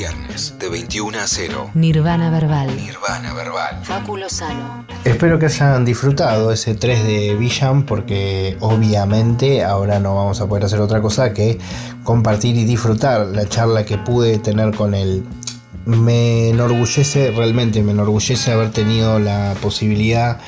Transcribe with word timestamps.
viernes, 0.00 0.54
de 0.58 0.70
21 0.70 1.18
a 1.18 1.26
0. 1.26 1.72
Nirvana 1.74 2.30
Verbal. 2.30 2.74
Nirvana 2.74 3.34
Verbal. 3.34 3.80
Fáculo 3.82 4.30
Sano. 4.30 4.86
Espero 5.04 5.38
que 5.38 5.44
hayan 5.44 5.84
disfrutado 5.84 6.52
ese 6.52 6.74
3 6.74 7.04
de 7.04 7.34
Villam 7.34 7.84
porque 7.84 8.56
obviamente 8.60 9.62
ahora 9.62 10.00
no 10.00 10.14
vamos 10.14 10.40
a 10.40 10.46
poder 10.46 10.64
hacer 10.64 10.80
otra 10.80 11.02
cosa 11.02 11.34
que 11.34 11.58
compartir 12.02 12.56
y 12.56 12.64
disfrutar 12.64 13.26
la 13.26 13.46
charla 13.46 13.84
que 13.84 13.98
pude 13.98 14.38
tener 14.38 14.74
con 14.74 14.94
él. 14.94 15.22
Me 15.84 16.48
enorgullece, 16.48 17.30
realmente 17.32 17.82
me 17.82 17.92
enorgullece 17.92 18.52
haber 18.52 18.70
tenido 18.70 19.18
la 19.18 19.54
posibilidad 19.60 20.38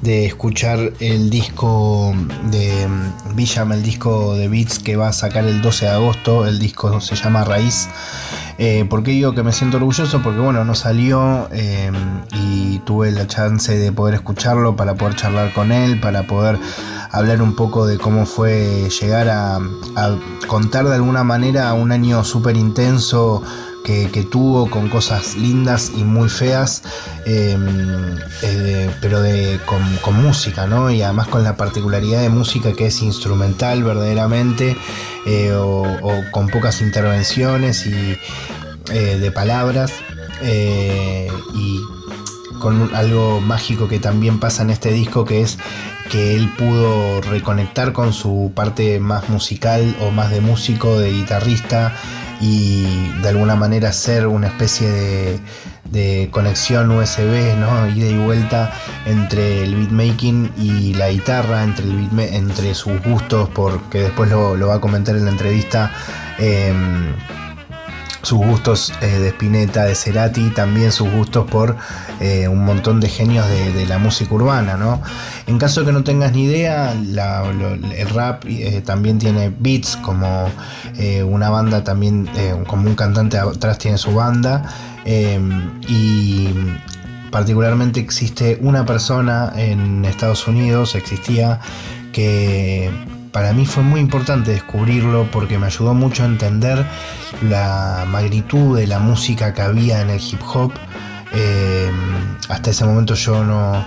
de 0.00 0.24
escuchar 0.24 0.94
el 1.00 1.28
disco 1.28 2.14
de 2.50 2.86
Villam, 3.34 3.72
el 3.72 3.82
disco 3.82 4.36
de 4.36 4.48
Beats 4.48 4.78
que 4.78 4.96
va 4.96 5.08
a 5.08 5.12
sacar 5.12 5.44
el 5.44 5.60
12 5.60 5.84
de 5.84 5.90
agosto. 5.90 6.46
El 6.46 6.58
disco 6.58 6.98
se 7.02 7.14
llama 7.14 7.44
Raíz. 7.44 7.88
Eh, 8.64 8.84
¿Por 8.84 9.02
qué 9.02 9.10
digo 9.10 9.34
que 9.34 9.42
me 9.42 9.50
siento 9.50 9.78
orgulloso? 9.78 10.22
Porque 10.22 10.38
bueno, 10.38 10.64
no 10.64 10.76
salió 10.76 11.48
eh, 11.50 11.90
y 12.30 12.78
tuve 12.84 13.10
la 13.10 13.26
chance 13.26 13.76
de 13.76 13.90
poder 13.90 14.14
escucharlo 14.14 14.76
para 14.76 14.94
poder 14.94 15.16
charlar 15.16 15.52
con 15.52 15.72
él, 15.72 15.98
para 15.98 16.28
poder 16.28 16.60
hablar 17.10 17.42
un 17.42 17.56
poco 17.56 17.88
de 17.88 17.98
cómo 17.98 18.24
fue 18.24 18.88
llegar 18.88 19.28
a, 19.30 19.56
a 19.56 20.16
contar 20.46 20.84
de 20.86 20.94
alguna 20.94 21.24
manera 21.24 21.74
un 21.74 21.90
año 21.90 22.22
súper 22.22 22.56
intenso 22.56 23.42
que, 23.84 24.26
tuvo 24.30 24.70
con 24.70 24.88
cosas 24.88 25.36
lindas 25.36 25.92
y 25.96 26.04
muy 26.04 26.28
feas, 26.28 26.82
eh, 27.26 27.56
eh, 28.42 28.90
pero 29.00 29.20
de, 29.20 29.58
con, 29.66 29.82
música, 30.22 30.66
¿no? 30.66 30.90
Y 30.90 31.02
además 31.02 31.28
con 31.28 31.42
la 31.42 31.56
particularidad 31.56 32.22
de 32.22 32.28
música 32.28 32.72
que 32.72 32.86
es 32.86 33.02
instrumental 33.02 33.82
verdaderamente, 33.82 34.76
eh, 35.26 35.52
o, 35.52 35.82
o, 35.82 36.30
con 36.30 36.48
pocas 36.48 36.80
intervenciones 36.80 37.86
y 37.86 38.18
de 38.92 39.30
palabras, 39.30 39.92
y 40.42 41.80
con 42.58 42.94
algo 42.94 43.40
mágico 43.40 43.88
que 43.88 43.98
también 43.98 44.38
pasa 44.38 44.62
en 44.62 44.70
este 44.70 44.92
disco, 44.92 45.24
que 45.24 45.40
es 45.40 45.58
que 46.10 46.36
él 46.36 46.52
pudo 46.58 47.20
reconectar 47.22 47.92
con 47.92 48.12
su 48.12 48.52
parte 48.54 49.00
más 49.00 49.28
musical 49.28 49.96
o 50.00 50.10
más 50.10 50.30
de 50.30 50.40
músico, 50.40 50.98
de 50.98 51.10
guitarrista, 51.10 51.94
y 52.42 53.08
de 53.22 53.28
alguna 53.28 53.54
manera 53.54 53.90
hacer 53.90 54.26
una 54.26 54.48
especie 54.48 55.40
de, 55.84 56.28
conexión 56.32 56.90
USB, 56.90 57.56
¿no? 57.56 57.86
ida 57.88 58.08
y 58.08 58.16
vuelta 58.16 58.72
entre 59.06 59.62
el 59.62 59.76
beatmaking 59.76 60.50
y 60.56 60.94
la 60.94 61.10
guitarra, 61.10 61.62
entre, 61.62 61.84
el 61.84 62.08
beat, 62.10 62.32
entre 62.32 62.74
sus 62.74 63.00
gustos, 63.02 63.48
porque 63.54 64.00
después 64.00 64.28
lo, 64.30 64.58
va 64.66 64.74
a 64.74 64.80
comentar 64.80 65.14
en 65.14 65.26
la 65.26 65.30
entrevista. 65.30 65.92
Eh, 66.38 66.72
sus 68.22 68.38
gustos 68.38 68.92
eh, 69.00 69.06
de 69.06 69.28
Spinetta, 69.28 69.84
de 69.84 69.94
Cerati, 69.94 70.50
también 70.50 70.92
sus 70.92 71.10
gustos 71.10 71.48
por 71.50 71.76
eh, 72.20 72.48
un 72.48 72.64
montón 72.64 73.00
de 73.00 73.08
genios 73.08 73.46
de, 73.48 73.82
la 73.86 73.98
música 73.98 74.32
urbana, 74.34 74.76
¿no? 74.76 75.02
En 75.46 75.58
caso 75.58 75.80
de 75.80 75.86
que 75.86 75.92
no 75.92 76.04
tengas 76.04 76.32
ni 76.32 76.44
idea, 76.44 76.92
el 76.92 78.08
rap 78.10 78.44
eh, 78.46 78.80
también 78.84 79.18
tiene 79.18 79.52
beats, 79.58 79.96
como 79.96 80.48
una 81.26 81.50
banda 81.50 81.82
también, 81.82 82.28
como 82.68 82.88
un 82.88 82.94
cantante 82.94 83.38
atrás 83.38 83.78
tiene 83.78 83.98
su 83.98 84.14
banda, 84.14 84.62
y 85.04 86.48
particularmente 87.32 87.98
existe 87.98 88.58
una 88.60 88.86
persona 88.86 89.52
en 89.56 90.04
Estados 90.04 90.46
Unidos, 90.46 90.94
existía, 90.94 91.58
que 92.12 92.90
para 93.32 93.52
mí 93.54 93.64
fue 93.64 93.82
muy 93.82 94.00
importante 94.00 94.52
descubrirlo 94.52 95.28
porque 95.30 95.58
me 95.58 95.66
ayudó 95.66 95.94
mucho 95.94 96.22
a 96.22 96.26
entender 96.26 96.86
la 97.48 98.04
magnitud 98.06 98.76
de 98.76 98.86
la 98.86 98.98
música 98.98 99.54
que 99.54 99.62
había 99.62 100.02
en 100.02 100.10
el 100.10 100.20
hip 100.20 100.40
hop. 100.54 100.72
Eh, 101.34 101.90
hasta 102.48 102.70
ese 102.70 102.84
momento 102.84 103.14
yo 103.14 103.42
no 103.42 103.84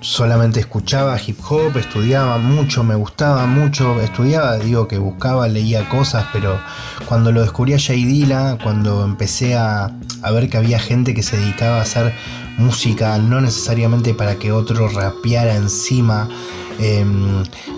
solamente 0.00 0.60
escuchaba 0.60 1.18
hip 1.24 1.38
hop, 1.48 1.76
estudiaba 1.76 2.38
mucho, 2.38 2.82
me 2.82 2.94
gustaba 2.94 3.44
mucho, 3.46 4.00
estudiaba, 4.00 4.56
digo 4.56 4.88
que 4.88 4.98
buscaba, 4.98 5.48
leía 5.48 5.88
cosas, 5.88 6.26
pero 6.32 6.58
cuando 7.06 7.32
lo 7.32 7.42
descubrí 7.42 7.74
a 7.74 7.78
Jay 7.78 8.04
Dilla, 8.04 8.56
cuando 8.62 9.04
empecé 9.04 9.56
a, 9.56 9.90
a 10.22 10.30
ver 10.30 10.48
que 10.48 10.56
había 10.56 10.78
gente 10.78 11.12
que 11.12 11.22
se 11.22 11.36
dedicaba 11.36 11.78
a 11.78 11.82
hacer 11.82 12.14
música, 12.56 13.18
no 13.18 13.40
necesariamente 13.40 14.14
para 14.14 14.36
que 14.36 14.52
otro 14.52 14.88
rapeara 14.88 15.54
encima, 15.54 16.28
eh, 16.78 17.04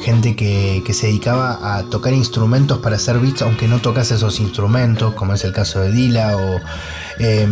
gente 0.02 0.34
que, 0.34 0.82
que, 0.84 0.92
se 0.92 1.06
dedicaba 1.06 1.76
a 1.76 1.84
tocar 1.84 2.12
instrumentos 2.12 2.78
para 2.78 2.96
hacer 2.96 3.18
beats, 3.18 3.42
aunque 3.42 3.68
no 3.68 3.80
tocase 3.80 4.14
esos 4.14 4.40
instrumentos, 4.40 5.14
como 5.14 5.34
es 5.34 5.44
el 5.44 5.52
caso 5.52 5.80
de 5.80 5.92
Dila, 5.92 6.36
o 6.36 6.60
eh, 7.18 7.48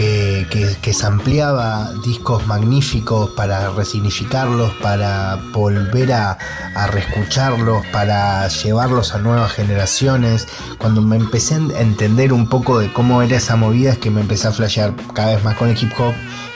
que, 0.00 0.46
que, 0.48 0.76
que 0.80 0.96
ampliaba 1.04 1.92
discos 2.02 2.46
magníficos 2.46 3.28
para 3.30 3.68
resignificarlos, 3.70 4.72
para 4.80 5.36
volver 5.52 6.14
a, 6.14 6.38
a 6.74 6.86
reescucharlos, 6.86 7.84
para 7.88 8.48
llevarlos 8.48 9.14
a 9.14 9.18
nuevas 9.18 9.52
generaciones. 9.52 10.48
Cuando 10.78 11.02
me 11.02 11.16
empecé 11.16 11.56
a 11.56 11.80
entender 11.80 12.32
un 12.32 12.48
poco 12.48 12.78
de 12.78 12.90
cómo 12.90 13.20
era 13.20 13.36
esa 13.36 13.56
movida, 13.56 13.90
es 13.90 13.98
que 13.98 14.10
me 14.10 14.22
empecé 14.22 14.48
a 14.48 14.52
flashear 14.52 14.94
cada 15.12 15.34
vez 15.34 15.44
más 15.44 15.56
con 15.56 15.68
el 15.68 15.76
hip 15.76 15.92
hop 15.98 16.14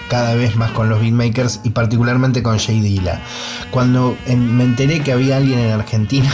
cada 0.08 0.34
vez 0.34 0.54
más 0.54 0.70
con 0.72 0.90
los 0.90 1.00
beatmakers 1.00 1.60
y 1.64 1.70
particularmente 1.70 2.42
con 2.42 2.58
Jay 2.58 2.80
Dilla. 2.80 3.22
Cuando 3.70 4.16
me 4.26 4.64
enteré 4.64 5.00
que 5.00 5.12
había 5.12 5.38
alguien 5.38 5.58
en 5.58 5.72
Argentina 5.72 6.30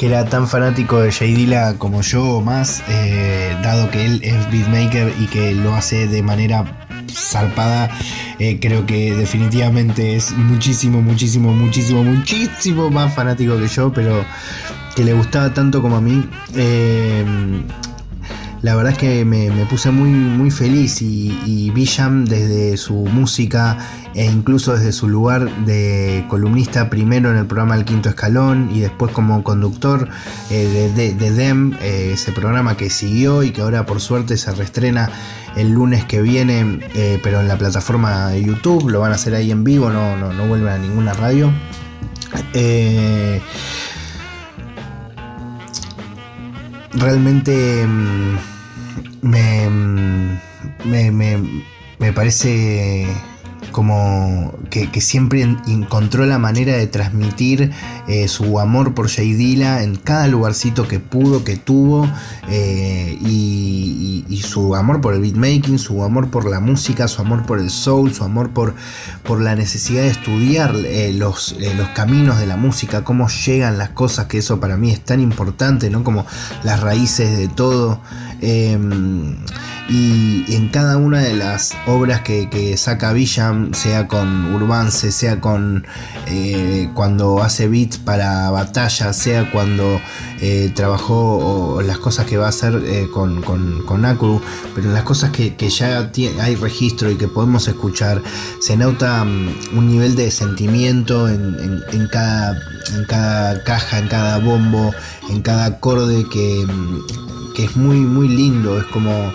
que 0.00 0.06
era 0.06 0.24
tan 0.24 0.48
fanático 0.48 0.98
de 0.98 1.12
Jay 1.12 1.34
Dilla 1.34 1.74
como 1.76 2.00
yo 2.00 2.24
o 2.24 2.40
más, 2.40 2.82
eh, 2.88 3.54
dado 3.62 3.90
que 3.90 4.06
él 4.06 4.20
es 4.24 4.50
beatmaker 4.50 5.12
y 5.20 5.26
que 5.26 5.54
lo 5.54 5.74
hace 5.74 6.08
de 6.08 6.22
manera 6.22 6.64
zarpada, 7.12 7.90
eh, 8.38 8.58
creo 8.62 8.86
que 8.86 9.12
definitivamente 9.12 10.16
es 10.16 10.32
muchísimo, 10.32 11.02
muchísimo, 11.02 11.52
muchísimo, 11.52 12.02
muchísimo 12.02 12.88
más 12.88 13.14
fanático 13.14 13.58
que 13.58 13.68
yo, 13.68 13.92
pero 13.92 14.24
que 14.96 15.04
le 15.04 15.12
gustaba 15.12 15.52
tanto 15.52 15.82
como 15.82 15.96
a 15.96 16.00
mí. 16.00 16.26
Eh, 16.54 17.62
la 18.62 18.74
verdad 18.74 18.92
es 18.92 18.98
que 18.98 19.24
me, 19.24 19.50
puse 19.66 19.90
muy, 19.90 20.10
muy 20.10 20.50
feliz 20.50 21.00
y, 21.00 21.38
y 21.46 21.70
Villam 21.70 22.26
desde 22.26 22.76
su 22.76 22.94
música 22.94 23.78
e 24.14 24.26
incluso 24.26 24.76
desde 24.76 24.92
su 24.92 25.08
lugar 25.08 25.64
de 25.64 26.26
columnista 26.28 26.90
primero 26.90 27.30
en 27.30 27.38
el 27.38 27.46
programa 27.46 27.74
El 27.76 27.84
Quinto 27.84 28.08
Escalón 28.10 28.70
y 28.74 28.80
después 28.80 29.12
como 29.12 29.42
conductor 29.42 30.08
eh, 30.50 30.66
de, 30.66 30.92
de, 30.92 31.14
de, 31.14 31.30
DEM, 31.30 31.74
eh, 31.80 32.10
ese 32.14 32.32
programa 32.32 32.76
que 32.76 32.90
siguió 32.90 33.42
y 33.42 33.50
que 33.52 33.62
ahora 33.62 33.86
por 33.86 34.00
suerte 34.00 34.36
se 34.36 34.52
reestrena 34.52 35.10
el 35.56 35.70
lunes 35.70 36.04
que 36.04 36.20
viene, 36.20 36.80
eh, 36.94 37.18
pero 37.22 37.40
en 37.40 37.48
la 37.48 37.56
plataforma 37.56 38.28
de 38.28 38.44
YouTube, 38.44 38.90
lo 38.90 39.00
van 39.00 39.12
a 39.12 39.14
hacer 39.14 39.34
ahí 39.34 39.50
en 39.50 39.64
vivo, 39.64 39.90
no, 39.90 40.16
no, 40.16 40.32
no 40.32 40.46
vuelven 40.46 40.68
a 40.68 40.78
ninguna 40.78 41.12
radio. 41.12 41.50
Realmente 46.92 47.86
me, 49.22 49.68
me, 50.84 51.10
me, 51.10 51.38
me 51.98 52.12
parece 52.12 53.06
como 53.72 54.52
que, 54.70 54.88
siempre 55.00 55.42
encontró 55.66 56.26
la 56.26 56.38
manera 56.38 56.76
de 56.76 56.86
transmitir 56.86 57.72
eh, 58.08 58.28
su 58.28 58.58
amor 58.58 58.94
por 58.94 59.08
Jay 59.08 59.32
Dilla 59.32 59.82
en 59.82 59.96
cada 59.96 60.26
lugarcito 60.26 60.86
que 60.88 61.00
pudo, 61.00 61.44
que 61.44 61.56
tuvo, 61.56 62.08
eh, 62.48 63.18
y, 63.20 64.40
su 64.40 64.74
amor 64.74 65.00
por 65.00 65.14
el 65.14 65.20
beatmaking, 65.20 65.78
su 65.78 66.02
amor 66.02 66.30
por 66.30 66.48
la 66.48 66.60
música, 66.60 67.06
su 67.08 67.20
amor 67.20 67.44
por 67.44 67.60
el 67.60 67.70
soul, 67.70 68.12
su 68.12 68.24
amor 68.24 68.50
por, 68.50 68.74
por 69.22 69.40
la 69.40 69.54
necesidad 69.54 70.02
de 70.02 70.08
estudiar 70.08 70.74
eh, 70.76 71.12
los, 71.12 71.54
los, 71.76 71.88
caminos 71.90 72.40
de 72.40 72.46
la 72.46 72.56
música, 72.56 73.04
cómo 73.04 73.28
llegan 73.28 73.78
las 73.78 73.90
cosas, 73.90 74.26
que 74.26 74.38
eso 74.38 74.58
para 74.58 74.76
mí 74.76 74.90
es 74.90 75.02
tan 75.02 75.20
importante, 75.20 75.90
¿no? 75.90 76.02
Como 76.02 76.26
las 76.64 76.80
raíces 76.80 77.36
de 77.36 77.48
todo. 77.48 78.00
Y 79.90 80.44
en 80.54 80.68
cada 80.68 80.96
una 80.98 81.18
de 81.18 81.34
las 81.34 81.72
obras 81.86 82.20
que, 82.20 82.76
saca 82.76 83.12
Villam, 83.12 83.74
sea 83.74 84.06
con 84.06 84.54
Urbance, 84.54 85.10
sea 85.10 85.40
con 85.40 85.84
eh, 86.28 86.88
cuando 86.94 87.42
hace 87.42 87.66
beats 87.66 87.98
para 87.98 88.50
batalla, 88.50 89.12
sea 89.12 89.50
cuando 89.50 90.00
eh, 90.40 90.70
trabajó 90.76 91.80
las 91.84 91.98
cosas 91.98 92.26
que 92.26 92.36
va 92.36 92.46
a 92.46 92.50
hacer 92.50 92.80
eh, 92.86 93.08
con, 93.12 93.42
con, 93.42 93.84
con 93.84 94.04
Akru, 94.04 94.40
pero 94.76 94.92
las 94.92 95.02
cosas 95.02 95.30
que, 95.30 95.56
ya 95.70 96.08
hay 96.40 96.54
registro 96.54 97.10
y 97.10 97.16
que 97.16 97.26
podemos 97.26 97.66
escuchar, 97.66 98.22
se 98.60 98.76
nota 98.76 99.22
um, 99.22 99.48
un 99.76 99.88
nivel 99.88 100.14
de 100.14 100.30
sentimiento 100.30 101.28
en, 101.28 101.56
en, 101.60 101.82
en, 101.92 102.06
cada, 102.06 102.56
en 102.94 103.04
cada 103.06 103.64
caja, 103.64 103.98
en 103.98 104.06
cada 104.06 104.38
bombo, 104.38 104.92
en 105.28 105.42
cada 105.42 105.64
acorde 105.64 106.26
que, 106.30 106.64
que 107.54 107.64
es 107.64 107.76
muy, 107.76 107.98
muy 107.98 108.28
lindo, 108.28 108.78
es 108.78 108.84
como 108.86 109.32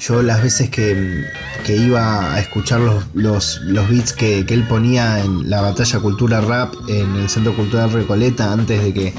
yo 0.00 0.22
las 0.22 0.42
veces 0.42 0.70
que, 0.70 1.24
que 1.64 1.76
iba 1.76 2.34
a 2.34 2.40
escuchar 2.40 2.80
los, 2.80 3.04
los, 3.14 3.60
los 3.62 3.88
beats 3.88 4.12
que, 4.12 4.46
que, 4.46 4.54
él 4.54 4.62
ponía 4.62 5.20
en 5.24 5.50
la 5.50 5.60
batalla 5.60 5.98
Cultura 5.98 6.40
Rap 6.40 6.74
en 6.88 7.16
el 7.16 7.28
Centro 7.28 7.54
Cultural 7.54 7.90
Recoleta 7.90 8.52
antes 8.52 8.82
de 8.82 8.94
que, 8.94 9.14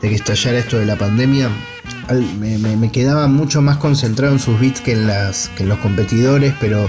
de 0.00 0.08
que 0.08 0.14
estallara 0.14 0.58
esto 0.58 0.78
de 0.78 0.86
la 0.86 0.96
pandemia, 0.96 1.50
me, 2.38 2.92
quedaba 2.92 3.26
mucho 3.26 3.62
más 3.62 3.76
concentrado 3.76 4.32
en 4.32 4.38
sus 4.38 4.58
beats 4.60 4.80
que 4.80 4.92
en, 4.92 5.06
las, 5.06 5.48
que 5.48 5.64
en 5.64 5.68
los 5.68 5.78
competidores, 5.78 6.54
pero 6.60 6.88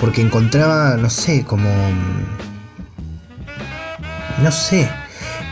porque 0.00 0.22
encontraba, 0.22 0.96
no 0.96 1.10
sé, 1.10 1.44
como... 1.44 1.70
No 4.42 4.50
sé, 4.50 4.90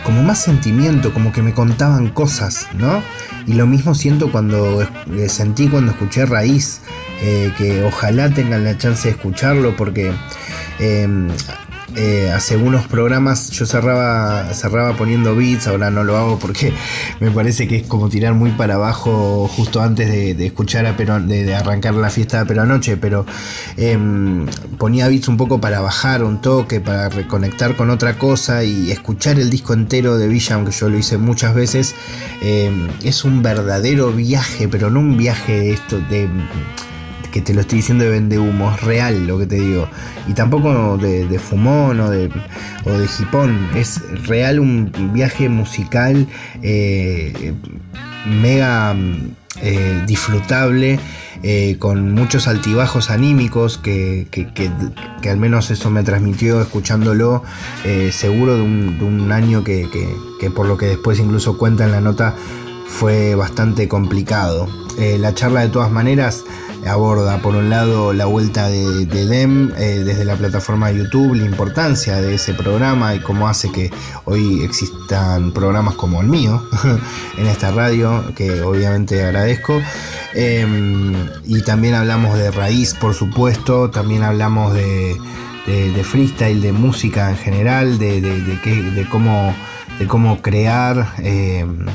como 0.04 0.22
más 0.22 0.42
sentimiento, 0.42 1.12
como 1.12 1.32
que 1.32 1.42
me 1.42 1.52
contaban 1.52 2.08
cosas, 2.08 2.66
¿no? 2.74 3.02
Y 3.46 3.54
lo 3.54 3.66
mismo 3.66 3.94
siento 3.94 4.30
cuando 4.30 4.82
eh, 4.82 5.28
sentí 5.28 5.68
cuando 5.68 5.92
escuché 5.92 6.26
Raíz, 6.26 6.80
eh, 7.22 7.52
que 7.56 7.82
ojalá 7.84 8.30
tengan 8.30 8.64
la 8.64 8.76
chance 8.78 9.08
de 9.08 9.14
escucharlo 9.14 9.76
porque 9.76 10.12
em, 10.78 11.28
eh, 11.96 12.30
hace 12.34 12.56
unos 12.56 12.86
programas 12.86 13.50
yo 13.50 13.66
cerraba, 13.66 14.52
cerraba 14.54 14.96
poniendo 14.96 15.34
beats, 15.34 15.66
ahora 15.66 15.90
no 15.90 16.04
lo 16.04 16.16
hago 16.16 16.38
porque 16.38 16.72
me 17.20 17.30
parece 17.30 17.66
que 17.66 17.76
es 17.76 17.82
como 17.86 18.08
tirar 18.08 18.34
muy 18.34 18.50
para 18.52 18.74
abajo 18.74 19.48
justo 19.48 19.82
antes 19.82 20.08
de, 20.08 20.46
escuchar 20.46 20.86
a 20.86 20.96
Perón, 20.96 21.28
de, 21.28 21.54
arrancar 21.54 21.94
la 21.94 22.10
fiesta 22.10 22.40
de 22.40 22.46
Pero 22.46 22.62
Anoche, 22.62 22.96
pero 22.96 23.26
em, 23.76 24.46
ponía 24.78 25.08
beats 25.08 25.28
un 25.28 25.36
poco 25.36 25.60
para 25.60 25.80
bajar 25.80 26.22
un 26.22 26.40
toque, 26.40 26.80
para 26.80 27.08
reconectar 27.08 27.76
con 27.76 27.90
otra 27.90 28.18
cosa 28.18 28.62
y 28.64 28.90
escuchar 28.90 29.38
el 29.38 29.50
disco 29.50 29.72
entero 29.72 30.18
de 30.18 30.28
Villa, 30.28 30.54
aunque 30.54 30.72
yo 30.72 30.88
lo 30.88 30.98
hice 30.98 31.18
muchas 31.18 31.54
veces, 31.54 31.94
em, 32.42 32.88
es 33.02 33.24
un 33.24 33.42
verdadero 33.42 34.12
viaje, 34.12 34.68
pero 34.68 34.90
no 34.90 35.00
un 35.00 35.16
viaje 35.16 35.58
de 35.58 35.72
esto 35.72 35.98
de 36.08 36.28
que 37.30 37.40
te 37.40 37.54
lo 37.54 37.60
estoy 37.60 37.78
diciendo 37.78 38.04
de 38.04 38.10
vende 38.10 38.38
humo, 38.38 38.72
es 38.74 38.80
real 38.82 39.26
lo 39.26 39.38
que 39.38 39.46
te 39.46 39.56
digo. 39.56 39.88
Y 40.28 40.32
tampoco 40.34 40.98
de, 40.98 41.38
fumón 41.38 42.00
o 42.00 42.10
de, 42.10 42.30
o 42.84 42.90
de 42.90 43.08
hipón, 43.18 43.68
es 43.74 44.00
real 44.26 44.60
un 44.60 45.10
viaje 45.12 45.48
musical 45.48 46.26
eh, 46.62 47.54
mega 48.26 48.94
eh, 49.62 50.04
disfrutable. 50.06 50.98
Eh, 51.42 51.76
con 51.78 52.12
muchos 52.12 52.48
altibajos 52.48 53.08
anímicos 53.08 53.78
que, 53.78 54.26
al 55.24 55.36
menos 55.38 55.70
eso 55.70 55.88
me 55.88 56.02
transmitió 56.02 56.60
escuchándolo, 56.60 57.42
seguro 58.10 58.56
de 58.56 58.62
un, 58.62 59.32
año 59.32 59.64
que, 59.64 59.88
por 60.54 60.66
lo 60.66 60.76
que 60.76 60.84
después 60.84 61.18
incluso 61.18 61.56
cuenta 61.56 61.86
en 61.86 61.92
la 61.92 62.02
nota 62.02 62.34
fue 62.86 63.34
bastante 63.36 63.88
complicado. 63.88 64.68
la 64.98 65.34
charla 65.34 65.62
de 65.62 65.68
todas 65.68 65.90
maneras 65.90 66.44
aborda 66.86 67.38
por 67.42 67.54
un 67.54 67.70
lado 67.70 68.12
la 68.12 68.26
vuelta 68.26 68.68
de, 68.68 69.06
DEM 69.06 69.72
eh, 69.76 70.02
desde 70.04 70.24
la 70.24 70.36
plataforma 70.36 70.90
de 70.90 70.98
YouTube, 70.98 71.34
la 71.34 71.44
importancia 71.44 72.20
de 72.20 72.34
ese 72.34 72.54
programa 72.54 73.14
y 73.14 73.20
cómo 73.20 73.48
hace 73.48 73.70
que 73.70 73.90
hoy 74.24 74.62
existan 74.62 75.52
programas 75.52 75.94
como 75.94 76.20
el 76.20 76.28
mío 76.28 76.62
en 77.38 77.46
esta 77.46 77.70
radio, 77.70 78.24
que 78.34 78.62
obviamente 78.62 79.22
agradezco. 79.22 79.80
Em, 80.34 81.14
y 81.44 81.62
también 81.62 81.94
hablamos 81.94 82.38
de 82.38 82.50
raíz, 82.50 82.94
por 82.94 83.14
supuesto, 83.14 83.90
también 83.90 84.22
hablamos 84.22 84.74
de, 84.74 85.16
freestyle, 86.04 86.60
de 86.60 86.72
música 86.72 87.30
en 87.30 87.36
general, 87.36 87.98
de, 87.98 88.20
de 88.20 89.08
cómo, 89.08 89.54
de 89.98 90.06
cómo 90.06 90.40
crear 90.40 91.14
em, 91.18 91.86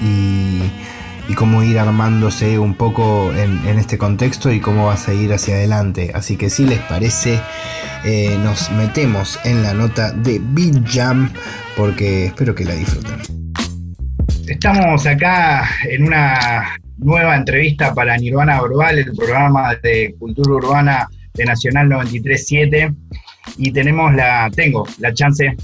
y 0.00 0.62
y 1.28 1.34
cómo 1.34 1.62
ir 1.62 1.78
armándose 1.78 2.58
un 2.58 2.74
poco 2.74 3.32
en, 3.34 3.78
este 3.78 3.98
contexto 3.98 4.52
y 4.52 4.60
cómo 4.60 4.86
va 4.86 4.94
a 4.94 4.96
seguir 4.96 5.32
hacia 5.32 5.54
adelante. 5.54 6.10
Así 6.14 6.36
que 6.36 6.50
si 6.50 6.66
les 6.66 6.78
parece, 6.80 7.40
eh, 8.04 8.36
nos 8.42 8.70
metemos 8.72 9.38
en 9.44 9.62
la 9.62 9.72
nota 9.74 10.12
de 10.12 10.40
Beat 10.42 10.84
Jam 10.86 11.30
porque 11.76 12.26
espero 12.26 12.54
que 12.54 12.64
la 12.64 12.74
disfruten. 12.74 13.20
Estamos 14.46 15.06
acá 15.06 15.68
en 15.88 16.04
una 16.04 16.76
nueva 16.98 17.36
entrevista 17.36 17.94
para 17.94 18.16
Nirvana 18.16 18.60
Verbal, 18.60 18.98
el 18.98 19.12
programa 19.12 19.74
de 19.82 20.14
cultura 20.18 20.54
urbana 20.54 21.08
de 21.34 21.44
Nacional 21.44 21.88
937 21.88 22.92
y 23.58 23.72
tenemos 23.72 24.14
la 24.14 24.50
tengo 24.54 24.86
la 24.98 25.12
chance 25.12 25.56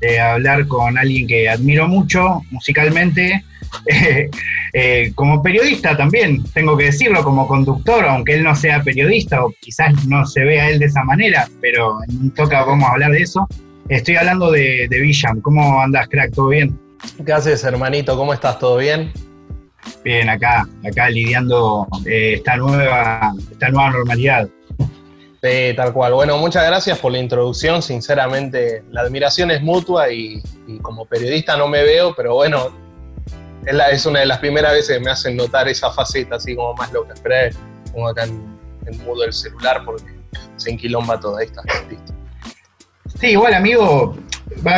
de 0.00 0.20
hablar 0.20 0.66
con 0.66 0.98
alguien 0.98 1.26
que 1.26 1.48
admiro 1.48 1.86
mucho 1.88 2.42
musicalmente 2.50 3.44
Eh, 4.74 5.12
como 5.14 5.42
periodista 5.42 5.94
también, 5.94 6.42
tengo 6.54 6.78
que 6.78 6.84
decirlo, 6.84 7.22
como 7.22 7.46
conductor, 7.46 8.06
aunque 8.06 8.32
él 8.36 8.42
no 8.42 8.56
sea 8.56 8.82
periodista 8.82 9.44
o 9.44 9.52
quizás 9.60 10.06
no 10.06 10.24
se 10.24 10.44
vea 10.44 10.70
él 10.70 10.78
de 10.78 10.86
esa 10.86 11.04
manera, 11.04 11.46
pero 11.60 11.98
en 12.08 12.30
toca 12.30 12.64
vamos 12.64 12.88
a 12.88 12.92
hablar 12.92 13.10
de 13.12 13.20
eso. 13.20 13.46
Estoy 13.90 14.16
hablando 14.16 14.50
de, 14.50 14.86
de 14.88 15.00
Villam. 15.00 15.42
¿Cómo 15.42 15.82
andas, 15.82 16.08
crack? 16.08 16.32
¿Todo 16.32 16.48
bien? 16.48 16.78
¿Qué 17.24 17.32
haces, 17.32 17.62
hermanito? 17.64 18.16
¿Cómo 18.16 18.32
estás? 18.32 18.58
¿Todo 18.58 18.78
bien? 18.78 19.12
Bien, 20.02 20.30
acá, 20.30 20.66
acá 20.88 21.10
lidiando 21.10 21.86
eh, 22.06 22.34
esta, 22.36 22.56
nueva, 22.56 23.34
esta 23.50 23.68
nueva 23.68 23.90
normalidad. 23.90 24.48
Sí, 25.42 25.74
tal 25.76 25.92
cual. 25.92 26.14
Bueno, 26.14 26.38
muchas 26.38 26.64
gracias 26.64 26.98
por 26.98 27.12
la 27.12 27.18
introducción. 27.18 27.82
Sinceramente, 27.82 28.84
la 28.90 29.02
admiración 29.02 29.50
es 29.50 29.60
mutua 29.60 30.10
y 30.10 30.40
como 30.80 31.04
periodista 31.04 31.58
no 31.58 31.68
me 31.68 31.82
veo, 31.82 32.14
pero 32.16 32.34
bueno, 32.36 32.72
es, 33.66 34.06
una 34.06 34.20
de 34.20 34.26
las 34.26 34.38
primeras 34.38 34.72
veces 34.72 34.98
que 34.98 35.04
me 35.04 35.10
hacen 35.10 35.36
notar 35.36 35.68
esa 35.68 35.90
faceta 35.90 36.36
así 36.36 36.54
como 36.54 36.74
más 36.74 36.92
loca. 36.92 37.14
Espera, 37.14 37.50
pongo 37.92 38.08
acá 38.08 38.24
en, 38.24 38.52
mudo 39.04 39.24
el 39.24 39.32
celular 39.32 39.82
porque 39.84 40.04
se 40.56 40.70
enquilomba 40.70 41.18
toda 41.20 41.42
esta. 41.42 41.62
Sí, 43.20 43.28
igual 43.28 43.54
amigo, 43.54 44.16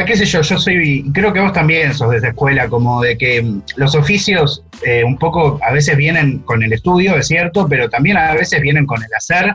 qué 0.07 0.17
sé 0.17 0.27
yo, 0.27 0.43
yo 0.43 0.59
soy, 0.59 1.11
creo 1.13 1.33
que 1.33 1.41
vos 1.41 1.53
también 1.53 1.95
sos 1.95 2.11
de 2.11 2.19
esa 2.19 2.29
escuela, 2.29 2.69
como 2.69 3.01
de 3.03 3.17
que 3.17 3.43
mm, 3.43 3.63
los 3.77 3.95
oficios 3.95 4.65
eh, 4.85 5.05
un 5.05 5.19
poco 5.19 5.59
a 5.63 5.73
veces 5.73 5.97
vienen 5.97 6.41
con 6.41 6.63
el 6.63 6.73
estudio, 6.73 7.17
es 7.17 7.29
cierto, 7.29 7.67
pero 7.69 7.89
también 7.89 8.17
a 8.17 8.35
veces 8.35 8.61
vienen 8.61 8.87
con 8.87 9.03
el 9.03 9.09
hacer 9.17 9.55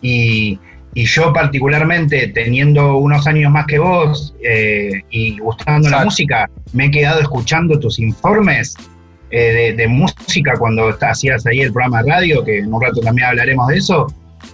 y, 0.00 0.58
y 0.94 1.04
yo 1.04 1.32
particularmente, 1.32 2.28
teniendo 2.28 2.96
unos 2.96 3.26
años 3.26 3.52
más 3.52 3.66
que 3.66 3.78
vos 3.78 4.34
eh, 4.42 5.02
y 5.10 5.38
gustando 5.38 5.88
la 5.90 6.04
música, 6.04 6.50
me 6.72 6.86
he 6.86 6.90
quedado 6.90 7.20
escuchando 7.20 7.78
tus 7.78 7.98
informes 7.98 8.74
eh, 9.30 9.74
de, 9.76 9.88
música 9.88 10.54
cuando 10.58 10.96
hacías 11.00 11.46
ahí 11.46 11.60
el 11.60 11.72
programa 11.72 12.02
de 12.02 12.10
radio, 12.10 12.44
que 12.44 12.60
en 12.60 12.72
un 12.72 12.80
rato 12.80 13.00
también 13.00 13.28
hablaremos 13.28 13.68
de 13.68 13.76
eso. 13.76 14.06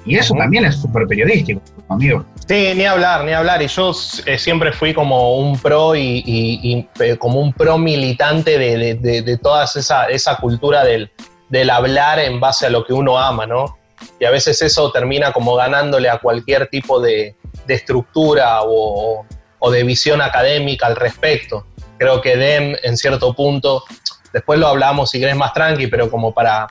Y 0.06 0.16
eso 0.16 0.34
también 0.34 0.64
es 0.64 0.76
súper 0.76 1.06
periodístico, 1.06 1.60
amigo. 1.88 2.24
Sí, 2.48 2.72
ni 2.74 2.84
hablar, 2.84 3.24
ni 3.24 3.32
hablar. 3.32 3.62
Y 3.62 3.68
yo 3.68 3.92
eh, 4.26 4.38
siempre 4.38 4.72
fui 4.72 4.92
como 4.92 5.38
un 5.38 5.58
pro 5.58 5.94
y, 5.94 6.86
como 7.18 7.40
un 7.40 7.52
pro 7.52 7.78
militante 7.78 8.58
de, 8.58 9.38
toda 9.42 9.64
esa, 9.64 10.06
esa 10.06 10.36
cultura 10.36 10.84
del, 10.84 11.10
del 11.48 11.70
hablar 11.70 12.18
en 12.18 12.40
base 12.40 12.66
a 12.66 12.70
lo 12.70 12.84
que 12.84 12.92
uno 12.92 13.18
ama, 13.18 13.46
¿no? 13.46 13.76
Y 14.18 14.24
a 14.24 14.30
veces 14.30 14.60
eso 14.62 14.90
termina 14.92 15.32
como 15.32 15.54
ganándole 15.54 16.08
a 16.08 16.18
cualquier 16.18 16.68
tipo 16.68 17.00
de, 17.00 17.36
estructura 17.68 18.60
o, 18.62 19.24
de 19.70 19.82
visión 19.82 20.20
académica 20.20 20.86
al 20.86 20.96
respecto. 20.96 21.66
Creo 21.98 22.20
que 22.20 22.36
DEM 22.36 22.76
en 22.82 22.96
cierto 22.96 23.34
punto, 23.34 23.84
después 24.32 24.58
lo 24.58 24.66
hablamos 24.68 25.10
si 25.10 25.20
querés 25.20 25.36
más 25.36 25.52
tranqui, 25.52 25.86
pero 25.86 26.10
como 26.10 26.34
para, 26.34 26.68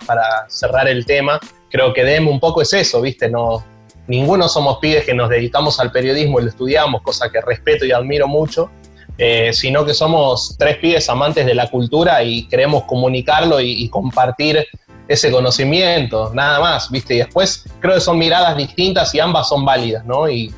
cerrar 0.48 0.88
el 0.88 1.06
tema, 1.06 1.40
creo 1.72 1.94
que 1.94 2.04
DEM 2.04 2.28
un 2.28 2.40
poco 2.40 2.62
es 2.62 2.72
eso, 2.74 3.02
¿viste? 3.02 3.30
No, 3.30 3.66
ninguno 4.08 4.48
somos 4.48 4.78
pibes 4.80 5.06
que 5.06 5.14
nos 5.14 5.30
dedicamos 5.30 5.80
al 5.80 5.92
periodismo 5.92 6.40
y 6.40 6.44
lo 6.44 6.50
estudiamos, 6.50 7.02
cosa 7.02 7.32
que 7.32 7.42
respeto 7.42 7.86
y 7.86 7.92
admiro 7.92 8.28
mucho, 8.28 8.70
eh, 9.18 9.54
sino 9.54 9.86
que 9.86 9.94
somos 9.94 10.56
tres 10.58 10.78
pibes 10.78 11.10
amantes 11.10 11.46
de 11.46 11.56
la 11.56 11.70
cultura 11.70 12.24
y 12.24 12.48
queremos 12.48 12.84
comunicarlo 12.84 13.60
y 13.60 13.90
compartir 13.90 14.66
ese 15.08 15.32
conocimiento, 15.32 16.32
nada 16.34 16.60
más, 16.60 16.90
¿viste? 16.90 17.16
Y 17.16 17.18
después 17.20 17.66
creo 17.80 17.96
que 17.96 18.02
son 18.02 18.18
miradas 18.18 18.56
distintas 18.58 19.14
y 19.14 19.20
ambas 19.20 19.50
son 19.50 19.66
válidas, 19.66 20.06
¿no? 20.06 20.30
Y, 20.30 20.54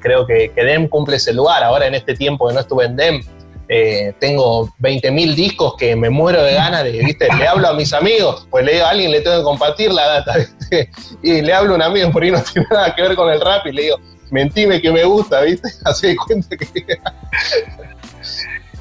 creo 0.00 0.26
que, 0.26 0.50
DEM 0.56 0.88
cumple 0.88 1.16
ese 1.16 1.32
lugar. 1.32 1.62
Ahora 1.62 1.86
en 1.86 1.94
este 1.94 2.14
tiempo 2.14 2.48
que 2.48 2.54
no 2.54 2.60
estuve 2.60 2.86
en 2.86 2.96
DEM, 2.96 3.22
eh, 3.68 4.12
tengo 4.18 4.68
20.000 4.80 5.34
discos 5.34 5.76
que 5.78 5.94
me 5.94 6.10
muero 6.10 6.42
de 6.42 6.54
ganas 6.54 6.84
de, 6.84 6.92
¿viste? 6.92 7.28
Le 7.38 7.46
hablo 7.46 7.68
a 7.68 7.72
mis 7.74 7.92
amigos, 7.92 8.46
pues 8.50 8.64
le 8.64 8.72
digo 8.72 8.86
a 8.86 8.90
alguien, 8.90 9.10
le 9.12 9.20
tengo 9.20 9.38
que 9.38 9.44
compartir 9.44 9.92
la 9.92 10.06
data, 10.06 10.36
¿viste? 10.36 10.90
Y 11.22 11.42
le 11.42 11.52
hablo 11.54 11.74
a 11.74 11.76
un 11.76 11.82
amigo, 11.82 12.10
por 12.10 12.22
ahí 12.22 12.30
no 12.30 12.42
tiene 12.42 12.66
nada 12.70 12.94
que 12.94 13.02
ver 13.02 13.14
con 13.14 13.30
el 13.30 13.40
rap, 13.40 13.66
y 13.66 13.72
le 13.72 13.82
digo, 13.82 13.96
mentime 14.30 14.80
que 14.80 14.90
me 14.90 15.04
gusta, 15.04 15.42
¿viste? 15.42 15.68
Así 15.84 16.08
de 16.08 16.16
cuenta 16.16 16.56
que... 16.56 16.66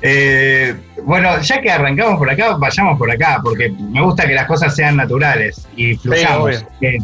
Eh, 0.02 0.76
bueno, 1.04 1.40
ya 1.42 1.62
que 1.62 1.70
arrancamos 1.70 2.18
por 2.18 2.30
acá, 2.30 2.56
vayamos 2.58 2.98
por 2.98 3.12
acá, 3.12 3.40
porque 3.44 3.70
me 3.70 4.02
gusta 4.02 4.26
que 4.26 4.34
las 4.34 4.48
cosas 4.48 4.76
sean 4.76 4.98
naturales 4.98 5.68
y 5.76 5.96
fluyamos. 5.96 6.66
Eh, 6.82 6.98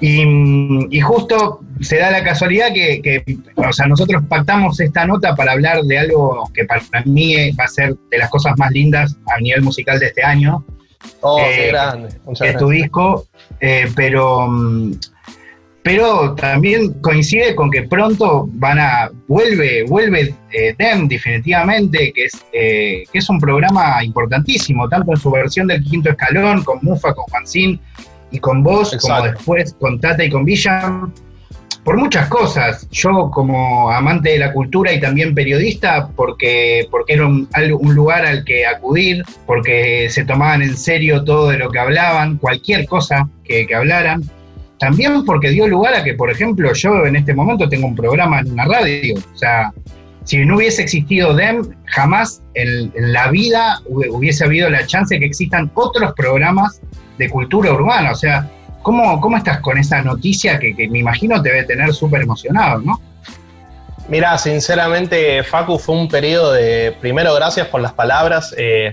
y, 0.00 1.00
justo 1.00 1.60
se 1.80 1.98
da 1.98 2.10
la 2.10 2.22
casualidad 2.22 2.72
que, 2.72 3.22
o 3.54 3.72
sea, 3.72 3.86
nosotros 3.86 4.22
pactamos 4.28 4.78
esta 4.78 5.06
nota 5.06 5.34
para 5.34 5.52
hablar 5.52 5.82
de 5.82 5.98
algo 5.98 6.50
que 6.54 6.64
para 6.64 6.82
mí 7.06 7.50
va 7.52 7.64
a 7.64 7.68
ser 7.68 7.94
de 8.10 8.18
las 8.18 8.30
cosas 8.30 8.54
más 8.58 8.70
lindas 8.72 9.16
a 9.34 9.40
nivel 9.40 9.62
musical 9.62 9.98
de 9.98 10.06
este 10.06 10.22
año. 10.22 10.64
Oh, 11.22 11.38
qué 11.38 11.68
eh, 11.68 11.68
grande. 11.68 12.08
es 12.40 12.56
tu 12.56 12.68
disco, 12.68 13.26
pero 13.94 14.48
mm, 14.48 14.92
pero 15.86 16.34
también 16.34 16.94
coincide 16.94 17.54
con 17.54 17.70
que 17.70 17.84
pronto 17.84 18.48
van 18.54 18.80
a, 18.80 19.08
vuelve, 19.28 19.84
vuelve 19.84 20.34
eh, 20.50 20.74
DEM 20.76 21.06
definitivamente, 21.06 22.12
que 22.12 22.24
es, 22.24 22.44
eh, 22.52 23.04
que 23.12 23.18
es 23.20 23.30
un 23.30 23.38
programa 23.38 24.02
importantísimo, 24.02 24.88
tanto 24.88 25.12
en 25.12 25.16
su 25.16 25.30
versión 25.30 25.68
del 25.68 25.84
quinto 25.84 26.10
escalón, 26.10 26.64
con 26.64 26.80
Mufa, 26.82 27.14
con 27.14 27.22
Juancín 27.26 27.78
y 28.32 28.40
con 28.40 28.64
vos, 28.64 28.96
como 29.00 29.22
después 29.22 29.76
con 29.78 30.00
Tata 30.00 30.24
y 30.24 30.28
con 30.30 30.44
Villa, 30.44 31.02
por 31.84 31.96
muchas 31.96 32.26
cosas. 32.30 32.88
Yo 32.90 33.30
como 33.32 33.88
amante 33.88 34.30
de 34.30 34.38
la 34.40 34.52
cultura 34.52 34.92
y 34.92 34.98
también 34.98 35.36
periodista, 35.36 36.08
porque, 36.16 36.88
porque 36.90 37.12
era 37.12 37.26
un, 37.26 37.48
un, 37.78 37.94
lugar 37.94 38.26
al 38.26 38.44
que 38.44 38.66
acudir, 38.66 39.22
porque 39.46 40.08
se 40.10 40.24
tomaban 40.24 40.62
en 40.62 40.76
serio 40.76 41.22
todo 41.22 41.50
de 41.50 41.58
lo 41.58 41.70
que 41.70 41.78
hablaban, 41.78 42.38
cualquier 42.38 42.86
cosa 42.86 43.28
que, 43.44 43.68
que 43.68 43.74
hablaran. 43.76 44.28
También 44.78 45.24
porque 45.24 45.50
dio 45.50 45.66
lugar 45.66 45.94
a 45.94 46.04
que, 46.04 46.14
por 46.14 46.30
ejemplo, 46.30 46.72
yo 46.72 47.06
en 47.06 47.16
este 47.16 47.34
momento 47.34 47.68
tengo 47.68 47.86
un 47.86 47.96
programa 47.96 48.40
en 48.40 48.52
una 48.52 48.66
radio. 48.66 49.14
O 49.16 49.36
sea, 49.36 49.72
si 50.24 50.44
no 50.44 50.56
hubiese 50.56 50.82
existido 50.82 51.34
DEM, 51.34 51.74
jamás 51.86 52.42
en, 52.54 52.92
la 52.94 53.30
vida 53.30 53.80
hubiese 53.86 54.44
habido 54.44 54.68
la 54.68 54.84
chance 54.86 55.14
de 55.14 55.20
que 55.20 55.26
existan 55.26 55.70
otros 55.74 56.12
programas 56.14 56.80
de 57.16 57.30
cultura 57.30 57.72
urbana. 57.72 58.10
O 58.10 58.14
sea, 58.14 58.50
¿cómo, 58.82 59.20
cómo 59.20 59.36
estás 59.36 59.60
con 59.60 59.78
esa 59.78 60.02
noticia 60.02 60.58
que, 60.58 60.74
me 60.90 60.98
imagino 60.98 61.40
te 61.40 61.50
debe 61.50 61.64
tener 61.64 61.94
súper 61.94 62.22
emocionado, 62.22 62.80
no? 62.80 63.00
Mira, 64.08 64.36
sinceramente, 64.38 65.42
Facu, 65.42 65.78
fue 65.78 65.96
un 65.96 66.08
periodo 66.08 66.52
de, 66.52 66.94
primero, 67.00 67.34
gracias 67.34 67.66
por 67.68 67.80
las 67.80 67.92
palabras. 67.92 68.54
Eh, 68.56 68.92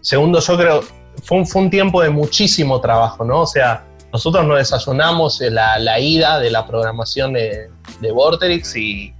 segundo, 0.00 0.40
yo 0.40 0.56
creo, 0.56 0.80
fue 1.24 1.38
un, 1.38 1.46
fue 1.46 1.62
un 1.62 1.70
tiempo 1.70 2.02
de 2.02 2.10
muchísimo 2.10 2.80
trabajo, 2.80 3.24
¿no? 3.24 3.40
O 3.40 3.46
sea, 3.46 3.84
nosotros 4.14 4.46
nos 4.46 4.58
desayunamos 4.58 5.40
la, 5.40 5.76
la 5.80 5.98
ida 5.98 6.38
de 6.38 6.48
la 6.48 6.64
programación 6.68 7.32
de, 7.32 7.68
de 8.00 8.12
Vorterix 8.12 8.76
y, 8.76 9.12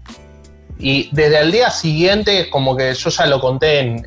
y, 0.78 1.08
desde 1.10 1.40
el 1.40 1.50
día 1.50 1.68
siguiente, 1.70 2.48
como 2.48 2.76
que 2.76 2.94
yo 2.94 3.10
ya 3.10 3.26
lo 3.26 3.40
conté 3.40 3.80
en, 3.80 4.06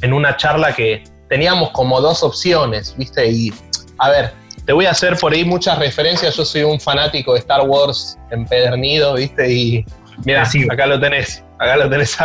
en, 0.00 0.12
una 0.12 0.36
charla 0.36 0.72
que 0.72 1.02
teníamos 1.28 1.70
como 1.70 2.00
dos 2.00 2.22
opciones, 2.22 2.94
¿viste? 2.96 3.32
Y 3.32 3.52
a 3.98 4.10
ver, 4.10 4.32
te 4.64 4.72
voy 4.72 4.86
a 4.86 4.92
hacer 4.92 5.16
por 5.16 5.32
ahí 5.32 5.44
muchas 5.44 5.76
referencias. 5.80 6.36
Yo 6.36 6.44
soy 6.44 6.62
un 6.62 6.78
fanático 6.78 7.32
de 7.32 7.40
Star 7.40 7.62
Wars 7.62 8.16
empedernido, 8.30 9.14
¿viste? 9.14 9.52
Y 9.52 9.84
mira, 10.24 10.44
sí, 10.44 10.68
acá 10.70 10.86
lo 10.86 11.00
tenés, 11.00 11.42
acá 11.58 11.76
lo 11.76 11.90
tenés 11.90 12.16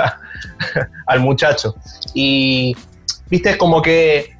al 1.08 1.20
muchacho. 1.20 1.74
Y, 2.14 2.78
¿viste? 3.28 3.58
Como 3.58 3.82
que 3.82 4.35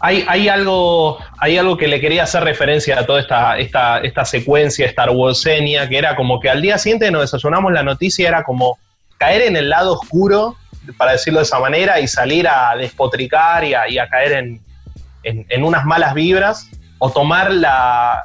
hay, 0.00 0.48
algo, 0.48 1.18
hay 1.38 1.58
algo 1.58 1.76
que 1.76 1.86
le 1.86 2.00
quería 2.00 2.22
hacer 2.22 2.42
referencia 2.42 2.98
a 2.98 3.06
toda 3.06 3.20
esta, 3.20 3.58
esta, 3.58 3.98
esta 3.98 4.24
secuencia 4.24 4.86
Star 4.86 5.10
Warsenia, 5.10 5.88
que 5.88 5.98
era 5.98 6.16
como 6.16 6.40
que 6.40 6.48
al 6.48 6.62
día 6.62 6.78
siguiente 6.78 7.10
nos 7.10 7.20
desayunamos 7.22 7.72
la 7.72 7.82
noticia, 7.82 8.28
era 8.28 8.42
como 8.42 8.78
caer 9.18 9.42
en 9.42 9.56
el 9.56 9.68
lado 9.68 9.92
oscuro, 9.92 10.56
para 10.96 11.12
decirlo 11.12 11.40
de 11.40 11.44
esa 11.44 11.60
manera, 11.60 12.00
y 12.00 12.08
salir 12.08 12.48
a 12.48 12.74
despotricar 12.76 13.62
y 13.64 13.74
a, 13.74 14.08
caer 14.08 14.58
en, 15.22 15.64
unas 15.64 15.84
malas 15.84 16.14
vibras, 16.14 16.70
o 16.98 17.10
tomar 17.10 17.52
la, 17.52 18.24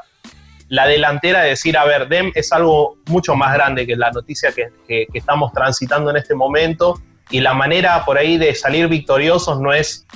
delantera 0.70 1.42
de 1.42 1.50
decir, 1.50 1.78
a 1.78 1.84
ver, 1.84 2.08
DEM 2.08 2.32
es 2.36 2.54
algo 2.54 2.98
mucho 3.08 3.36
más 3.36 3.54
grande 3.54 3.86
que 3.86 3.98
la 3.98 4.12
noticia 4.12 4.54
que, 4.54 5.08
estamos 5.14 5.52
transitando 5.52 6.10
en 6.10 6.16
este 6.16 6.36
momento, 6.36 7.02
y 7.30 7.42
la 7.42 7.54
manera 7.54 8.06
por 8.06 8.18
ahí 8.18 8.38
de 8.38 8.56
salir 8.56 8.88
victoriosos 8.88 9.60
no 9.60 9.74
es... 9.74 10.08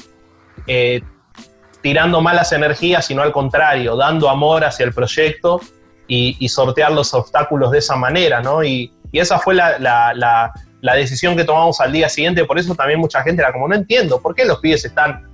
Eh, 0.66 1.01
tirando 1.82 2.22
malas 2.22 2.52
energías, 2.52 3.06
sino 3.06 3.22
al 3.22 3.32
contrario, 3.32 3.96
dando 3.96 4.30
amor 4.30 4.66
hacia 4.66 4.86
el 4.86 4.94
proyecto 4.94 5.62
y, 6.08 6.50
sortear 6.50 6.92
los 6.92 7.14
obstáculos 7.14 7.72
de 7.72 7.78
esa 7.78 7.96
manera, 7.96 8.42
¿no? 8.42 8.64
Y, 8.64 8.94
esa 9.12 9.40
fue 9.40 9.56
la, 9.56 10.52
decisión 10.82 11.36
que 11.36 11.44
tomamos 11.44 11.80
al 11.82 11.92
día 11.92 12.10
siguiente, 12.10 12.46
por 12.46 12.60
eso 12.60 12.76
también 12.76 13.00
mucha 13.00 13.22
gente 13.24 13.42
era 13.42 13.52
como, 13.52 13.68
no 13.68 13.76
entiendo, 13.76 14.22
¿por 14.22 14.36
qué 14.36 14.46
los 14.46 14.60
pibes 14.60 14.86
están, 14.86 15.28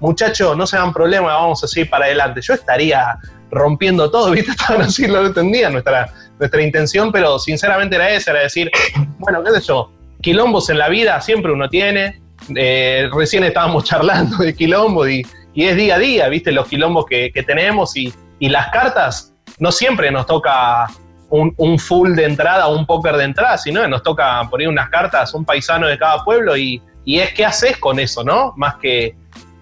muchachos, 0.00 0.56
no 0.56 0.66
se 0.66 0.76
dan 0.76 0.92
problema, 0.92 1.34
vamos 1.34 1.62
así 1.62 1.84
para 1.84 2.06
adelante? 2.06 2.40
Yo 2.42 2.54
estaría 2.54 3.18
rompiendo 3.50 4.10
todo, 4.10 4.30
¿viste? 4.32 4.52
Estaban 4.52 4.82
así, 4.82 5.06
lo 5.06 5.26
entendía 5.26 5.70
nuestra, 5.70 6.12
nuestra 6.38 6.62
intención, 6.62 7.12
pero 7.12 7.38
sinceramente 7.38 7.96
era 7.96 8.10
esa, 8.10 8.32
era 8.32 8.40
decir, 8.40 8.70
bueno, 9.18 9.42
qué 9.44 9.60
sé 9.60 9.66
yo, 9.66 9.92
quilombos 10.20 10.70
en 10.70 10.78
la 10.78 10.88
vida 10.88 11.20
siempre 11.20 11.52
uno 11.52 11.68
tiene, 11.68 12.20
eh, 12.56 13.08
recién 13.12 13.44
estábamos 13.44 13.84
charlando 13.84 14.38
de 14.38 14.54
quilombo 14.54 15.06
y 15.08 15.24
y 15.54 15.64
es 15.64 15.76
día 15.76 15.96
a 15.96 15.98
día, 15.98 16.28
¿viste? 16.28 16.52
Los 16.52 16.68
quilombos 16.68 17.06
que, 17.06 17.32
tenemos 17.46 17.96
y, 17.96 18.12
las 18.40 18.68
cartas, 18.68 19.34
no 19.58 19.72
siempre 19.72 20.10
nos 20.10 20.26
toca 20.26 20.86
un, 21.28 21.78
full 21.78 22.14
de 22.14 22.24
entrada, 22.24 22.68
un 22.68 22.86
póker 22.86 23.16
de 23.16 23.24
entrada, 23.24 23.58
sino 23.58 23.82
que 23.82 23.88
nos 23.88 24.02
toca 24.02 24.42
poner 24.48 24.68
unas 24.68 24.88
cartas, 24.88 25.34
un 25.34 25.44
paisano 25.44 25.86
de 25.86 25.98
cada 25.98 26.24
pueblo 26.24 26.56
y, 26.56 26.82
es 27.06 27.32
qué 27.34 27.44
haces 27.44 27.76
con 27.78 27.98
eso, 27.98 28.22
¿no? 28.22 28.52
Más 28.56 28.76
que 28.76 29.16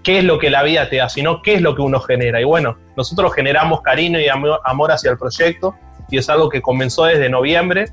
qué 0.05 0.19
es 0.19 0.25
lo 0.25 0.39
que 0.39 0.51
la 0.51 0.63
vida 0.63 0.89
te 0.89 0.97
da, 0.97 1.09
sino 1.09 1.43
qué 1.43 1.55
es 1.55 1.63
lo 1.63 1.75
que 1.75 1.83
uno 1.83 1.99
genera. 2.01 2.41
Y 2.41 2.45
bueno, 2.45 2.77
nosotros 2.97 3.35
generamos 3.35 3.81
cariño 3.83 4.21
y 4.21 4.29
amor 4.29 4.93
hacia 4.93 5.11
el 5.11 5.19
proyecto 5.19 5.75
y 6.11 6.19
es 6.19 6.29
algo 6.29 6.49
que 6.49 6.61
comenzó 6.61 7.05
desde 7.05 7.29
noviembre. 7.29 7.87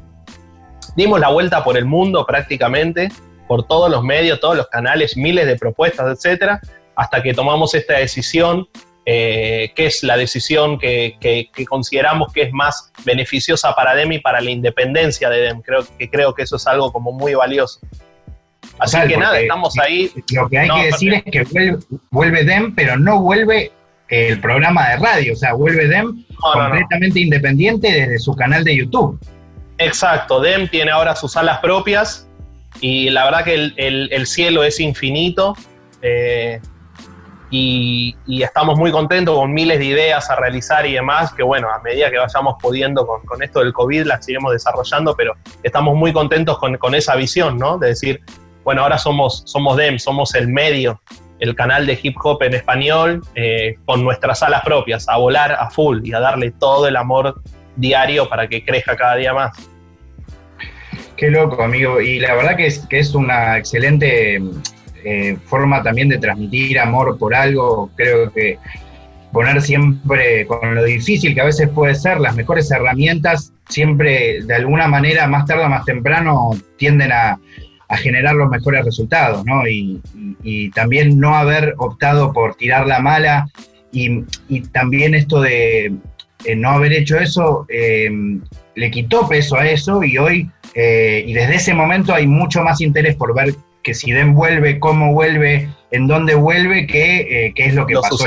Dimos 0.95 1.19
la 1.19 1.29
vuelta 1.29 1.63
por 1.63 1.77
el 1.77 1.85
mundo 1.85 2.25
prácticamente, 2.25 3.09
por 3.47 3.65
todos 3.65 3.89
los 3.89 4.03
medios, 4.03 4.39
todos 4.39 4.57
los 4.57 4.67
canales, 4.67 5.15
miles 5.15 5.45
de 5.47 5.55
propuestas, 5.55 6.17
etcétera 6.17 6.61
hasta 6.95 7.21
que 7.21 7.33
tomamos 7.33 7.73
esta 7.73 7.97
decisión, 7.97 8.67
eh, 9.05 9.71
que 9.75 9.85
es 9.87 10.03
la 10.03 10.17
decisión 10.17 10.79
que, 10.79 11.17
consideramos 11.67 12.33
que 12.33 12.43
es 12.43 12.51
más 12.51 12.91
beneficiosa 13.03 13.75
para 13.75 13.95
DEM 13.95 14.13
y 14.13 14.19
para 14.19 14.41
la 14.41 14.49
independencia 14.49 15.29
de 15.29 15.41
DEM. 15.41 15.61
Creo 15.61 15.85
que, 15.97 16.09
creo 16.09 16.33
que 16.33 16.43
eso 16.43 16.55
es 16.55 16.65
algo 16.67 16.91
como 16.91 17.11
muy 17.11 17.35
valioso. 17.35 17.79
Así 18.79 18.97
que 19.07 19.17
nada, 19.17 19.39
estamos 19.39 19.77
ahí. 19.79 20.11
Lo 20.33 20.49
que 20.49 20.59
hay 20.59 20.69
que 20.69 20.85
decir 20.87 21.13
es 21.13 21.23
que 21.23 21.77
vuelve, 22.09 22.43
DEM, 22.43 22.75
pero 22.75 22.97
no 22.97 23.21
vuelve 23.21 23.71
el 24.09 24.39
programa 24.39 24.89
de 24.89 24.97
radio, 24.97 25.33
o 25.33 25.35
sea, 25.35 25.53
vuelve 25.53 25.87
DEM 25.87 26.25
completamente 26.35 27.19
independiente 27.19 27.91
desde 27.91 28.19
su 28.19 28.35
canal 28.35 28.63
de 28.63 28.75
YouTube. 28.75 29.19
Exacto, 29.77 30.39
DEM 30.39 30.67
tiene 30.69 30.91
ahora 30.91 31.15
sus 31.15 31.33
salas 31.33 31.59
propias 31.59 32.27
y 32.81 33.09
la 33.09 33.25
verdad 33.25 33.43
que 33.43 33.53
el, 33.75 34.27
cielo 34.27 34.63
es 34.63 34.79
infinito. 34.79 35.55
Eh, 36.01 36.59
y, 37.49 38.15
estamos 38.27 38.77
muy 38.77 38.91
contentos 38.91 39.35
con 39.35 39.53
miles 39.53 39.79
de 39.79 39.85
ideas 39.85 40.29
a 40.29 40.35
realizar 40.35 40.85
y 40.85 40.93
demás, 40.93 41.33
que 41.33 41.43
bueno, 41.43 41.69
a 41.69 41.79
medida 41.79 42.09
que 42.09 42.17
vayamos 42.17 42.55
pudiendo 42.61 43.05
con, 43.05 43.43
esto 43.43 43.59
del 43.59 43.73
COVID 43.73 44.05
las 44.05 44.27
iremos 44.27 44.51
desarrollando, 44.51 45.15
pero 45.15 45.33
estamos 45.63 45.95
muy 45.95 46.11
contentos 46.13 46.57
con, 46.57 46.77
con, 46.77 46.95
esa 46.95 47.15
visión, 47.15 47.57
¿no? 47.57 47.77
De 47.77 47.89
decir, 47.89 48.21
bueno, 48.63 48.81
ahora 48.81 48.97
somos, 48.97 49.43
somos 49.45 49.77
DEM, 49.77 49.99
somos 49.99 50.33
el 50.35 50.47
medio, 50.47 50.99
el 51.39 51.55
canal 51.55 51.85
de 51.85 51.99
hip 52.01 52.15
hop 52.23 52.41
en 52.43 52.55
español, 52.55 53.21
eh, 53.35 53.77
con 53.85 54.03
nuestras 54.03 54.41
alas 54.43 54.63
propias, 54.63 55.07
a 55.07 55.17
volar 55.17 55.51
a 55.53 55.69
full 55.69 55.99
y 56.03 56.13
a 56.13 56.19
darle 56.19 56.51
todo 56.51 56.87
el 56.87 56.95
amor 56.95 57.41
diario 57.75 58.27
para 58.29 58.47
que 58.47 58.63
crezca 58.63 58.95
cada 58.95 59.15
día 59.15 59.33
más. 59.33 59.55
Qué 61.17 61.29
loco, 61.29 61.61
amigo. 61.61 62.01
Y 62.01 62.19
la 62.19 62.35
verdad 62.35 62.55
que 62.55 62.67
es, 62.67 62.85
que 62.87 62.99
es 62.99 63.13
una 63.13 63.57
excelente 63.57 64.41
eh, 65.07 65.37
forma 65.45 65.83
también 65.83 66.09
de 66.09 66.17
transmitir 66.17 66.79
amor 66.79 67.19
por 67.19 67.35
algo. 67.35 67.91
Creo 67.95 68.33
que 68.33 68.57
poner 69.31 69.61
siempre 69.61 70.47
con 70.47 70.73
lo 70.73 70.83
difícil 70.83 71.35
que 71.35 71.41
a 71.41 71.45
veces 71.45 71.69
puede 71.69 71.93
ser, 71.93 72.19
las 72.19 72.35
mejores 72.35 72.71
herramientas, 72.71 73.53
siempre 73.69 74.41
de 74.41 74.55
alguna 74.55 74.87
manera, 74.87 75.27
más 75.27 75.45
tarde 75.45 75.65
o 75.65 75.69
más 75.69 75.85
temprano, 75.85 76.51
tienden 76.77 77.11
a, 77.11 77.37
generar 77.97 78.33
los 78.33 78.49
mejores 78.49 78.83
resultados, 78.83 79.45
¿no? 79.45 79.67
Y, 79.67 80.01
también 80.71 81.19
no 81.19 81.35
haber 81.35 81.75
optado 81.77 82.33
por 82.33 82.55
tirar 82.55 82.87
la 82.87 82.99
mala 82.99 83.47
y, 83.91 84.23
también 84.71 85.13
esto 85.13 85.39
de 85.39 85.93
eh, 86.45 86.55
no 86.55 86.71
haber 86.71 86.93
hecho 86.93 87.17
eso 87.17 87.65
eh, 87.69 88.09
le 88.75 88.91
quitó 88.91 89.27
peso 89.27 89.55
a 89.55 89.67
eso 89.67 90.03
y 90.03 90.17
hoy, 90.17 90.49
y 90.73 91.33
desde 91.33 91.55
ese 91.55 91.73
momento 91.73 92.13
hay 92.13 92.27
mucho 92.27 92.61
más 92.63 92.81
interés 92.81 93.15
por 93.15 93.35
ver 93.35 93.53
que 93.85 93.93
si 93.93 94.11
Den 94.11 94.33
vuelve, 94.33 94.79
cómo 94.79 95.13
vuelve, 95.13 95.69
en 95.91 96.07
dónde 96.07 96.33
vuelve, 96.33 96.87
qué, 96.87 97.45
eh, 97.45 97.53
qué 97.55 97.67
es 97.67 97.75
lo 97.75 97.85
que 97.85 97.93
lo 97.93 98.01
pasó. 98.01 98.25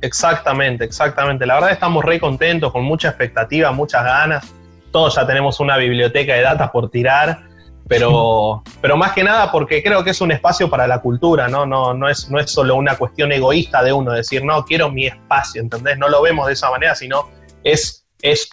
Exactamente, 0.00 0.84
exactamente. 0.84 1.44
La 1.44 1.54
verdad 1.56 1.70
estamos 1.70 2.02
re 2.02 2.18
contentos, 2.18 2.72
con 2.72 2.82
mucha 2.82 3.08
expectativa, 3.08 3.70
muchas 3.70 4.04
ganas. 4.04 4.54
Todos 4.90 5.16
ya 5.16 5.26
tenemos 5.26 5.60
una 5.60 5.76
biblioteca 5.76 6.32
de 6.32 6.40
datos 6.40 6.70
por 6.70 6.90
tirar, 6.90 7.42
pero, 7.86 8.62
pero 8.80 8.96
más 8.96 9.12
que 9.12 9.22
nada 9.22 9.52
porque 9.52 9.82
creo 9.82 10.02
que 10.02 10.10
es 10.10 10.20
un 10.22 10.32
espacio 10.32 10.70
para 10.70 10.86
la 10.86 11.00
cultura, 11.00 11.46
¿no? 11.46 11.66
No, 11.66 11.92
no, 11.92 12.08
es, 12.08 12.30
no 12.30 12.40
es 12.40 12.50
solo 12.50 12.74
una 12.74 12.96
cuestión 12.96 13.32
egoísta 13.32 13.82
de 13.84 13.92
uno, 13.92 14.12
decir, 14.12 14.42
no, 14.42 14.64
quiero 14.64 14.90
mi 14.90 15.08
espacio, 15.08 15.60
¿entendés? 15.60 15.98
No 15.98 16.08
lo 16.08 16.22
vemos 16.22 16.46
de 16.46 16.54
esa 16.54 16.70
manera, 16.70 16.94
sino 16.94 17.28
es, 17.64 18.06
es 18.22 18.48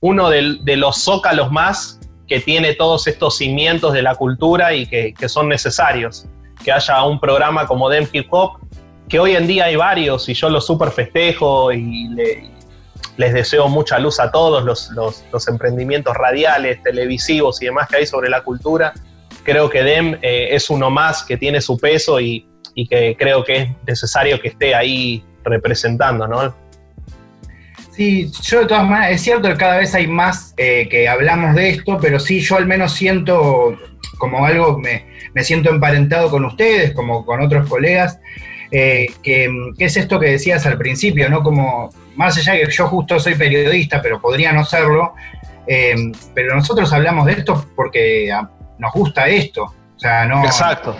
uno 0.00 0.28
de 0.28 0.76
los 0.76 0.98
zócalos 0.98 1.50
más 1.50 2.01
que 2.28 2.40
tiene 2.40 2.74
todos 2.74 3.06
estos 3.06 3.36
cimientos 3.36 3.92
de 3.92 4.02
la 4.02 4.14
cultura 4.14 4.74
y 4.74 4.86
que, 4.86 5.14
son 5.28 5.48
necesarios. 5.48 6.26
Que 6.64 6.72
haya 6.72 7.04
un 7.04 7.18
programa 7.18 7.66
como 7.66 7.88
Dem 7.88 8.06
Hip 8.12 8.26
Hop, 8.30 8.58
que 9.08 9.18
hoy 9.18 9.36
en 9.36 9.46
día 9.46 9.64
hay 9.64 9.76
varios 9.76 10.28
y 10.28 10.34
yo 10.34 10.48
lo 10.48 10.60
super 10.60 10.90
festejo 10.90 11.72
y, 11.72 12.08
les 13.18 13.34
deseo 13.34 13.68
mucha 13.68 13.98
luz 13.98 14.18
a 14.20 14.30
todos 14.30 14.64
los, 14.64 14.90
los, 14.90 15.48
emprendimientos 15.48 16.16
radiales, 16.16 16.82
televisivos 16.82 17.60
y 17.60 17.66
demás 17.66 17.86
que 17.88 17.98
hay 17.98 18.06
sobre 18.06 18.30
la 18.30 18.42
cultura. 18.42 18.94
Creo 19.44 19.68
que 19.68 19.82
DEM 19.82 20.18
eh, 20.22 20.48
es 20.52 20.70
uno 20.70 20.88
más 20.88 21.22
que 21.22 21.36
tiene 21.36 21.60
su 21.60 21.76
peso 21.76 22.20
y, 22.20 22.48
y, 22.74 22.86
que 22.86 23.14
creo 23.18 23.44
que 23.44 23.56
es 23.56 23.68
necesario 23.86 24.40
que 24.40 24.48
esté 24.48 24.74
ahí 24.74 25.22
representando, 25.44 26.26
¿no? 26.26 26.54
Sí, 27.94 28.30
yo 28.42 28.60
de 28.60 28.66
todas 28.66 28.88
maneras, 28.88 29.12
es 29.12 29.20
cierto 29.20 29.48
que 29.48 29.56
cada 29.56 29.76
vez 29.76 29.94
hay 29.94 30.06
más 30.06 30.54
eh, 30.56 30.88
que 30.90 31.08
hablamos 31.08 31.54
de 31.54 31.70
esto, 31.70 31.98
pero 32.00 32.18
sí, 32.18 32.40
yo 32.40 32.56
al 32.56 32.66
menos 32.66 32.94
siento 32.94 33.78
como 34.16 34.46
algo, 34.46 34.78
me, 34.78 35.04
me 35.34 35.44
siento 35.44 35.68
emparentado 35.70 36.30
con 36.30 36.44
ustedes, 36.46 36.92
como 36.92 37.26
con 37.26 37.42
otros 37.42 37.68
colegas, 37.68 38.18
eh, 38.70 39.12
que, 39.22 39.50
es 39.78 39.96
esto 39.98 40.18
que 40.18 40.30
decías 40.30 40.64
al 40.64 40.78
principio, 40.78 41.28
¿no? 41.28 41.42
Como, 41.42 41.90
más 42.16 42.38
allá 42.38 42.54
de 42.54 42.64
que 42.64 42.70
yo 42.70 42.88
justo 42.88 43.20
soy 43.20 43.34
periodista, 43.34 44.00
pero 44.00 44.22
podría 44.22 44.52
no 44.52 44.64
serlo, 44.64 45.12
eh, 45.66 45.94
pero 46.34 46.54
nosotros 46.54 46.90
hablamos 46.94 47.26
de 47.26 47.32
esto 47.32 47.66
porque 47.76 48.32
ah, 48.32 48.48
nos 48.78 48.92
gusta 48.94 49.28
esto. 49.28 49.64
O 49.64 49.98
sea, 49.98 50.24
no. 50.24 50.42
Exacto. 50.44 50.96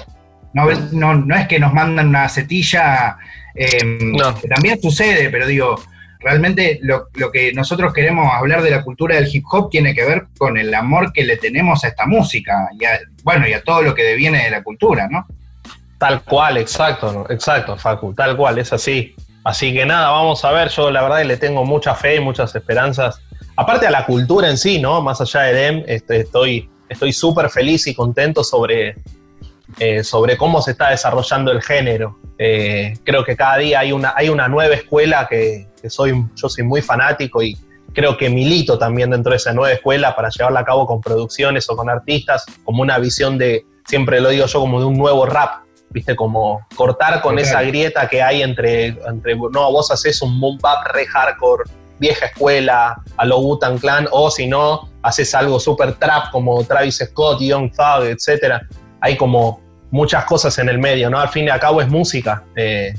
No, 0.52 1.14
no, 1.14 1.34
es 1.34 1.48
que 1.48 1.58
nos 1.58 1.72
mandan 1.72 2.08
una 2.08 2.28
setilla, 2.28 3.16
que 3.54 4.48
también 4.54 4.78
sucede, 4.82 5.30
pero 5.30 5.46
digo, 5.46 5.76
realmente 6.22 6.78
lo, 6.82 7.08
que 7.32 7.52
nosotros 7.52 7.92
queremos 7.92 8.32
hablar 8.32 8.62
de 8.62 8.70
la 8.70 8.82
cultura 8.82 9.16
del 9.16 9.28
hip 9.32 9.44
hop 9.50 9.70
tiene 9.70 9.94
que 9.94 10.04
ver 10.04 10.26
con 10.38 10.56
el 10.56 10.72
amor 10.74 11.12
que 11.12 11.24
le 11.24 11.36
tenemos 11.36 11.84
a 11.84 11.88
esta 11.88 12.06
música 12.06 12.68
y 12.78 12.84
a, 12.84 13.00
bueno, 13.24 13.46
y 13.46 13.52
a 13.52 13.62
todo 13.62 13.82
lo 13.82 13.94
que 13.94 14.02
deviene 14.02 14.44
de 14.44 14.50
la 14.50 14.62
cultura, 14.62 15.08
¿no? 15.08 15.26
Tal 15.98 16.22
cual, 16.22 16.56
exacto, 16.56 17.26
exacto, 17.30 17.76
Facu, 17.76 18.14
tal 18.14 18.36
cual, 18.36 18.58
es 18.58 18.72
así. 18.72 19.14
Así 19.44 19.72
que 19.72 19.84
nada, 19.84 20.10
vamos 20.10 20.44
a 20.44 20.52
ver, 20.52 20.68
yo 20.68 20.90
la 20.90 21.02
verdad 21.02 21.24
le 21.24 21.36
tengo 21.36 21.64
mucha 21.64 21.94
fe 21.94 22.16
y 22.16 22.20
muchas 22.20 22.54
esperanzas. 22.54 23.20
Aparte 23.56 23.86
a 23.86 23.90
la 23.90 24.06
cultura 24.06 24.48
en 24.48 24.58
sí, 24.58 24.80
¿no? 24.80 25.00
Más 25.02 25.20
allá 25.20 25.42
de 25.42 25.52
DEM, 25.52 25.84
este, 25.86 26.20
estoy 26.20 26.68
estoy 26.92 27.12
súper 27.12 27.50
feliz 27.50 27.86
y 27.86 27.94
contento 27.94 28.44
sobre, 28.44 28.96
eh, 29.78 30.04
sobre 30.04 30.36
cómo 30.36 30.62
se 30.62 30.72
está 30.72 30.90
desarrollando 30.90 31.52
el 31.52 31.62
género. 31.62 32.18
Eh, 32.38 32.94
creo 33.04 33.24
que 33.24 33.36
cada 33.36 33.58
día 33.58 33.80
hay 33.80 33.92
una, 33.92 34.14
hay 34.16 34.28
una 34.28 34.48
nueva 34.48 34.74
escuela 34.74 35.26
que, 35.28 35.68
soy, 35.88 36.12
yo 36.34 36.48
soy 36.48 36.64
muy 36.64 36.82
fanático 36.82 37.42
y 37.42 37.56
creo 37.92 38.16
que 38.16 38.30
milito 38.30 38.78
también 38.78 39.10
dentro 39.10 39.30
de 39.30 39.36
esa 39.36 39.52
nueva 39.52 39.72
escuela 39.72 40.14
para 40.16 40.28
llevarla 40.30 40.60
a 40.60 40.64
cabo 40.64 40.86
con 40.86 41.00
producciones 41.00 41.68
o 41.68 41.76
con 41.76 41.90
artistas, 41.90 42.44
como 42.64 42.82
una 42.82 42.98
visión 42.98 43.38
de, 43.38 43.66
siempre 43.86 44.20
lo 44.20 44.30
digo 44.30 44.46
yo, 44.46 44.60
como 44.60 44.80
de 44.80 44.86
un 44.86 44.96
nuevo 44.96 45.26
rap, 45.26 45.64
¿viste? 45.90 46.16
Como 46.16 46.66
cortar 46.74 47.20
con 47.20 47.38
esa 47.38 47.62
grieta 47.62 48.08
que 48.08 48.22
hay 48.22 48.42
entre, 48.42 48.96
entre, 49.06 49.36
no, 49.36 49.72
vos 49.72 49.90
haces 49.90 50.22
un 50.22 50.40
boom 50.40 50.58
bap 50.58 50.86
re 50.94 51.06
hardcore, 51.06 51.64
vieja 51.98 52.26
escuela, 52.26 53.00
a 53.16 53.24
lo 53.24 53.38
Wu-Tang 53.38 53.78
Clan, 53.78 54.08
o 54.10 54.30
si 54.30 54.46
no, 54.46 54.90
haces 55.02 55.34
algo 55.34 55.60
súper 55.60 55.94
trap 55.94 56.30
como 56.30 56.64
Travis 56.64 56.96
Scott, 57.04 57.40
Young 57.40 57.70
Thug, 57.70 58.06
etc. 58.06 58.62
Hay 59.02 59.16
como 59.18 59.60
muchas 59.90 60.24
cosas 60.24 60.58
en 60.58 60.70
el 60.70 60.78
medio, 60.78 61.10
¿no? 61.10 61.18
Al 61.18 61.28
fin 61.28 61.44
y 61.44 61.50
al 61.50 61.60
cabo 61.60 61.82
es 61.82 61.88
música. 61.88 62.44
Eh, 62.56 62.94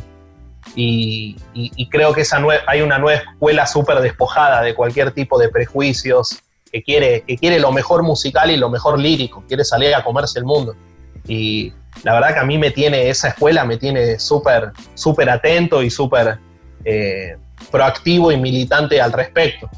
y, 0.75 1.36
creo 1.89 2.13
que 2.13 2.22
esa 2.22 2.41
hay 2.67 2.81
una 2.81 2.98
nueva 2.98 3.19
escuela 3.19 3.65
súper 3.65 4.00
despojada 4.00 4.62
de 4.62 4.74
cualquier 4.74 5.12
tipo 5.12 5.38
de 5.39 5.50
prejuicios, 5.50 6.39
que 6.72 6.81
quiere, 6.81 7.24
que 7.27 7.38
quiere 7.38 7.60
lo 7.60 7.72
mejor 7.72 8.03
musical 8.03 8.50
y 8.50 8.57
lo 8.57 8.69
mejor 8.69 9.00
lírico, 9.00 9.43
quiere 9.48 9.63
salir 9.63 9.93
a 9.93 10.03
comerse 10.03 10.39
el 10.39 10.45
mundo. 10.45 10.75
Y 11.27 11.74
la 12.03 12.13
verdad 12.13 12.33
que 12.33 12.39
a 12.39 12.45
mí 12.45 12.57
me 12.57 12.72
tiene, 12.72 13.10
esa 13.10 13.29
escuela 13.29 13.63
me 13.65 13.77
tiene 13.77 14.17
súper, 14.19 14.72
atento 15.29 15.83
y 15.83 15.89
súper 15.89 16.39
eh, 16.83 17.38
proactivo 17.72 18.31
y 18.31 18.38
militante 18.38 19.00
al 19.00 19.13
respecto. 19.13 19.69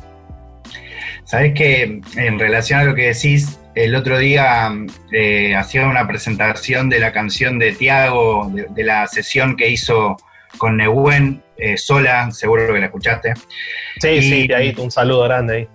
Sabes 1.26 1.54
que 1.54 2.02
en 2.16 2.40
relación 2.40 2.80
a 2.80 2.84
lo 2.84 2.94
que 2.94 3.08
decís, 3.08 3.60
el 3.74 3.96
otro 3.96 4.20
día 4.20 4.72
eh, 5.12 5.56
hacía 5.56 5.88
una 5.88 6.08
presentación 6.08 6.88
de 6.90 7.00
la 7.00 7.12
canción 7.12 7.58
de 7.58 7.74
Tiago, 7.74 8.52
de, 8.54 8.84
la 8.84 9.08
sesión 9.08 9.58
que 9.58 9.70
hizo 9.70 10.18
con 10.58 10.78
Nehuen 10.78 11.44
eh, 11.58 11.78
sola, 11.78 12.32
seguro 12.32 12.72
que 12.72 12.80
la 12.80 12.86
escuchaste. 12.86 13.34
Sí, 14.00 14.22
sí, 14.22 14.54
ahí 14.54 14.74
un 14.78 14.92
saludo 14.92 15.24
grande 15.24 15.56
ahí. 15.56 15.68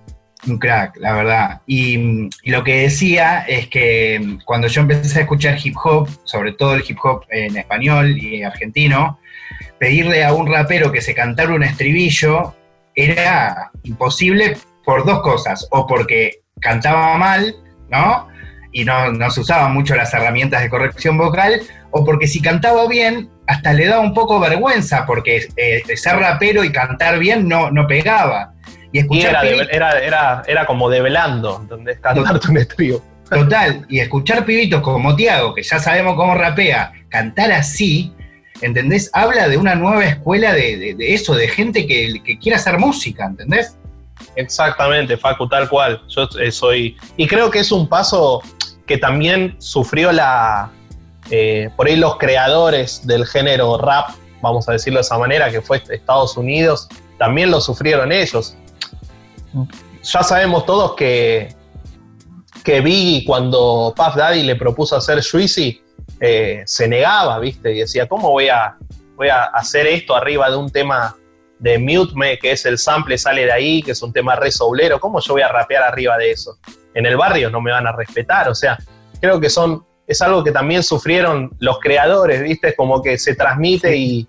Un 0.46 0.58
crack, 0.58 0.96
la 0.98 1.14
verdad. 1.14 1.60
Y, 1.66 2.30
lo 2.44 2.64
que 2.64 2.82
decía 2.82 3.40
es 3.40 3.68
que 3.68 4.38
cuando 4.46 4.68
yo 4.68 4.82
empecé 4.82 5.18
a 5.18 5.22
escuchar 5.22 5.58
hip 5.62 5.74
hop, 5.82 6.08
sobre 6.24 6.52
todo 6.52 6.74
el 6.74 6.84
hip 6.86 6.96
hop 7.02 7.26
en 7.28 7.56
español 7.56 8.16
y 8.16 8.42
argentino, 8.44 9.18
pedirle 9.78 10.24
a 10.24 10.32
un 10.32 10.46
rapero 10.46 10.92
que 10.92 11.02
se 11.02 11.14
cantara 11.14 11.52
un 11.52 11.64
estribillo 11.64 12.54
era 12.94 13.70
imposible 13.82 14.56
por 14.90 15.04
dos 15.04 15.20
cosas, 15.22 15.68
o 15.70 15.86
porque 15.86 16.40
cantaba 16.60 17.16
mal, 17.16 17.54
¿no? 17.88 18.26
Y 18.72 18.84
no, 18.84 19.30
se 19.30 19.40
usaban 19.40 19.72
mucho 19.72 19.94
las 19.94 20.12
herramientas 20.12 20.62
de 20.62 20.68
corrección 20.68 21.16
vocal, 21.16 21.62
o 21.92 22.04
porque 22.04 22.26
si 22.26 22.42
cantaba 22.42 22.88
bien, 22.88 23.30
hasta 23.46 23.72
le 23.72 23.86
daba 23.86 24.00
un 24.00 24.14
poco 24.14 24.40
vergüenza, 24.40 25.06
porque 25.06 25.46
eh, 25.56 25.82
ser 25.96 26.16
rapero 26.16 26.64
y 26.64 26.72
cantar 26.72 27.20
bien 27.20 27.46
no, 27.46 27.70
no 27.70 27.86
pegaba. 27.86 28.54
Y, 28.90 28.98
escuchar 28.98 29.46
era, 29.70 30.42
era, 30.44 30.66
como 30.66 30.90
develando, 30.90 31.64
donde 31.68 31.92
es 31.92 32.00
cantarte 32.00 32.48
un 32.50 32.58
estribo. 32.58 33.00
Total, 33.30 33.86
y 33.88 34.00
escuchar 34.00 34.44
pibitos 34.44 34.80
como 34.80 35.14
Tiago, 35.14 35.54
que 35.54 35.62
ya 35.62 35.78
sabemos 35.78 36.16
cómo 36.16 36.34
rapea, 36.34 36.92
cantar 37.10 37.52
así, 37.52 38.12
¿entendés? 38.60 39.08
Habla 39.12 39.46
de 39.46 39.56
una 39.56 39.76
nueva 39.76 40.04
escuela 40.04 40.52
de, 40.52 40.96
eso, 40.98 41.36
de 41.36 41.46
gente 41.46 41.86
que, 41.86 42.20
que 42.24 42.40
quiere 42.40 42.56
hacer 42.56 42.76
música, 42.78 43.26
¿entendés? 43.26 43.76
Exactamente, 44.36 45.16
Facu, 45.16 45.48
tal 45.48 45.68
cual. 45.68 46.02
Yo 46.08 46.28
eh, 46.38 46.50
soy. 46.50 46.96
Y 47.16 47.26
creo 47.26 47.50
que 47.50 47.60
es 47.60 47.72
un 47.72 47.88
paso 47.88 48.42
que 48.86 48.98
también 48.98 49.56
sufrió 49.58 50.12
la. 50.12 50.70
Eh, 51.30 51.70
por 51.76 51.86
ahí 51.86 51.96
los 51.96 52.16
creadores 52.16 53.06
del 53.06 53.26
género 53.26 53.78
rap, 53.78 54.10
vamos 54.40 54.68
a 54.68 54.72
decirlo 54.72 54.98
de 54.98 55.02
esa 55.02 55.18
manera, 55.18 55.50
que 55.50 55.60
fue 55.60 55.82
Estados 55.90 56.36
Unidos, 56.36 56.88
también 57.18 57.50
lo 57.50 57.60
sufrieron 57.60 58.10
ellos. 58.10 58.56
Ya 60.02 60.22
sabemos 60.22 60.64
todos 60.66 60.94
que, 60.94 61.54
que 62.64 62.80
Biggie, 62.80 63.24
cuando 63.24 63.92
Puff 63.96 64.16
Daddy 64.16 64.42
le 64.42 64.56
propuso 64.56 64.96
hacer 64.96 65.22
Juicy, 65.22 65.80
eh, 66.20 66.62
se 66.66 66.88
negaba, 66.88 67.38
¿viste? 67.38 67.72
Y 67.74 67.80
decía, 67.80 68.08
¿cómo 68.08 68.30
voy 68.30 68.48
a, 68.48 68.76
voy 69.16 69.28
a 69.28 69.44
hacer 69.44 69.86
esto 69.86 70.16
arriba 70.16 70.50
de 70.50 70.56
un 70.56 70.70
tema 70.70 71.16
de 71.60 71.78
Mute 71.78 72.12
Me, 72.14 72.38
que 72.38 72.52
es 72.52 72.64
el 72.66 72.78
sample, 72.78 73.16
sale 73.18 73.44
de 73.44 73.52
ahí, 73.52 73.82
que 73.82 73.92
es 73.92 74.02
un 74.02 74.12
tema 74.12 74.34
re 74.34 74.50
soulero, 74.50 74.98
¿cómo 74.98 75.20
yo 75.20 75.34
voy 75.34 75.42
a 75.42 75.48
rapear 75.48 75.82
arriba 75.82 76.16
de 76.16 76.32
eso? 76.32 76.58
En 76.94 77.06
el 77.06 77.16
barrio 77.16 77.50
no 77.50 77.60
me 77.60 77.70
van 77.70 77.86
a 77.86 77.92
respetar, 77.92 78.48
o 78.48 78.54
sea, 78.54 78.78
creo 79.20 79.38
que 79.38 79.50
son, 79.50 79.84
es 80.06 80.20
algo 80.22 80.42
que 80.42 80.52
también 80.52 80.82
sufrieron 80.82 81.50
los 81.58 81.78
creadores, 81.78 82.42
¿viste? 82.42 82.74
Como 82.74 83.02
que 83.02 83.18
se 83.18 83.34
transmite 83.34 83.96
y, 83.96 84.26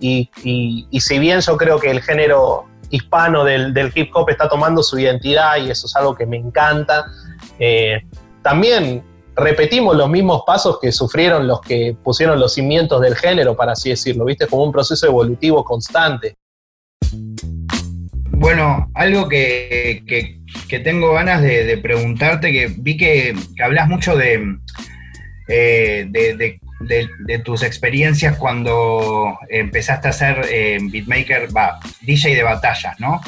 y, 0.00 1.00
si 1.00 1.18
bien 1.18 1.40
yo 1.40 1.56
creo 1.56 1.78
que 1.78 1.90
el 1.90 2.02
género 2.02 2.66
hispano 2.90 3.44
del, 3.44 3.92
hip 3.94 4.10
hop 4.14 4.28
está 4.30 4.48
tomando 4.48 4.82
su 4.82 4.98
identidad 4.98 5.56
y 5.56 5.70
eso 5.70 5.86
es 5.86 5.96
algo 5.96 6.14
que 6.14 6.26
me 6.26 6.36
encanta, 6.36 7.06
eh, 7.58 8.02
también 8.42 9.04
repetimos 9.34 9.96
los 9.96 10.10
mismos 10.10 10.42
pasos 10.46 10.78
que 10.80 10.92
sufrieron 10.92 11.46
los 11.46 11.60
que 11.60 11.96
pusieron 12.02 12.38
los 12.38 12.54
cimientos 12.54 13.00
del 13.00 13.16
género, 13.16 13.56
para 13.56 13.72
así 13.72 13.90
decirlo, 13.90 14.24
¿viste? 14.24 14.46
Como 14.46 14.64
un 14.64 14.72
proceso 14.72 15.06
evolutivo 15.06 15.64
constante. 15.64 16.36
Bueno, 18.42 18.90
algo 18.94 19.28
que, 19.28 20.02
tengo 20.82 21.12
ganas 21.12 21.42
de, 21.42 21.78
preguntarte, 21.78 22.50
que 22.50 22.74
vi 22.76 22.96
que, 22.96 23.36
hablas 23.62 23.86
mucho 23.88 24.16
de, 24.16 24.56
eh, 25.46 26.08
de, 26.10 27.38
tus 27.44 27.62
experiencias 27.62 28.36
cuando 28.38 29.38
empezaste 29.48 30.08
a 30.08 30.12
ser 30.12 30.44
eh, 30.50 30.78
beatmaker, 30.82 31.50
DJ 32.00 32.34
de 32.34 32.42
batallas, 32.42 32.98
¿no? 32.98 33.20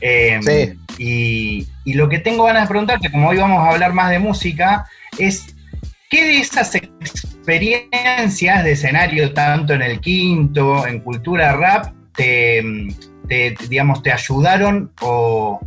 Eh, 0.00 0.40
sí. 0.96 1.66
Y, 1.84 1.92
lo 1.92 2.08
que 2.08 2.20
tengo 2.20 2.44
ganas 2.44 2.62
de 2.62 2.68
preguntarte, 2.68 3.10
como 3.10 3.28
hoy 3.28 3.36
vamos 3.36 3.58
a 3.58 3.70
hablar 3.70 3.92
más 3.92 4.10
de 4.10 4.18
música, 4.18 4.86
es 5.18 5.54
¿qué 6.08 6.24
de 6.24 6.38
esas 6.38 6.74
experiencias 6.74 8.64
de 8.64 8.72
escenario, 8.72 9.34
tanto 9.34 9.74
en 9.74 9.82
el 9.82 10.00
quinto, 10.00 10.86
en 10.86 11.00
cultura 11.00 11.52
rap, 11.52 11.92
te, 12.16 12.62
te, 13.28 13.54
digamos, 13.68 14.02
te 14.02 14.12
ayudaron 14.12 14.90
o, 15.00 15.60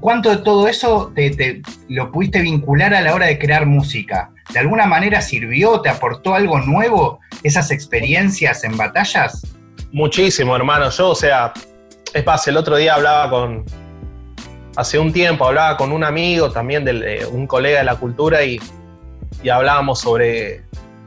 cuánto 0.00 0.30
de 0.30 0.38
todo 0.38 0.68
eso 0.68 1.12
te, 1.14 1.62
lo 1.88 2.12
pudiste 2.12 2.40
vincular 2.40 2.94
a 2.94 3.00
la 3.00 3.14
hora 3.14 3.26
de 3.26 3.38
crear 3.38 3.66
música? 3.66 4.30
¿De 4.52 4.58
alguna 4.58 4.86
manera 4.86 5.20
sirvió, 5.20 5.80
te 5.80 5.88
aportó 5.88 6.34
algo 6.34 6.60
nuevo 6.60 7.20
esas 7.42 7.70
experiencias 7.70 8.64
en 8.64 8.76
batallas? 8.76 9.46
Muchísimo, 9.92 10.56
hermano. 10.56 10.90
Yo, 10.90 11.10
o 11.10 11.14
sea, 11.14 11.52
es 12.12 12.24
más, 12.24 12.46
el 12.48 12.56
otro 12.56 12.76
día 12.76 12.94
hablaba 12.94 13.30
con, 13.30 13.64
hace 14.76 14.98
un 14.98 15.12
tiempo 15.12 15.46
hablaba 15.46 15.76
con 15.76 15.92
un 15.92 16.04
amigo 16.04 16.50
también, 16.50 16.84
de, 16.84 17.26
un 17.30 17.46
colega 17.46 17.78
de 17.78 17.84
la 17.84 17.96
cultura 17.96 18.42
y, 18.44 18.58
y, 19.42 19.48
hablábamos 19.48 20.00
sobre, 20.00 20.64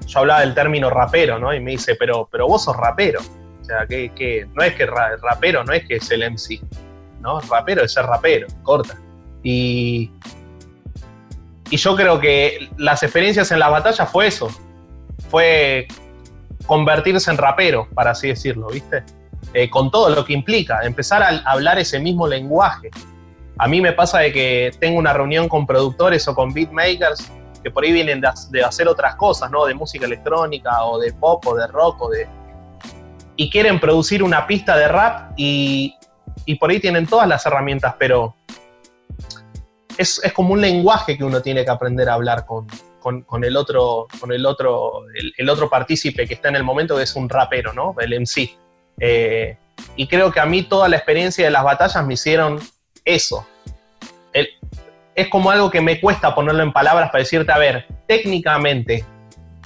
yo 0.08 0.20
hablaba 0.20 0.42
del 0.42 0.54
término 0.54 0.90
rapero, 0.90 1.40
¿no? 1.40 1.54
Y 1.54 1.60
me 1.60 1.72
dice, 1.72 1.96
pero, 1.96 2.28
pero 2.32 2.48
vos 2.48 2.64
sos 2.64 2.78
rapero 2.78 3.22
sea, 3.72 3.88
que, 3.88 4.48
no 4.54 4.64
es 4.64 4.74
que 4.76 4.86
rapero, 4.86 5.64
no 5.64 5.74
es 5.74 5.86
que 5.86 5.96
es 5.96 6.12
el 6.12 6.30
MC. 6.30 6.62
¿no? 7.20 7.40
Rapero 7.42 7.84
es 7.84 7.94
ser 7.94 8.06
rapero, 8.06 8.48
corta. 8.64 8.98
Y, 9.44 10.12
y 11.70 11.78
yo 11.78 11.96
creo 11.96 12.20
que 12.20 12.70
las 12.78 13.04
experiencias 13.04 13.52
en 13.52 13.60
la 13.60 13.70
batalla 13.70 14.06
fue 14.06 14.28
eso, 14.28 14.50
fue 15.30 15.88
convertirse 16.66 17.32
en 17.32 17.38
rapero, 17.38 17.88
para 17.94 18.12
así 18.12 18.28
decirlo, 18.28 18.68
¿viste? 18.68 19.04
Eh, 19.54 19.70
con 19.70 19.92
todo 19.92 20.10
lo 20.10 20.24
que 20.24 20.34
implica, 20.34 20.82
empezar 20.84 21.24
a 21.24 21.42
hablar 21.46 21.80
ese 21.80 22.00
mismo 22.00 22.28
lenguaje. 22.28 22.90
A 23.58 23.68
mí 23.68 23.82
me 23.82 23.92
pasa 23.92 24.20
de 24.20 24.32
que 24.32 24.72
tengo 24.80 24.98
una 24.98 25.14
reunión 25.14 25.50
con 25.50 25.68
productores 25.68 26.28
o 26.28 26.36
con 26.36 26.54
beatmakers 26.54 27.32
que 27.64 27.70
por 27.70 27.84
ahí 27.84 27.92
vienen 27.92 28.22
de, 28.22 28.64
hacer 28.64 28.88
otras 28.88 29.16
cosas, 29.16 29.52
¿no? 29.52 29.66
De 29.66 29.74
música 29.74 30.06
electrónica 30.06 30.84
o 30.86 31.00
de 31.00 31.14
pop 31.14 31.46
o 31.46 31.56
de 31.56 31.68
rock 31.68 32.02
o 32.02 32.10
de... 32.10 32.28
Y 33.42 33.50
quieren 33.50 33.80
producir 33.80 34.22
una 34.22 34.46
pista 34.46 34.78
de 34.78 34.88
rap 34.88 35.32
y, 35.36 35.96
y 36.46 36.56
por 36.56 36.70
ahí 36.70 36.80
tienen 36.80 37.08
todas 37.08 37.28
las 37.28 37.44
herramientas, 37.44 37.96
pero 37.98 38.36
es, 39.98 40.22
es, 40.24 40.32
como 40.32 40.54
un 40.54 40.62
lenguaje 40.62 41.18
que 41.18 41.24
uno 41.24 41.42
tiene 41.42 41.66
que 41.66 41.72
aprender 41.72 42.08
a 42.08 42.14
hablar 42.14 42.46
con, 42.46 42.68
con, 43.24 43.44
el 43.44 43.58
otro, 43.58 44.08
con 44.20 44.32
el 44.32 44.46
otro, 44.46 45.06
el, 45.36 45.50
otro 45.50 45.72
partícipe 45.72 46.28
que 46.28 46.36
está 46.36 46.50
en 46.50 46.58
el 46.58 46.64
momento, 46.64 46.96
que 46.96 47.02
es 47.02 47.16
un 47.16 47.28
rapero, 47.28 47.74
¿no? 47.74 47.96
El 48.00 48.14
MC. 48.22 48.56
Eh, 49.00 49.58
y 49.96 50.06
creo 50.06 50.32
que 50.32 50.40
a 50.40 50.46
mí 50.46 50.62
toda 50.62 50.88
la 50.88 50.98
experiencia 50.98 51.44
de 51.44 51.50
las 51.50 51.64
batallas 51.64 52.06
me 52.06 52.14
hicieron 52.14 52.60
eso. 53.04 53.48
El, 54.34 54.50
es 55.16 55.30
como 55.30 55.50
algo 55.50 55.72
que 55.72 55.82
me 55.82 56.00
cuesta 56.00 56.36
ponerlo 56.36 56.62
en 56.62 56.72
palabras 56.72 57.10
para 57.10 57.24
decirte, 57.24 57.52
a 57.52 57.58
ver, 57.58 57.88
técnicamente, 58.08 59.04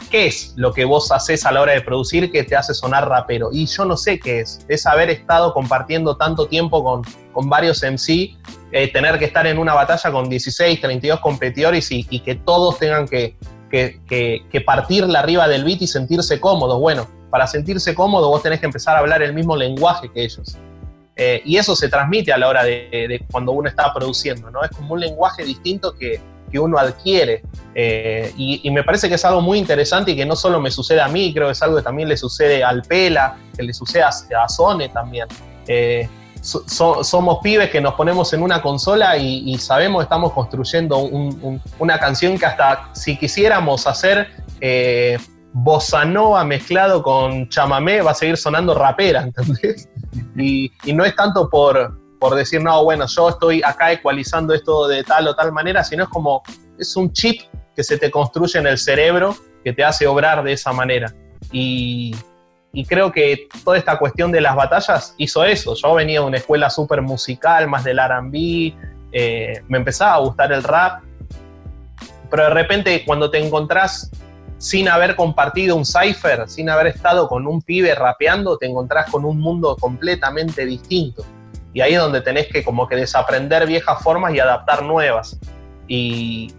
¿qué 0.09 0.27
es 0.27 0.53
lo 0.55 0.73
que 0.73 0.85
vos 0.85 1.11
haces 1.11 1.45
a 1.45 1.51
la 1.51 1.61
hora 1.61 1.73
de 1.73 1.81
producir 1.81 2.31
que 2.31 2.43
te 2.43 2.55
hace 2.55 2.73
sonar 2.73 3.07
rapero? 3.07 3.49
Y 3.51 3.65
yo 3.65 3.85
no 3.85 3.97
sé 3.97 4.19
qué 4.19 4.41
es. 4.41 4.65
Es 4.67 4.85
haber 4.85 5.09
estado 5.09 5.53
compartiendo 5.53 6.17
tanto 6.17 6.47
tiempo 6.47 6.83
con, 6.83 7.03
con 7.33 7.49
varios 7.49 7.83
MC, 7.83 8.35
eh, 8.71 8.91
tener 8.91 9.19
que 9.19 9.25
estar 9.25 9.45
en 9.47 9.57
una 9.57 9.73
batalla 9.73 10.11
con 10.11 10.29
16, 10.29 10.81
32 10.81 11.19
competidores 11.19 11.91
y, 11.91 12.03
que 12.19 12.35
todos 12.35 12.79
tengan 12.79 13.07
que, 13.07 13.35
que, 13.69 13.99
que, 14.49 14.61
partirle 14.61 15.17
arriba 15.17 15.47
del 15.47 15.63
beat 15.63 15.81
y 15.81 15.87
sentirse 15.87 16.39
cómodos. 16.39 16.79
Bueno, 16.79 17.07
para 17.29 17.47
sentirse 17.47 17.93
cómodo 17.93 18.29
vos 18.29 18.41
tenés 18.41 18.59
que 18.59 18.65
empezar 18.65 18.95
a 18.95 18.99
hablar 18.99 19.21
el 19.21 19.33
mismo 19.33 19.55
lenguaje 19.55 20.11
que 20.11 20.23
ellos. 20.23 20.57
Eh, 21.17 21.41
y 21.45 21.57
eso 21.57 21.75
se 21.75 21.87
transmite 21.87 22.33
a 22.33 22.37
la 22.37 22.49
hora 22.49 22.63
de, 22.63 23.23
cuando 23.31 23.53
uno 23.53 23.69
está 23.69 23.93
produciendo, 23.93 24.51
¿no? 24.51 24.63
Es 24.63 24.71
como 24.71 24.93
un 24.93 24.99
lenguaje 24.99 25.45
distinto 25.45 25.93
que, 25.93 26.19
que 26.55 26.59
uno 26.59 26.77
adquiere. 26.77 27.43
Eh, 27.73 28.31
y, 28.37 28.69
me 28.71 28.83
parece 28.83 29.09
que 29.09 29.15
es 29.15 29.25
algo 29.25 29.41
muy 29.41 29.59
interesante 29.59 30.11
y 30.11 30.15
que 30.15 30.25
no 30.25 30.37
solo 30.37 30.61
me 30.61 30.71
sucede 30.71 31.01
a 31.01 31.09
mí, 31.09 31.33
creo 31.33 31.47
que 31.47 31.51
es 31.51 31.61
algo 31.61 31.75
que 31.75 31.83
también 31.83 32.07
le 32.07 32.15
sucede 32.15 32.63
al 32.63 32.81
Pela, 32.83 33.35
que 33.55 33.63
le 33.63 33.73
sucede 33.73 34.03
a, 34.03 34.09
a 34.09 34.49
Sone 34.49 34.87
también. 34.89 35.27
Eh, 35.67 36.07
somos 36.41 37.39
pibes 37.41 37.69
que 37.71 37.81
nos 37.81 37.95
ponemos 37.95 38.31
en 38.33 38.43
una 38.43 38.61
consola 38.61 39.17
y, 39.17 39.57
sabemos 39.57 40.01
que 40.01 40.03
estamos 40.03 40.31
construyendo 40.31 40.99
una 41.79 41.99
canción 41.99 42.37
que 42.37 42.45
hasta 42.45 42.89
si 42.93 43.17
quisiéramos 43.17 43.87
hacer 43.87 44.27
bossa 45.57 46.03
nova 46.03 46.43
mezclado 46.43 47.01
con 47.01 47.47
chamamé 47.47 48.01
va 48.01 48.11
a 48.11 48.13
seguir 48.13 48.35
sonando 48.35 48.73
rapera, 48.75 49.23
¿entendés? 49.23 49.89
Y, 50.37 50.71
no 50.93 51.05
es 51.05 51.15
tanto 51.15 51.49
por, 51.49 51.97
por 52.25 52.33
decir, 52.33 52.59
no, 52.59 52.83
bueno, 52.83 53.05
yo 53.05 53.29
estoy 53.29 53.61
acá 53.63 53.91
ecualizando 53.91 54.55
esto 54.55 54.87
de 54.87 55.03
tal 55.03 55.27
o 55.27 55.35
tal 55.35 55.51
manera, 55.51 55.83
sino 55.83 56.05
es 56.05 56.09
como, 56.09 56.41
es 56.79 56.95
un 56.95 57.13
chip 57.13 57.39
que 57.75 57.83
se 57.83 57.99
te 57.99 58.09
construye 58.09 58.57
en 58.57 58.65
el 58.65 58.79
cerebro 58.79 59.35
que 59.63 59.73
te 59.73 59.83
hace 59.83 60.07
obrar 60.07 60.43
de 60.43 60.53
esa 60.53 60.73
manera. 60.73 61.13
Y, 61.51 62.15
creo 62.87 63.11
que 63.11 63.47
toda 63.63 63.77
esta 63.77 63.99
cuestión 63.99 64.31
de 64.31 64.41
las 64.41 64.55
batallas 64.55 65.13
hizo 65.19 65.43
eso. 65.43 65.75
Yo 65.75 65.93
venía 65.93 66.21
de 66.21 66.25
una 66.25 66.37
escuela 66.37 66.71
súper 66.71 67.03
musical, 67.03 67.67
más 67.67 67.83
del 67.83 67.99
RB, 67.99 68.73
eh, 69.11 69.61
me 69.67 69.77
empezaba 69.77 70.15
a 70.15 70.19
gustar 70.21 70.51
el 70.51 70.63
rap, 70.63 71.03
pero 72.31 72.45
de 72.45 72.49
repente 72.49 73.03
cuando 73.05 73.29
te 73.29 73.37
encontrás 73.37 74.09
sin 74.57 74.89
haber 74.89 75.15
compartido 75.15 75.75
un 75.75 75.85
cipher, 75.85 76.49
sin 76.49 76.71
haber 76.71 76.87
estado 76.87 77.27
con 77.27 77.45
un 77.45 77.61
pibe 77.61 77.93
rapeando, 77.93 78.57
te 78.57 78.65
encontrás 78.65 79.11
con 79.11 79.25
un 79.25 79.39
mundo 79.39 79.77
completamente 79.79 80.65
distinto. 80.65 81.23
Y 81.75 81.81
ahí 81.81 81.93
es 81.93 81.99
donde 81.99 82.21
tenés 82.21 82.47
que 82.47 82.63
como 82.63 82.87
que 82.87 82.95
desaprender 82.95 83.67
viejas 83.67 84.01
formas 84.01 84.33
y 84.33 84.39
adaptar 84.39 84.81
nuevas. 84.81 85.37
Y, 85.89 86.53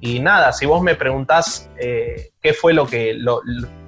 y 0.00 0.18
nada, 0.18 0.52
si 0.52 0.66
vos 0.66 0.82
me 0.82 0.96
preguntás 0.96 1.70
eh, 1.78 2.32
qué 2.42 2.52
fue 2.52 2.74
lo 2.74 2.88
que, 2.88 3.14
lo, 3.14 3.40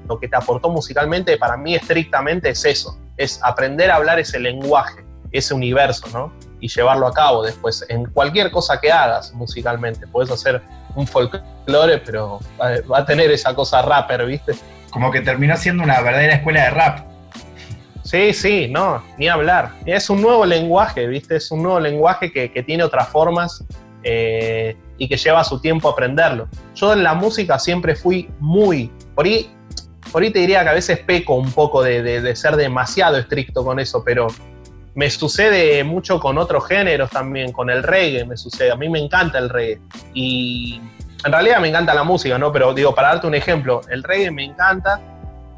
lo 0.07 0.21
que 0.21 0.29
te 0.29 0.37
aportó 0.37 0.71
musicalmente, 0.71 1.37
para 1.39 1.57
mí 1.57 1.75
estrictamente 1.75 2.51
es 2.51 2.65
eso, 2.65 2.97
es 3.17 3.41
aprender 3.43 3.91
a 3.91 3.97
hablar 3.97 4.21
ese 4.21 4.39
lenguaje, 4.39 5.05
ese 5.33 5.55
universo, 5.55 6.07
¿no? 6.13 6.33
Y 6.61 6.69
llevarlo 6.69 7.09
a 7.09 7.13
cabo 7.13 7.43
después 7.43 7.85
en 7.89 8.05
cualquier 8.05 8.53
cosa 8.53 8.81
que 8.81 8.93
hagas 8.93 9.35
musicalmente. 9.35 10.07
Puedes 10.07 10.31
hacer 10.31 10.63
un 10.95 11.05
folclore, 11.05 11.99
pero 11.99 12.39
va 12.61 12.99
a 12.99 13.05
tener 13.05 13.29
esa 13.33 13.57
cosa 13.57 13.83
rapper, 13.83 14.25
¿viste? 14.25 14.53
Como 14.91 15.11
que 15.11 15.21
terminó 15.21 15.57
siendo 15.57 15.83
una 15.83 16.01
verdadera 16.01 16.35
escuela 16.35 16.63
de 16.63 16.71
rap. 16.71 17.08
Sí, 18.09 18.33
sí, 18.33 18.69
no, 18.71 19.05
ni 19.19 19.29
hablar. 19.29 19.73
Es 19.85 20.09
un 20.09 20.23
nuevo 20.23 20.47
lenguaje, 20.47 21.07
¿viste? 21.07 21.37
Es 21.37 21.51
un 21.51 21.63
nuevo 21.63 21.79
lenguaje 21.79 22.33
que, 22.33 22.49
tiene 22.63 22.83
otras 22.83 23.09
formas 23.09 23.63
eh, 24.03 24.75
y 24.97 25.09
que 25.09 25.19
lleva 25.19 25.45
su 25.45 25.61
tiempo 25.61 25.91
aprenderlo. 25.91 26.49
Yo 26.75 26.95
en 26.95 27.03
la 27.03 27.13
música 27.13 27.59
siempre 27.59 27.95
fui 27.95 28.31
muy, 28.41 28.91
por 29.15 29.27
ahí, 29.27 29.51
por 30.11 30.23
ahí 30.23 30.31
te 30.31 30.39
diría 30.39 30.63
que 30.63 30.71
a 30.71 30.73
veces 30.73 31.01
peco 31.01 31.35
un 31.35 31.53
poco 31.53 31.83
de, 31.83 32.03
de 32.03 32.35
ser 32.35 32.57
demasiado 32.57 33.19
estricto 33.19 33.63
con 33.63 33.79
eso, 33.79 34.03
pero 34.03 34.29
me 34.95 35.11
sucede 35.11 35.85
mucho 35.85 36.19
con 36.19 36.39
otros 36.39 36.67
géneros 36.67 37.11
también, 37.11 37.53
con 37.53 37.69
el 37.69 37.83
reggae 37.83 38.25
me 38.25 38.39
sucede. 38.39 38.71
A 38.71 38.77
mí 38.77 38.89
me 38.89 39.01
encanta 39.01 39.37
el 39.37 39.51
reggae. 39.51 39.83
Y 40.15 40.81
en 41.27 41.31
realidad 41.31 41.61
me 41.61 41.69
encanta 41.69 41.93
la 41.93 42.05
música, 42.05 42.39
¿no? 42.39 42.51
Pero 42.55 42.73
digo, 42.73 42.95
para 42.95 43.09
darte 43.09 43.27
un 43.27 43.35
ejemplo, 43.35 43.83
el 43.91 44.03
reggae 44.03 44.31
me 44.31 44.45
encanta 44.45 44.99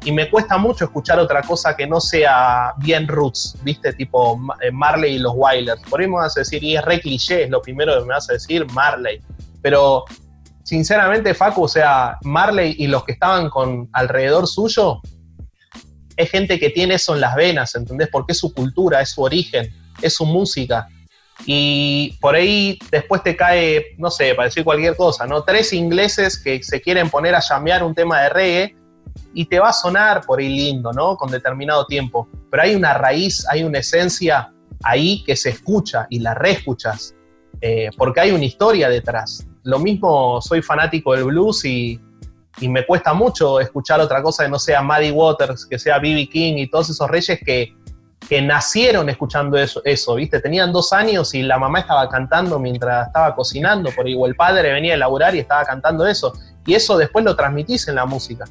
y 0.03 0.11
me 0.11 0.29
cuesta 0.29 0.57
mucho 0.57 0.85
escuchar 0.85 1.19
otra 1.19 1.43
cosa 1.43 1.75
que 1.75 1.85
no 1.85 2.01
sea 2.01 2.73
bien 2.77 3.07
roots, 3.07 3.55
¿viste? 3.61 3.93
Tipo 3.93 4.39
eh, 4.61 4.71
Marley 4.71 5.15
y 5.15 5.19
los 5.19 5.33
Wailers. 5.35 5.81
Por 5.89 6.01
ahí 6.01 6.07
me 6.07 6.15
vas 6.15 6.35
a 6.37 6.41
decir, 6.41 6.63
y 6.63 6.75
es 6.75 6.83
re 6.83 6.99
cliché, 6.99 7.43
es 7.43 7.49
lo 7.49 7.61
primero 7.61 7.93
que 7.93 8.01
me 8.01 8.13
vas 8.13 8.29
a 8.29 8.33
decir, 8.33 8.65
Marley. 8.71 9.21
Pero 9.61 10.05
sinceramente, 10.63 11.35
Facu, 11.35 11.63
o 11.63 11.67
sea, 11.67 12.17
Marley 12.23 12.75
y 12.79 12.87
los 12.87 13.03
que 13.03 13.11
estaban 13.11 13.49
con 13.49 13.89
alrededor 13.93 14.47
suyo, 14.47 15.01
es 16.17 16.29
gente 16.31 16.59
que 16.59 16.71
tiene 16.71 16.95
eso 16.95 17.13
en 17.13 17.21
las 17.21 17.35
venas, 17.35 17.75
¿entendés? 17.75 18.09
Porque 18.11 18.31
es 18.31 18.39
su 18.39 18.53
cultura, 18.53 19.01
es 19.01 19.09
su 19.11 19.21
origen, 19.21 19.71
es 20.01 20.15
su 20.15 20.25
música. 20.25 20.87
Y 21.45 22.17
por 22.21 22.35
ahí 22.35 22.79
después 22.91 23.21
te 23.21 23.35
cae, 23.35 23.95
no 23.97 24.09
sé, 24.09 24.33
para 24.33 24.47
decir 24.47 24.63
cualquier 24.63 24.95
cosa, 24.95 25.27
¿no? 25.27 25.43
Tres 25.43 25.73
ingleses 25.73 26.41
que 26.41 26.61
se 26.63 26.81
quieren 26.81 27.09
poner 27.09 27.35
a 27.35 27.39
llamear 27.39 27.83
un 27.83 27.93
tema 27.93 28.21
de 28.21 28.29
reggae 28.29 28.80
y 29.33 29.45
te 29.45 29.59
va 29.59 29.69
a 29.69 29.73
sonar 29.73 30.21
por 30.21 30.39
ahí 30.39 30.49
lindo, 30.49 30.91
¿no? 30.91 31.15
Con 31.17 31.31
determinado 31.31 31.85
tiempo. 31.85 32.27
Pero 32.49 32.63
hay 32.63 32.75
una 32.75 32.93
raíz, 32.93 33.45
hay 33.49 33.63
una 33.63 33.79
esencia 33.79 34.51
ahí 34.83 35.23
que 35.23 35.35
se 35.35 35.49
escucha 35.49 36.07
y 36.09 36.19
la 36.19 36.33
reescuchas, 36.33 37.15
eh, 37.61 37.89
porque 37.97 38.21
hay 38.21 38.31
una 38.31 38.45
historia 38.45 38.89
detrás. 38.89 39.45
Lo 39.63 39.79
mismo, 39.79 40.41
soy 40.41 40.61
fanático 40.61 41.13
del 41.13 41.25
blues 41.25 41.65
y 41.65 41.99
y 42.59 42.67
me 42.67 42.85
cuesta 42.85 43.13
mucho 43.13 43.59
escuchar 43.59 43.99
otra 44.01 44.21
cosa 44.21 44.43
que 44.43 44.49
no 44.49 44.59
sea 44.59 44.81
Maddie 44.81 45.11
Waters, 45.11 45.65
que 45.65 45.79
sea 45.79 45.99
B.B. 45.99 46.27
King 46.27 46.55
y 46.57 46.69
todos 46.69 46.89
esos 46.89 47.09
reyes 47.09 47.39
que, 47.45 47.75
que 48.27 48.41
nacieron 48.41 49.09
escuchando 49.09 49.57
eso, 49.57 49.81
eso, 49.85 50.15
¿viste? 50.15 50.39
Tenían 50.39 50.71
dos 50.71 50.91
años 50.91 51.33
y 51.33 51.43
la 51.43 51.57
mamá 51.57 51.79
estaba 51.79 52.09
cantando 52.09 52.59
mientras 52.59 53.07
estaba 53.07 53.35
cocinando, 53.35 53.89
por 53.95 54.07
igual 54.07 54.31
el 54.31 54.35
padre 54.35 54.73
venía 54.73 54.95
a 54.95 54.97
laburar 54.97 55.35
y 55.35 55.39
estaba 55.39 55.63
cantando 55.63 56.05
eso. 56.05 56.33
Y 56.65 56.75
eso 56.75 56.97
después 56.97 57.25
lo 57.25 57.35
transmitís 57.35 57.87
en 57.87 57.95
la 57.95 58.05
música. 58.05 58.45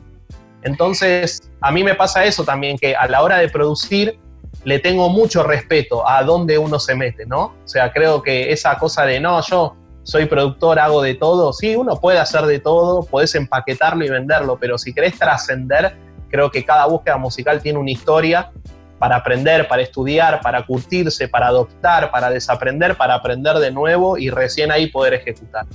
Entonces, 0.63 1.51
a 1.61 1.71
mí 1.71 1.85
me 1.85 1.95
pasa 1.95 2.25
eso 2.25 2.45
también, 2.45 2.79
que 2.79 2.95
a 2.95 3.09
la 3.09 3.23
hora 3.23 3.39
de 3.39 3.49
producir 3.49 4.19
le 4.65 4.79
tengo 4.79 5.09
mucho 5.09 5.43
respeto 5.43 6.07
a 6.07 6.23
dónde 6.23 6.59
uno 6.59 6.79
se 6.79 6.95
mete, 6.95 7.25
¿no? 7.27 7.55
O 7.65 7.69
sea, 7.69 7.93
creo 7.93 8.23
que 8.23 8.53
esa 8.53 8.77
cosa 8.79 9.05
de, 9.05 9.21
no, 9.21 9.41
yo 9.43 9.77
soy 10.03 10.27
productor, 10.27 10.79
hago 10.79 11.03
de 11.03 11.15
todo. 11.15 11.53
Sí, 11.53 11.77
uno 11.77 11.97
puede 11.97 12.19
hacer 12.19 12.43
de 12.43 12.59
todo, 12.59 13.05
puedes 13.05 13.35
empaquetarlo 13.35 14.05
y 14.05 14.11
venderlo, 14.11 14.59
pero 14.59 14.77
si 14.77 14.93
querés 14.93 15.19
trascender, 15.19 15.97
creo 16.29 16.51
que 16.51 16.65
cada 16.65 16.87
búsqueda 16.87 17.17
musical 17.17 17.61
tiene 17.63 17.79
una 17.79 17.91
historia 17.91 18.51
para 18.99 19.17
aprender, 19.17 19.67
para 19.67 19.83
estudiar, 19.83 20.41
para 20.43 20.67
curtirse, 20.67 21.27
para 21.27 21.47
adoptar, 21.47 22.11
para 22.11 22.29
desaprender, 22.29 22.97
para 22.97 23.15
aprender 23.15 23.57
de 23.57 23.71
nuevo 23.71 24.19
y 24.19 24.29
recién 24.29 24.71
ahí 24.71 24.89
poder 24.89 25.15
ejecutar. 25.15 25.67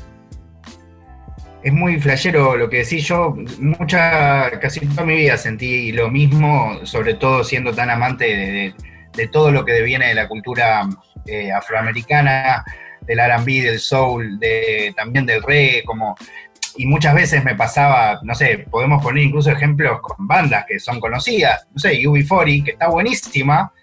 Es 1.66 1.74
muy 1.74 2.00
flashero 2.00 2.56
lo 2.56 2.70
que 2.70 2.84
decís 2.84 3.08
yo, 3.08 3.36
mucha, 3.58 4.52
casi 4.60 4.82
toda 4.82 5.04
mi 5.04 5.16
vida 5.16 5.36
sentí 5.36 5.92
lo 5.92 6.12
mismo, 6.12 6.86
sobre 6.86 7.16
todo 7.16 7.44
siendo 7.44 7.74
tan 7.74 7.90
amante 7.90 8.76
de, 9.16 9.28
todo 9.30 9.50
lo 9.50 9.66
que 9.66 9.72
deviene 9.72 10.10
de 10.10 10.14
la 10.14 10.28
cultura 10.28 10.88
eh, 11.26 11.52
afroamericana, 11.52 12.64
del 13.02 13.18
R&B, 13.18 13.64
del 13.64 13.80
soul, 13.80 14.38
de, 14.38 14.94
también 14.96 15.26
del 15.26 15.42
reggae, 15.42 15.84
como... 15.84 16.16
Y 16.78 16.86
muchas 16.86 17.16
veces 17.16 17.44
me 17.44 17.56
pasaba, 17.56 18.20
no 18.22 18.36
sé, 18.36 18.68
podemos 18.70 19.02
poner 19.02 19.24
incluso 19.24 19.50
ejemplos 19.50 20.02
con 20.02 20.28
bandas 20.28 20.66
que 20.68 20.78
son 20.78 21.00
conocidas, 21.00 21.66
no 21.74 21.80
sé, 21.80 21.94
UB40, 21.94 22.64
que 22.64 22.72
está 22.72 22.90
buenísima, 22.90 23.74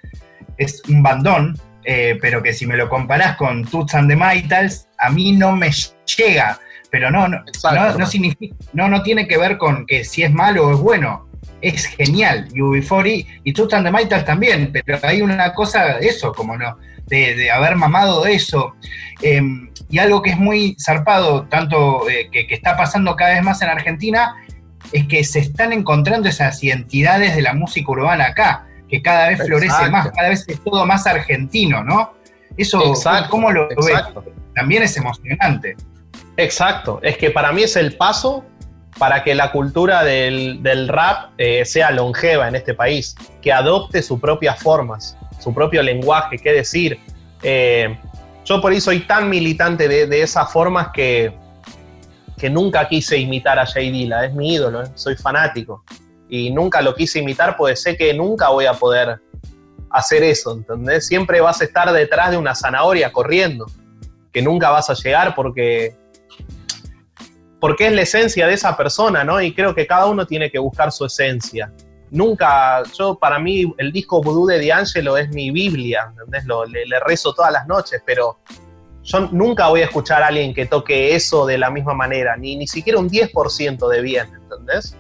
es 0.57 0.83
un 0.89 1.03
bandón, 1.03 1.59
eh, 1.83 2.17
pero 2.23 2.45
que 2.45 2.53
si 2.53 2.65
me 2.65 2.77
lo 2.77 2.89
comparás 2.89 3.37
con 3.37 3.65
Toots 3.65 3.97
and 3.97 4.09
the 4.09 4.15
Maytals, 4.15 4.89
a 4.99 5.11
mí 5.11 5.33
no 5.33 5.57
me 5.57 5.73
llega. 6.17 6.61
Pero 6.93 7.11
no, 7.11 7.27
no, 7.27 7.43
no, 7.73 7.99
no, 7.99 8.07
significa, 8.07 8.55
no, 8.75 8.87
no 8.87 9.03
tiene 9.03 9.27
que 9.27 9.39
ver 9.39 9.57
con 9.57 9.87
que 9.87 10.05
si 10.05 10.23
es 10.25 10.31
malo 10.31 10.67
o 10.67 10.73
es 10.75 10.79
bueno. 10.79 11.27
Es 11.63 11.87
genial, 11.87 12.49
UB40 12.51 13.27
y 13.45 13.53
Toots 13.55 13.73
and 13.73 13.87
the 13.87 13.91
Maytals 13.91 14.27
también, 14.27 14.71
pero 14.85 14.99
hay 15.03 15.23
una 15.23 15.55
cosa, 15.55 15.99
eso, 16.01 16.33
como 16.33 16.59
no, 16.59 16.77
de, 17.07 17.51
haber 17.51 17.77
mamado 17.77 18.27
eso. 18.27 18.75
Em, 19.23 19.71
y 19.89 19.99
algo 20.01 20.21
que 20.21 20.31
es 20.31 20.37
muy 20.37 20.77
zarpado, 20.79 21.45
tanto 21.45 22.09
eh, 22.11 22.29
que, 22.31 22.47
que, 22.47 22.55
está 22.55 22.77
pasando 22.77 23.17
cada 23.17 23.35
vez 23.35 23.43
más 23.43 23.63
en 23.63 23.71
Argentina, 23.71 24.37
es 24.93 25.07
que 25.07 25.25
se 25.25 25.39
están 25.39 25.73
encontrando 25.73 26.29
esas 26.29 26.63
identidades 26.63 27.35
de 27.35 27.41
la 27.41 27.55
música 27.55 27.91
urbana 27.91 28.27
acá, 28.27 28.67
que 28.91 29.01
cada 29.01 29.29
vez 29.29 29.39
florece 29.47 29.89
más, 29.89 30.11
cada 30.11 30.29
vez 30.29 30.45
es 30.47 30.63
todo 30.63 30.85
más 30.85 31.07
argentino, 31.07 31.83
¿no? 31.83 32.13
Eso, 32.59 32.93
¿cómo 33.31 33.51
lo 33.51 33.67
ves? 33.69 34.03
También 34.55 34.83
es 34.83 34.95
emocionante. 34.99 35.77
Exacto, 36.37 36.99
es 37.03 37.19
que 37.19 37.31
para 37.31 37.53
mí 37.53 37.63
es 37.63 37.77
el 37.77 37.97
paso 37.97 38.45
para 38.99 39.25
que 39.25 39.35
la 39.35 39.53
cultura 39.53 40.05
del, 40.05 40.89
rap 40.89 41.31
eh, 41.39 41.65
sea 41.65 41.91
longeva 41.91 42.49
en 42.49 42.57
este 42.57 42.75
país, 42.75 43.15
que 43.41 43.53
adopte 43.53 44.03
sus 44.03 44.21
propias 44.21 44.63
formas, 44.63 45.17
su 45.39 45.53
propio 45.55 45.83
lenguaje, 45.83 46.39
qué 46.39 46.53
decir. 46.53 46.99
Eh, 47.43 47.99
yo 48.45 48.61
por 48.61 48.73
eso 48.73 48.87
soy 48.87 49.01
tan 49.01 49.29
militante 49.29 49.89
de, 49.89 50.23
esas 50.23 50.53
formas 50.53 50.89
que, 50.93 51.35
que 52.39 52.51
nunca 52.51 52.89
quise 52.89 53.17
imitar 53.17 53.59
a 53.59 53.67
Jay 53.67 53.91
Dilla, 53.91 54.25
es 54.25 54.35
mi 54.35 54.55
ídolo, 54.55 54.83
¿eh? 54.83 54.91
soy 54.95 55.17
fanático. 55.17 55.85
Y 56.29 56.51
nunca 56.51 56.81
lo 56.81 56.95
quise 56.95 57.19
imitar, 57.21 57.57
pues 57.57 57.83
sé 57.83 57.97
que 57.97 58.15
nunca 58.15 58.49
voy 58.49 58.67
a 58.67 58.73
poder 58.73 59.21
hacer 59.91 60.23
eso, 60.23 60.53
¿entendés? 60.53 61.07
Siempre 61.07 61.41
vas 61.41 61.61
a 61.61 61.65
estar 61.65 61.93
detrás 61.93 62.31
de 62.31 62.39
una 62.39 62.55
zanahoria 62.55 63.13
corriendo, 63.13 63.67
que 64.33 64.43
nunca 64.43 64.71
vas 64.71 64.89
a 64.89 64.95
llegar 64.95 65.35
porque 65.35 65.95
porque 67.63 67.87
es 67.87 67.93
la 67.95 68.03
esencia 68.03 68.47
de 68.47 68.53
esa 68.53 68.77
persona, 68.77 69.25
¿no? 69.25 69.41
Y 69.41 69.55
creo 69.55 69.75
que 69.75 69.87
cada 69.87 70.05
uno 70.05 70.27
tiene 70.27 70.51
que 70.51 70.59
buscar 70.59 70.93
su 70.93 71.07
esencia 71.07 71.73
nunca, 72.13 72.83
yo 72.97 73.15
para 73.17 73.39
mí 73.39 73.75
el 73.79 73.91
disco 73.91 74.23
Voodoo 74.23 74.47
de 74.47 74.65
D'Angelo 74.65 75.17
es 75.17 75.31
mi 75.31 75.51
Biblia, 75.51 76.09
¿entendés? 76.11 76.45
Lo, 76.45 76.65
le, 76.67 76.85
rezo 77.01 77.35
todas 77.35 77.51
las 77.51 77.67
noches, 77.67 78.03
pero 78.07 78.39
yo 79.03 79.29
nunca 79.33 79.69
voy 79.69 79.81
a 79.81 79.87
escuchar 79.87 80.23
a 80.23 80.29
alguien 80.29 80.55
que 80.55 80.67
toque 80.67 81.17
eso 81.17 81.47
de 81.47 81.59
la 81.59 81.71
misma 81.71 81.95
manera, 81.95 82.37
ni, 82.37 82.55
ni 82.55 82.69
siquiera 82.69 83.01
un 83.01 83.09
10% 83.09 83.89
de 83.89 84.01
bien, 84.03 84.27
¿entendés? 84.35 84.95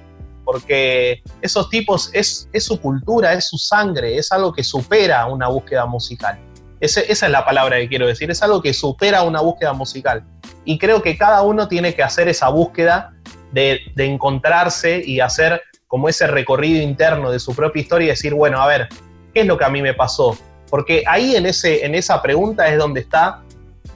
Porque 0.45 1.23
esos 1.43 1.69
tipos 1.69 2.11
es, 2.15 2.49
es, 2.53 2.65
su 2.65 2.81
cultura, 2.81 3.35
es 3.35 3.47
su 3.47 3.59
sangre, 3.59 4.17
es 4.17 4.33
algo 4.33 4.53
que 4.53 4.65
supera 4.65 5.27
una 5.27 5.49
búsqueda 5.49 5.87
musical. 5.87 6.39
Esa 6.83 7.01
es 7.27 7.31
la 7.31 7.45
palabra 7.45 7.79
que 7.79 7.89
quiero 7.89 8.09
decir, 8.09 8.29
es 8.31 8.43
algo 8.43 8.61
que 8.61 8.75
supera 8.75 9.23
una 9.23 9.41
búsqueda 9.41 9.73
musical. 9.73 10.25
Y 10.65 10.79
creo 10.79 11.01
que 11.01 11.17
cada 11.17 11.43
uno 11.43 11.69
tiene 11.69 11.95
que 11.95 12.03
hacer 12.03 12.29
esa 12.29 12.49
búsqueda 12.49 13.15
de, 13.53 13.81
encontrarse 13.97 15.01
y 15.05 15.21
hacer 15.21 15.63
como 15.87 16.09
ese 16.09 16.27
recorrido 16.27 16.83
interno 16.83 17.31
de 17.31 17.39
su 17.39 17.55
propia 17.55 17.83
historia 17.83 18.07
y 18.07 18.09
decir, 18.09 18.35
bueno, 18.35 18.61
a 18.61 18.67
ver, 18.67 18.89
¿qué 19.33 19.43
es 19.43 19.47
lo 19.47 19.57
que 19.57 19.65
a 19.65 19.69
mí 19.69 19.81
me 19.81 19.95
pasó? 19.95 20.37
Porque 20.71 21.05
ahí 21.07 21.37
en, 21.37 21.47
ese, 21.47 21.87
en 21.87 21.95
esa 21.95 22.21
pregunta 22.21 22.67
es 22.67 22.79
donde 22.79 23.01
está 23.01 23.43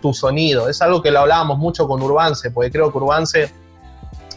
tu 0.01 0.15
sonido. 0.15 0.69
Es 0.69 0.81
algo 0.81 1.03
que 1.03 1.11
lo 1.11 1.21
hablábamos 1.21 1.59
mucho 1.59 1.89
con 1.89 2.01
Urbance, 2.01 2.53
porque 2.53 2.71
creo 2.71 2.93
que 2.93 2.99
Urbance, 2.99 3.51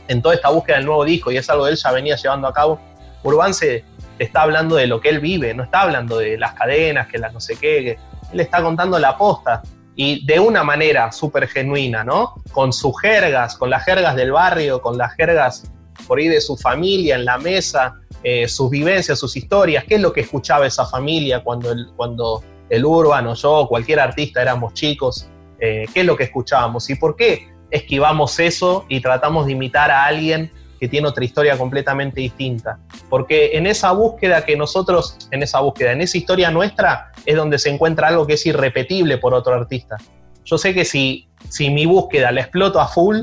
en 0.08 0.22
toda 0.24 0.34
esta 0.34 0.50
búsqueda 0.50 0.78
del 0.78 0.88
nuevo 0.88 1.06
disco, 1.06 1.32
y 1.32 1.38
es 1.38 1.48
algo 1.52 1.66
que 1.66 1.72
él 1.72 1.78
ya 1.78 1.92
venía 1.92 2.16
llevando 2.16 2.48
a 2.48 2.54
cabo, 2.54 2.80
Urbance 3.22 3.84
está 4.18 4.42
hablando 4.42 4.76
de 4.76 4.88
lo 4.88 5.00
que 5.02 5.10
él 5.10 5.20
vive, 5.20 5.54
no 5.54 5.64
está 5.64 5.82
hablando 5.82 6.18
de 6.18 6.38
las 6.38 6.54
cadenas, 6.54 7.08
que 7.08 7.20
las 7.20 7.32
no 7.32 7.40
sé 7.40 7.56
qué, 7.58 8.00
él 8.34 8.40
está 8.40 8.62
contando 8.62 8.98
la 9.00 9.18
posta. 9.18 9.62
Y 9.96 10.26
de 10.26 10.40
una 10.40 10.64
manera 10.64 11.12
súper 11.12 11.48
genuina, 11.48 12.04
¿no? 12.04 12.36
Con 12.52 12.72
sus 12.72 13.00
jergas, 13.02 13.58
con 13.58 13.70
las 13.70 13.84
jergas 13.84 14.16
del 14.16 14.32
barrio, 14.32 14.82
con 14.82 14.98
las 14.98 15.14
jergas 15.16 15.70
por 16.08 16.20
ahí 16.20 16.30
de 16.30 16.40
su 16.40 16.56
familia 16.56 17.16
en 17.16 17.26
la 17.26 17.38
mesa, 17.38 17.96
eh, 18.24 18.48
sus 18.48 18.70
vivencias, 18.70 19.20
sus 19.20 19.36
historias, 19.36 19.84
qué 19.86 19.96
es 19.96 20.02
lo 20.02 20.14
que 20.14 20.22
escuchaba 20.22 20.66
esa 20.66 20.86
familia 20.86 21.44
cuando 21.44 21.72
el, 21.72 21.88
cuando 21.96 22.44
el 22.70 22.84
yo, 22.84 23.68
cualquier 23.68 24.00
artista 24.00 24.42
éramos 24.42 24.74
chicos, 24.74 25.30
eh, 25.60 25.86
qué 25.94 26.02
es 26.02 26.06
lo 26.06 26.16
que 26.16 26.24
escuchábamos 26.24 26.90
y 26.90 26.96
por 26.96 27.16
qué 27.16 27.50
esquivamos 27.72 28.40
eso 28.40 28.86
y 28.90 29.02
tratamos 29.02 29.46
de 29.46 29.54
imitar 29.54 29.92
a 29.92 30.06
alguien 30.06 30.52
que 30.80 30.88
tiene 30.88 31.08
otra 31.08 31.26
historia 31.26 31.58
completamente 31.58 32.22
distinta. 32.22 32.80
Porque 33.10 33.52
en 33.54 33.68
esa 33.68 33.92
búsqueda 33.92 34.46
que 34.46 34.56
nosotros, 34.56 35.18
en 35.32 35.44
esa 35.44 35.60
búsqueda, 35.60 35.92
en 35.92 36.02
esa 36.02 36.18
historia 36.18 36.52
nuestra, 36.52 37.12
es 37.26 37.36
donde 37.36 37.60
se 37.60 37.70
encuentra 37.70 38.08
algo 38.08 38.26
que 38.26 38.34
es 38.34 38.46
irrepetible 38.46 39.18
por 39.18 39.34
otro 39.34 39.54
artista. 39.54 39.98
Yo 40.46 40.58
sé 40.58 40.74
que 40.74 40.86
si, 40.86 41.28
si 41.50 41.70
mi 41.70 41.86
búsqueda 41.86 42.32
la 42.32 42.42
exploto 42.42 42.80
a 42.80 42.88
full, 42.88 43.18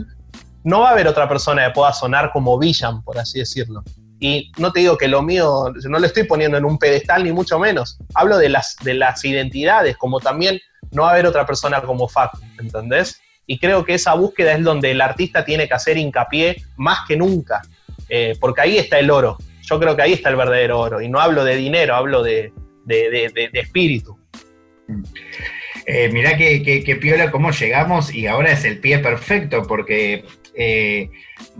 no 0.65 0.81
va 0.81 0.91
a 0.91 0.93
haber 0.93 1.09
otra 1.09 1.29
persona 1.29 1.67
que 1.67 1.73
pueda 1.73 1.93
sonar 1.93 2.31
como 2.33 2.59
Villan, 2.59 3.03
por 3.03 3.19
así 3.19 3.39
decirlo. 3.39 3.83
Y 4.19 4.51
no 4.59 4.73
te 4.73 4.81
digo 4.81 4.97
que 4.97 5.09
lo 5.09 5.23
mío, 5.23 5.73
no 5.89 5.99
lo 5.99 6.07
estoy 6.07 6.25
poniendo 6.25 6.57
en 6.57 6.65
un 6.65 6.79
pedestal 6.79 7.25
ni 7.25 7.33
mucho 7.33 7.59
menos. 7.59 7.99
Hablo 8.15 8.39
de 8.39 8.49
las, 8.49 8.77
de 8.83 8.95
las 8.95 9.25
identidades, 9.25 9.97
como 9.97 10.21
también 10.21 10.59
no 10.91 11.03
va 11.03 11.11
a 11.11 11.13
haber 11.13 11.27
otra 11.27 11.47
persona 11.47 11.83
como 11.83 12.09
Facu, 12.09 12.39
¿entendés? 12.59 13.21
Y 13.47 13.59
creo 13.59 13.85
que 13.85 13.95
esa 13.95 14.15
búsqueda 14.15 14.53
es 14.53 14.63
donde 14.63 14.91
el 14.91 15.01
artista 15.01 15.45
tiene 15.45 15.69
que 15.69 15.75
hacer 15.75 15.97
hincapié 15.97 16.57
más 16.77 17.01
que 17.07 17.17
nunca, 17.17 17.63
eh, 18.09 18.35
porque 18.41 18.61
ahí 18.61 18.79
está 18.79 18.99
el 18.99 19.11
oro. 19.11 19.39
Yo 19.63 19.79
creo 19.79 19.97
que 19.97 20.03
ahí 20.03 20.13
está 20.13 20.29
el 20.31 20.37
verdadero 20.37 20.81
oro. 20.81 21.01
Y 21.01 21.09
no 21.09 21.21
hablo 21.21 21.45
de 21.45 21.57
dinero, 21.57 21.95
hablo 21.95 22.23
de, 22.23 22.53
espíritu. 23.53 24.19
Eh, 25.87 26.09
mirá 26.13 26.37
que, 26.37 26.63
que, 26.63 26.97
piola 26.97 27.31
cómo 27.31 27.51
llegamos 27.53 28.13
y 28.13 28.27
ahora 28.27 28.53
es 28.53 28.65
el 28.65 28.81
pie 28.81 28.99
perfecto 28.99 29.63
porque 29.63 30.25
eh, 30.59 31.11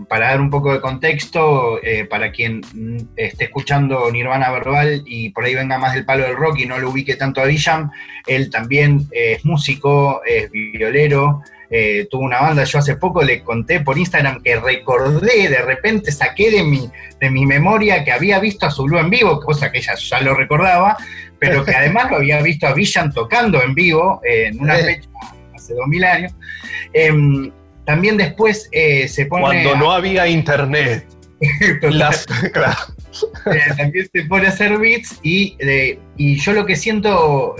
para 0.09 0.29
dar 0.29 0.41
un 0.41 0.49
poco 0.49 0.73
de 0.73 0.81
contexto, 0.81 1.81
eh, 1.83 2.05
para 2.05 2.31
quien 2.31 2.61
esté 3.15 3.45
escuchando 3.45 4.11
Nirvana 4.11 4.51
Verbal 4.51 5.03
y 5.05 5.29
por 5.29 5.45
ahí 5.45 5.53
venga 5.53 5.77
más 5.77 5.93
del 5.93 6.03
palo 6.03 6.23
del 6.23 6.35
rock 6.35 6.59
y 6.59 6.65
no 6.65 6.79
lo 6.79 6.89
ubique 6.89 7.15
tanto 7.15 7.39
a 7.39 7.45
Villam, 7.45 7.91
él 8.25 8.49
también 8.49 9.07
es 9.11 9.45
músico, 9.45 10.21
es 10.25 10.49
violero, 10.51 11.43
eh, 11.69 12.07
tuvo 12.09 12.23
una 12.23 12.39
banda, 12.39 12.63
yo 12.63 12.79
hace 12.79 12.95
poco 12.95 13.23
le 13.23 13.43
conté 13.43 13.81
por 13.81 13.97
Instagram 13.97 14.41
que 14.41 14.55
recordé, 14.55 15.49
de 15.49 15.61
repente 15.61 16.11
saqué 16.11 16.49
de 16.49 16.63
mi, 16.63 16.89
de 17.19 17.29
mi 17.29 17.45
memoria 17.45 18.03
que 18.05 18.11
había 18.11 18.39
visto 18.39 18.65
a 18.65 18.71
Zulu 18.71 18.97
en 18.99 19.09
vivo, 19.09 19.41
cosa 19.41 19.71
que 19.71 19.79
ella 19.79 19.95
ya 19.95 20.21
lo 20.21 20.33
recordaba, 20.33 20.95
pero 21.39 21.65
que 21.65 21.75
además 21.75 22.09
lo 22.09 22.17
había 22.17 22.41
visto 22.41 22.67
a 22.67 22.73
Villam 22.73 23.11
tocando 23.11 23.61
en 23.61 23.73
vivo 23.75 24.21
en 24.23 24.59
una 24.59 24.75
fecha 24.75 25.09
hace 25.55 25.73
2000 25.73 26.03
años. 26.05 26.33
Em, 26.93 27.51
también 27.85 28.17
después 28.17 28.69
eh, 28.71 29.07
se 29.07 29.25
pone. 29.25 29.43
Cuando 29.43 29.75
no 29.75 29.91
había 29.91 30.27
internet. 30.27 31.05
Eh, 33.45 33.73
también 33.75 34.07
se 34.13 34.23
pone 34.25 34.45
a 34.45 34.49
hacer 34.49 34.77
beats 34.77 35.19
y, 35.23 35.57
y 36.17 36.39
yo 36.39 36.53
lo 36.53 36.65
que 36.67 36.75
siento. 36.75 37.55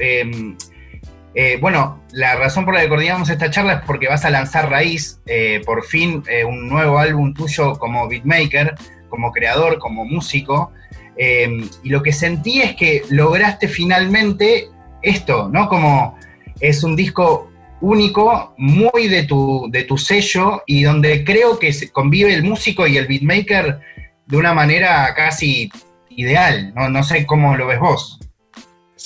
Eh, 1.39 1.59
bueno, 1.61 2.01
la 2.13 2.35
razón 2.35 2.65
por 2.65 2.73
la 2.73 2.81
que 2.81 2.89
coordinamos 2.89 3.29
esta 3.29 3.51
charla 3.51 3.73
es 3.73 3.81
porque 3.85 4.07
vas 4.07 4.25
a 4.25 4.31
lanzar 4.31 4.71
Raíz, 4.71 5.21
por 5.67 5.85
fin, 5.85 6.23
un 6.47 6.67
nuevo 6.67 6.97
álbum 6.97 7.31
tuyo 7.35 7.77
como 7.77 8.07
beatmaker, 8.07 8.73
como 9.07 9.31
creador, 9.31 9.77
como 9.77 10.03
músico. 10.03 10.71
Y 11.15 11.89
lo 11.89 12.01
que 12.01 12.11
sentí 12.11 12.63
es 12.63 12.75
que 12.75 13.03
lograste 13.09 13.67
finalmente 13.67 14.69
esto, 15.03 15.47
¿no? 15.53 15.69
Como 15.69 16.17
es 16.59 16.83
un 16.83 16.95
disco 16.95 17.51
único, 17.81 18.55
muy 18.57 19.07
de 19.07 19.23
tu, 19.23 19.67
de 19.69 19.83
tu 19.83 19.95
sello 19.99 20.63
y 20.65 20.81
donde 20.81 21.23
creo 21.23 21.59
que 21.59 21.71
convive 21.91 22.33
el 22.33 22.43
músico 22.43 22.87
y 22.87 22.97
el 22.97 23.05
beatmaker 23.05 23.79
de 24.25 24.37
una 24.37 24.55
manera 24.55 25.13
casi 25.15 25.69
ideal. 26.09 26.73
No, 26.73 26.89
no 26.89 27.03
sé 27.03 27.27
cómo 27.27 27.55
lo 27.55 27.67
ves 27.67 27.79
vos. 27.79 28.19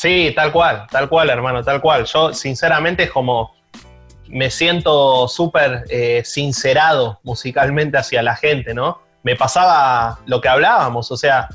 Sí, 0.02 0.34
tal 0.36 0.52
cual, 0.52 0.88
tal 0.90 1.08
cual, 1.08 1.30
hermano, 1.30 1.64
tal 1.64 1.80
cual. 1.80 2.06
Yo, 2.06 2.34
sinceramente, 2.34 3.04
es 3.04 3.12
como 3.12 3.54
me 4.30 4.50
siento 4.50 5.28
súper 5.28 5.84
eh, 5.92 6.24
sincerado 6.26 7.20
musicalmente 7.22 8.00
hacia 8.00 8.24
la 8.24 8.36
gente, 8.36 8.74
¿no? 8.74 9.00
Me 9.22 9.36
pasaba 9.36 10.18
lo 10.26 10.42
que 10.42 10.50
hablábamos, 10.50 11.12
o 11.12 11.18
sea, 11.18 11.50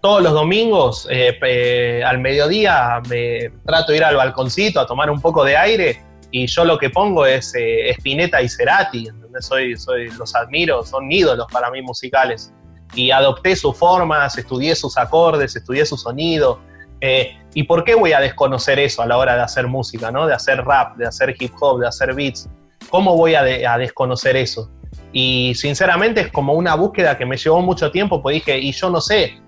todos 0.00 0.20
los 0.20 0.32
domingos 0.32 1.06
eh, 1.12 2.02
al 2.04 2.18
mediodía 2.18 3.00
me 3.08 3.52
trato 3.64 3.92
de 3.92 3.98
ir 3.98 4.04
al 4.04 4.16
balconcito 4.16 4.80
a 4.80 4.86
tomar 4.88 5.08
un 5.08 5.20
poco 5.20 5.44
de 5.44 5.56
aire 5.56 6.02
y 6.32 6.48
yo 6.48 6.64
lo 6.64 6.78
que 6.78 6.90
pongo 6.90 7.24
es 7.24 7.54
eh, 7.54 7.88
Spinetta 7.90 8.42
y 8.42 8.48
Cerati, 8.48 9.06
Soy, 9.38 9.76
soy, 9.76 10.10
los 10.18 10.34
admiro, 10.34 10.84
son 10.84 11.12
ídolos 11.12 11.46
para 11.52 11.70
mí 11.70 11.80
musicales. 11.82 12.52
Y 12.94 13.12
adopté 13.12 13.54
sus 13.54 13.76
formas, 13.76 14.36
estudié 14.36 14.74
sus 14.74 14.98
acordes, 14.98 15.54
estudié 15.54 15.86
su 15.86 15.96
sonido. 15.96 16.58
Eh, 17.00 17.36
¿Y 17.54 17.64
por 17.64 17.84
qué 17.84 17.94
voy 17.94 18.12
a 18.12 18.20
desconocer 18.20 18.78
eso 18.78 19.02
a 19.02 19.06
la 19.06 19.18
hora 19.18 19.36
de 19.36 19.42
hacer 19.42 19.66
música, 19.66 20.10
¿no? 20.10 20.26
de 20.26 20.34
hacer 20.34 20.64
rap, 20.64 20.96
de 20.96 21.06
hacer 21.06 21.34
hip 21.38 21.52
hop, 21.60 21.80
de 21.80 21.88
hacer 21.88 22.14
beats? 22.14 22.48
¿Cómo 22.88 23.16
voy 23.16 23.34
a, 23.34 23.42
desconocer 23.42 24.36
eso? 24.36 24.70
Y 25.12 25.54
sinceramente 25.54 26.22
es 26.22 26.28
como 26.28 26.54
una 26.54 26.74
búsqueda 26.74 27.16
que 27.16 27.26
me 27.26 27.36
llevó 27.36 27.60
mucho 27.60 27.90
tiempo, 27.90 28.22
pues 28.22 28.34
dije, 28.34 28.58
y 28.58 28.72
yo 28.72 28.90
no 28.90 29.00
sé, 29.00 29.40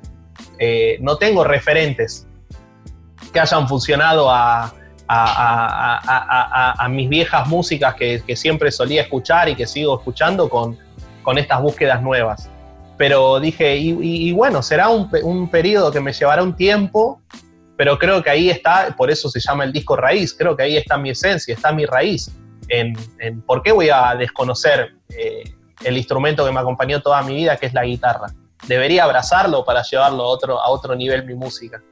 eh, 0.59 0.99
no 1.01 1.17
tengo 1.17 1.45
referentes 1.45 2.27
que 3.33 3.41
hayan 3.41 3.69
funcionado 3.69 4.31
a, 4.31 4.73
mis 6.89 7.09
viejas 7.09 7.49
músicas 7.49 7.95
que, 7.95 8.37
siempre 8.37 8.71
solía 8.71 9.03
escuchar 9.03 9.49
y 9.49 9.55
que 9.55 9.67
sigo 9.67 9.99
escuchando 9.99 10.49
con, 10.49 10.79
con 11.23 11.39
estas 11.39 11.61
búsquedas 11.61 12.03
nuevas. 12.03 12.51
Pero 12.97 13.41
dije, 13.41 13.77
y, 13.77 14.31
bueno, 14.33 14.63
será 14.63 14.89
un, 14.89 15.11
un 15.23 15.49
periodo 15.49 15.91
que 15.91 16.01
me 16.01 16.13
llevará 16.13 16.43
un 16.43 16.55
tiempo, 16.55 17.21
pero 17.77 17.99
creo 17.99 18.23
que 18.23 18.31
ahí 18.31 18.51
está, 18.51 18.95
por 18.97 19.11
eso 19.11 19.29
se 19.29 19.41
llama 19.41 19.65
el 19.65 19.73
disco 19.73 19.97
raíz, 19.97 20.35
creo 20.35 20.57
que 20.57 20.63
ahí 20.63 20.77
está 20.77 20.97
mi 20.97 21.11
esencia, 21.11 21.55
está 21.55 21.73
mi 21.73 21.87
raíz, 21.87 22.31
en, 22.69 22.95
por 23.43 23.63
qué 23.63 23.73
voy 23.73 23.91
a 23.91 24.15
desconocer 24.15 24.95
eh, 25.11 25.45
el 25.83 25.97
instrumento 25.97 26.45
que 26.45 26.53
me 26.53 26.61
acompañó 26.61 27.01
toda 27.01 27.23
mi 27.23 27.35
vida, 27.35 27.57
que 27.57 27.67
es 27.67 27.75
la 27.75 27.85
guitarra. 27.85 28.29
Debería 28.67 29.05
abrazarlo 29.05 29.65
para 29.65 29.83
llevarlo 29.83 30.23
a 30.23 30.27
otro, 30.27 30.61
a 30.61 30.71
otro 30.71 30.95
nivel 30.95 31.27
mi 31.27 31.35
música. 31.35 31.83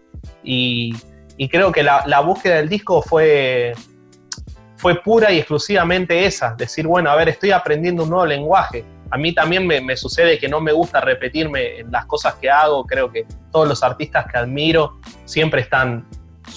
Y, 0.43 0.95
y 1.37 1.49
creo 1.49 1.73
que 1.73 1.83
la, 1.83 2.05
la, 2.07 2.21
búsqueda 2.21 2.57
del 2.57 2.69
disco 2.69 3.03
fue, 3.03 3.75
fue 4.77 5.03
pura 5.03 5.31
y 5.31 5.39
exclusivamente 5.39 6.25
esa, 6.25 6.55
decir, 6.55 6.87
bueno, 6.87 7.11
a 7.11 7.17
ver, 7.17 7.29
estoy 7.29 7.51
aprendiendo 7.51 8.05
un 8.05 8.11
nuevo 8.11 8.27
lenguaje, 8.27 8.85
a 9.13 9.19
mí 9.19 9.35
también 9.35 9.67
me, 9.67 9.95
sucede 9.95 10.39
que 10.39 10.49
no 10.49 10.59
me 10.59 10.73
gusta 10.73 11.03
repetirme 11.03 11.81
en 11.81 11.93
las 11.93 12.07
cosas 12.07 12.37
que 12.37 12.49
hago. 12.49 12.87
Creo 12.87 13.13
que 13.13 13.27
todos 13.51 13.69
los 13.69 13.83
artistas 13.83 14.25
que 14.25 14.39
admiro 14.39 15.01
siempre 15.27 15.61
están 15.61 16.09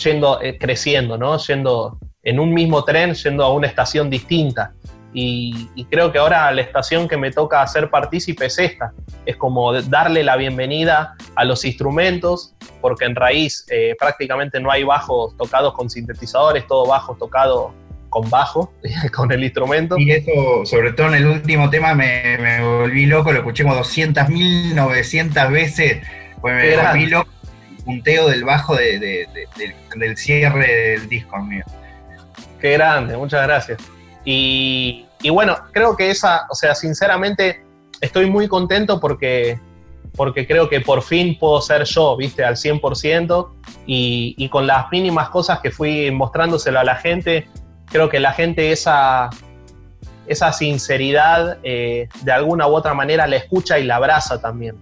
yendo, 0.02 0.42
eh, 0.42 0.58
creciendo, 0.58 1.18
¿no? 1.18 1.38
Yendo 1.38 2.00
en 2.24 2.40
un 2.40 2.54
mismo 2.54 2.86
tren, 2.86 3.14
yendo 3.14 3.44
a 3.44 3.52
una 3.52 3.68
estación 3.68 4.10
distinta. 4.10 4.74
Y, 5.14 5.86
creo 5.90 6.14
que 6.14 6.18
ahora 6.18 6.50
la 6.54 6.62
estación 6.62 7.10
que 7.10 7.18
me 7.18 7.30
toca 7.30 7.62
hacer 7.62 7.90
partícipe 7.90 8.46
es 8.46 8.58
esta. 8.58 8.94
Es 9.26 9.36
como 9.36 9.74
darle 9.74 10.24
la 10.24 10.38
bienvenida 10.38 11.16
a 11.36 11.44
los 11.44 11.66
instrumentos, 11.66 12.56
porque 12.80 13.04
en 13.04 13.16
raíz 13.16 13.66
eh, 13.70 13.98
prácticamente 14.00 14.62
no 14.62 14.72
hay 14.72 14.86
bajos 14.86 15.36
tocados 15.36 15.74
con 15.74 15.90
sintetizadores, 15.90 16.66
todo 16.68 16.88
bajo 16.88 17.16
tocado 17.16 17.74
con 18.16 18.30
bajo, 18.30 18.72
con 19.14 19.30
el 19.34 19.44
instrumento. 19.44 19.98
Y 19.98 20.10
eso, 20.12 20.66
sobre 20.66 20.94
todo 20.94 21.08
en 21.08 21.16
el 21.16 21.28
último 21.28 21.70
tema, 21.70 21.94
me, 21.94 22.62
volví 22.62 23.08
loco, 23.08 23.34
lo 23.34 23.40
escuché 23.40 23.64
como 23.64 23.76
200.000, 23.76 24.74
900 24.74 25.52
veces, 25.52 26.08
pues 26.40 26.56
me 26.56 26.78
volví 26.78 27.08
loco 27.08 27.30
el 27.78 27.84
punteo 27.84 28.30
del 28.30 28.46
bajo 28.46 28.74
del, 28.78 29.28
cierre 30.16 30.92
del 30.92 31.10
disco 31.10 31.38
mío. 31.40 31.66
Qué 32.62 32.72
grande, 32.72 33.18
muchas 33.18 33.46
gracias. 33.46 33.82
Y, 34.24 35.06
bueno, 35.30 35.58
creo 35.74 35.98
que 35.98 36.10
esa, 36.10 36.48
o 36.50 36.56
sea, 36.56 36.74
sinceramente, 36.74 37.66
estoy 38.00 38.30
muy 38.30 38.48
contento 38.48 39.00
porque 39.00 39.60
porque 40.16 40.48
creo 40.48 40.70
que 40.70 40.80
por 40.80 41.02
fin 41.02 41.38
puedo 41.38 41.60
ser 41.60 41.84
yo, 41.84 42.16
viste, 42.16 42.46
al 42.46 42.56
100%, 42.56 43.50
y, 43.86 44.34
y, 44.38 44.48
con 44.48 44.66
las 44.66 44.90
mínimas 44.90 45.28
cosas 45.28 45.60
que 45.60 45.72
fui 45.72 46.10
mostrándoselo 46.10 46.80
a 46.80 46.86
la 46.86 46.96
gente, 46.96 47.50
creo 47.86 48.10
que 48.10 48.20
la 48.20 48.34
gente 48.34 48.72
esa, 48.72 49.30
esa 50.28 50.52
sinceridad 50.52 51.60
eh, 51.64 52.08
de 52.22 52.32
alguna 52.32 52.68
u 52.68 52.76
otra 52.76 52.94
manera 52.94 53.28
la 53.28 53.38
escucha 53.38 53.80
y 53.80 53.84
la 53.84 53.98
abraza 53.98 54.42
también. 54.42 54.78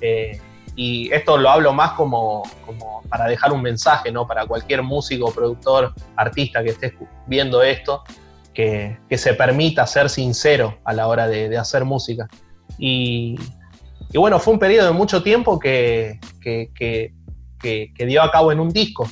Eh, 0.00 0.40
y 0.76 1.12
esto 1.12 1.36
lo 1.36 1.50
hablo 1.50 1.72
más 1.72 1.92
como, 1.92 2.42
como, 2.64 3.02
para 3.08 3.26
dejar 3.26 3.52
un 3.52 3.60
mensaje, 3.60 4.10
¿no? 4.10 4.26
Para 4.26 4.46
cualquier 4.46 4.82
músico, 4.82 5.32
productor, 5.32 5.92
artista 6.16 6.62
que 6.62 6.70
esté 6.70 6.94
viendo 7.26 7.62
esto, 7.62 8.02
que, 8.54 8.98
que 9.08 9.18
se 9.18 9.34
permita 9.34 9.86
ser 9.86 10.08
sincero 10.08 10.78
a 10.84 10.92
la 10.92 11.06
hora 11.06 11.28
de, 11.28 11.56
hacer 11.58 11.84
música. 11.84 12.28
Y, 12.78 13.36
y, 14.12 14.18
bueno, 14.18 14.38
fue 14.38 14.54
un 14.54 14.58
periodo 14.58 14.86
de 14.86 14.92
mucho 14.92 15.22
tiempo 15.22 15.58
que, 15.58 16.18
que, 16.40 16.70
que 17.58 18.06
dio 18.06 18.22
a 18.22 18.30
cabo 18.30 18.52
en 18.52 18.60
un 18.60 18.70
disco 18.70 19.06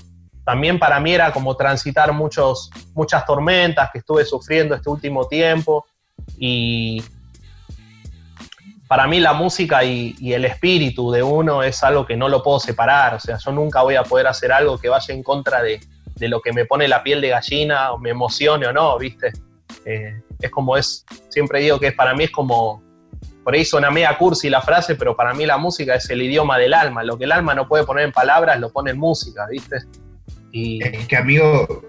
también 0.49 0.79
para 0.79 0.99
mí 0.99 1.13
era 1.13 1.31
como 1.31 1.55
transitar 1.59 2.11
muchos, 2.15 2.71
muchas 2.95 3.27
tormentas 3.27 3.91
que 3.93 3.99
estuve 3.99 4.25
sufriendo 4.25 4.75
este 4.75 4.89
último 4.89 5.29
tiempo 5.29 5.85
y 6.39 7.05
para 8.89 9.07
mí 9.07 9.21
la 9.21 9.35
música 9.35 9.85
y, 9.85 10.17
el 10.33 10.47
espíritu 10.47 11.11
de 11.11 11.23
uno 11.23 11.63
es 11.63 11.85
algo 11.85 12.07
que 12.07 12.17
no 12.17 12.31
lo 12.31 12.43
puedo 12.43 12.61
separar, 12.61 13.17
o 13.17 13.21
sea, 13.21 13.37
yo 13.37 13.53
nunca 13.53 13.83
voy 13.83 13.97
a 13.97 14.05
poder 14.05 14.27
hacer 14.27 14.51
algo 14.51 14.79
que 14.79 14.89
vaya 14.89 15.13
en 15.13 15.23
contra 15.23 15.61
de, 15.63 15.81
lo 16.21 16.41
que 16.41 16.55
me 16.55 16.65
pone 16.65 16.89
la 16.89 17.03
piel 17.03 17.21
de 17.21 17.29
gallina 17.29 17.93
o 17.93 17.99
me 17.99 18.09
emocione 18.09 18.67
o 18.69 18.73
no, 18.73 18.97
¿viste? 18.97 19.31
Eh, 19.85 20.23
es 20.41 20.51
como 20.51 20.79
es, 20.79 21.05
siempre 21.29 21.61
digo 21.61 21.79
que 21.79 21.93
para 21.93 22.15
mí 22.15 22.25
es 22.25 22.31
como, 22.31 22.83
por 23.45 23.53
ahí 23.53 23.67
suena 23.67 23.91
media 23.91 24.17
cursi 24.17 24.49
la 24.49 24.63
frase, 24.63 24.95
pero 24.95 25.15
para 25.15 25.35
mí 25.35 25.45
la 25.45 25.59
música 25.59 25.95
es 25.95 26.09
el 26.09 26.23
idioma 26.23 26.57
del 26.57 26.73
alma, 26.73 27.05
lo 27.05 27.19
que 27.19 27.25
el 27.25 27.33
alma 27.33 27.55
no 27.55 27.69
puede 27.69 27.85
poner 27.85 28.07
en 28.07 28.13
palabras 28.13 28.59
lo 28.59 28.71
pone 28.71 28.93
en 28.93 28.99
música, 28.99 29.47
¿viste? 29.51 29.85
Es 30.53 31.07
que, 31.07 31.17
amigo, 31.17 31.83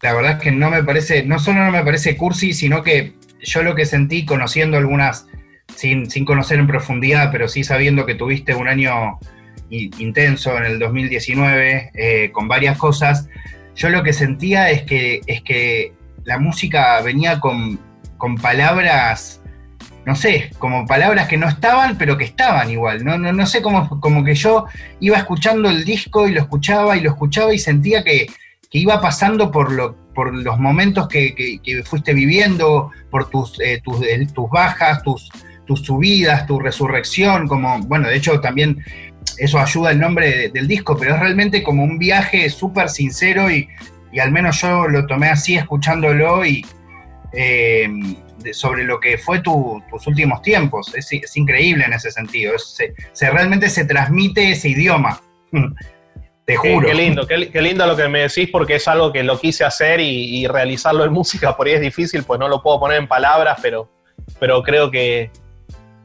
la 0.00 0.12
verdad 0.12 0.32
es 0.32 0.42
que 0.42 0.52
no 0.52 0.70
me 0.70 0.82
parece, 0.84 1.24
no 1.24 1.38
solo 1.38 1.64
no 1.64 1.72
me 1.72 1.84
parece 1.84 2.16
cursi, 2.16 2.52
sino 2.52 2.82
que 2.82 3.14
yo 3.40 3.62
lo 3.62 3.74
que 3.74 3.86
sentí 3.86 4.24
conociendo 4.24 4.76
algunas, 4.76 5.26
sin, 5.74 6.06
conocer 6.24 6.58
en 6.58 6.66
profundidad, 6.66 7.30
pero 7.32 7.48
sí 7.48 7.64
sabiendo 7.64 8.06
que 8.06 8.14
tuviste 8.14 8.54
un 8.54 8.68
año 8.68 9.18
intenso 9.70 10.56
en 10.58 10.64
el 10.64 10.78
2019 10.78 11.90
eh, 11.94 12.30
con 12.32 12.46
varias 12.46 12.76
cosas, 12.76 13.28
yo 13.74 13.88
lo 13.88 14.02
que 14.02 14.12
sentía 14.12 14.70
es 14.70 14.82
que, 14.82 15.22
es 15.26 15.42
que 15.42 15.94
la 16.24 16.38
música 16.38 17.00
venía 17.00 17.40
con, 17.40 17.80
con 18.18 18.36
palabras 18.36 19.41
no 20.04 20.16
sé, 20.16 20.50
como 20.58 20.86
palabras 20.86 21.28
que 21.28 21.36
no 21.36 21.48
estaban, 21.48 21.96
pero 21.96 22.18
que 22.18 22.24
estaban 22.24 22.70
igual. 22.70 23.04
No, 23.04 23.18
no, 23.18 23.32
no 23.32 23.46
sé, 23.46 23.62
cómo, 23.62 24.00
como 24.00 24.24
que 24.24 24.34
yo 24.34 24.66
iba 25.00 25.16
escuchando 25.16 25.70
el 25.70 25.84
disco 25.84 26.26
y 26.26 26.32
lo 26.32 26.40
escuchaba 26.40 26.96
y 26.96 27.00
lo 27.00 27.10
escuchaba 27.10 27.54
y 27.54 27.58
sentía 27.58 28.02
que, 28.02 28.26
iba 28.74 29.02
pasando 29.02 29.50
por, 29.50 29.70
lo, 29.70 29.94
por 30.14 30.34
los 30.34 30.58
momentos 30.58 31.06
que, 31.06 31.62
fuiste 31.84 32.14
viviendo, 32.14 32.90
por 33.10 33.28
tus, 33.28 33.60
eh, 33.60 33.82
tus, 33.84 34.00
tus, 34.32 34.50
bajas, 34.50 35.02
tus, 35.02 35.30
tus 35.66 35.82
subidas, 35.82 36.46
tu 36.46 36.58
resurrección, 36.58 37.46
como, 37.46 37.78
bueno, 37.80 38.08
de 38.08 38.16
hecho 38.16 38.40
también 38.40 38.82
eso 39.36 39.58
ayuda 39.58 39.90
el 39.90 40.00
nombre 40.00 40.48
del 40.48 40.66
disco, 40.66 40.96
pero 40.96 41.14
es 41.14 41.20
realmente 41.20 41.62
como 41.62 41.84
un 41.84 41.98
viaje 41.98 42.48
súper 42.48 42.88
sincero 42.88 43.50
y, 43.50 43.68
y, 44.10 44.20
al 44.20 44.32
menos 44.32 44.60
yo 44.62 44.88
lo 44.88 45.06
tomé 45.06 45.28
así 45.28 45.54
escuchándolo 45.54 46.44
y... 46.44 46.64
Eh, 47.34 47.88
sobre 48.52 48.84
lo 48.84 49.00
que 49.00 49.18
fue 49.18 49.40
tus 49.40 50.06
últimos 50.06 50.42
tiempos. 50.42 50.94
Es, 50.94 51.36
increíble 51.36 51.84
en 51.84 51.92
ese 51.92 52.10
sentido. 52.10 52.54
se, 52.58 53.30
realmente 53.30 53.68
se 53.68 53.84
transmite 53.84 54.52
ese 54.52 54.68
idioma. 54.68 55.20
Te 56.44 56.56
juro. 56.56 56.88
Qué, 56.88 56.94
lindo, 56.94 57.26
qué, 57.26 57.62
lindo 57.62 57.86
lo 57.86 57.96
que 57.96 58.08
me 58.08 58.20
decís 58.20 58.48
porque 58.50 58.76
es 58.76 58.88
algo 58.88 59.12
que 59.12 59.22
lo 59.22 59.38
quise 59.38 59.64
hacer 59.64 60.00
y, 60.00 60.46
realizarlo 60.48 61.04
en 61.04 61.12
música 61.12 61.56
por 61.56 61.66
ahí 61.66 61.74
es 61.74 61.80
difícil, 61.80 62.24
pues 62.24 62.40
no 62.40 62.48
lo 62.48 62.62
puedo 62.62 62.80
poner 62.80 62.98
en 62.98 63.06
palabras, 63.06 63.58
pero, 63.62 63.88
pero 64.40 64.62
creo 64.62 64.90
que, 64.90 65.30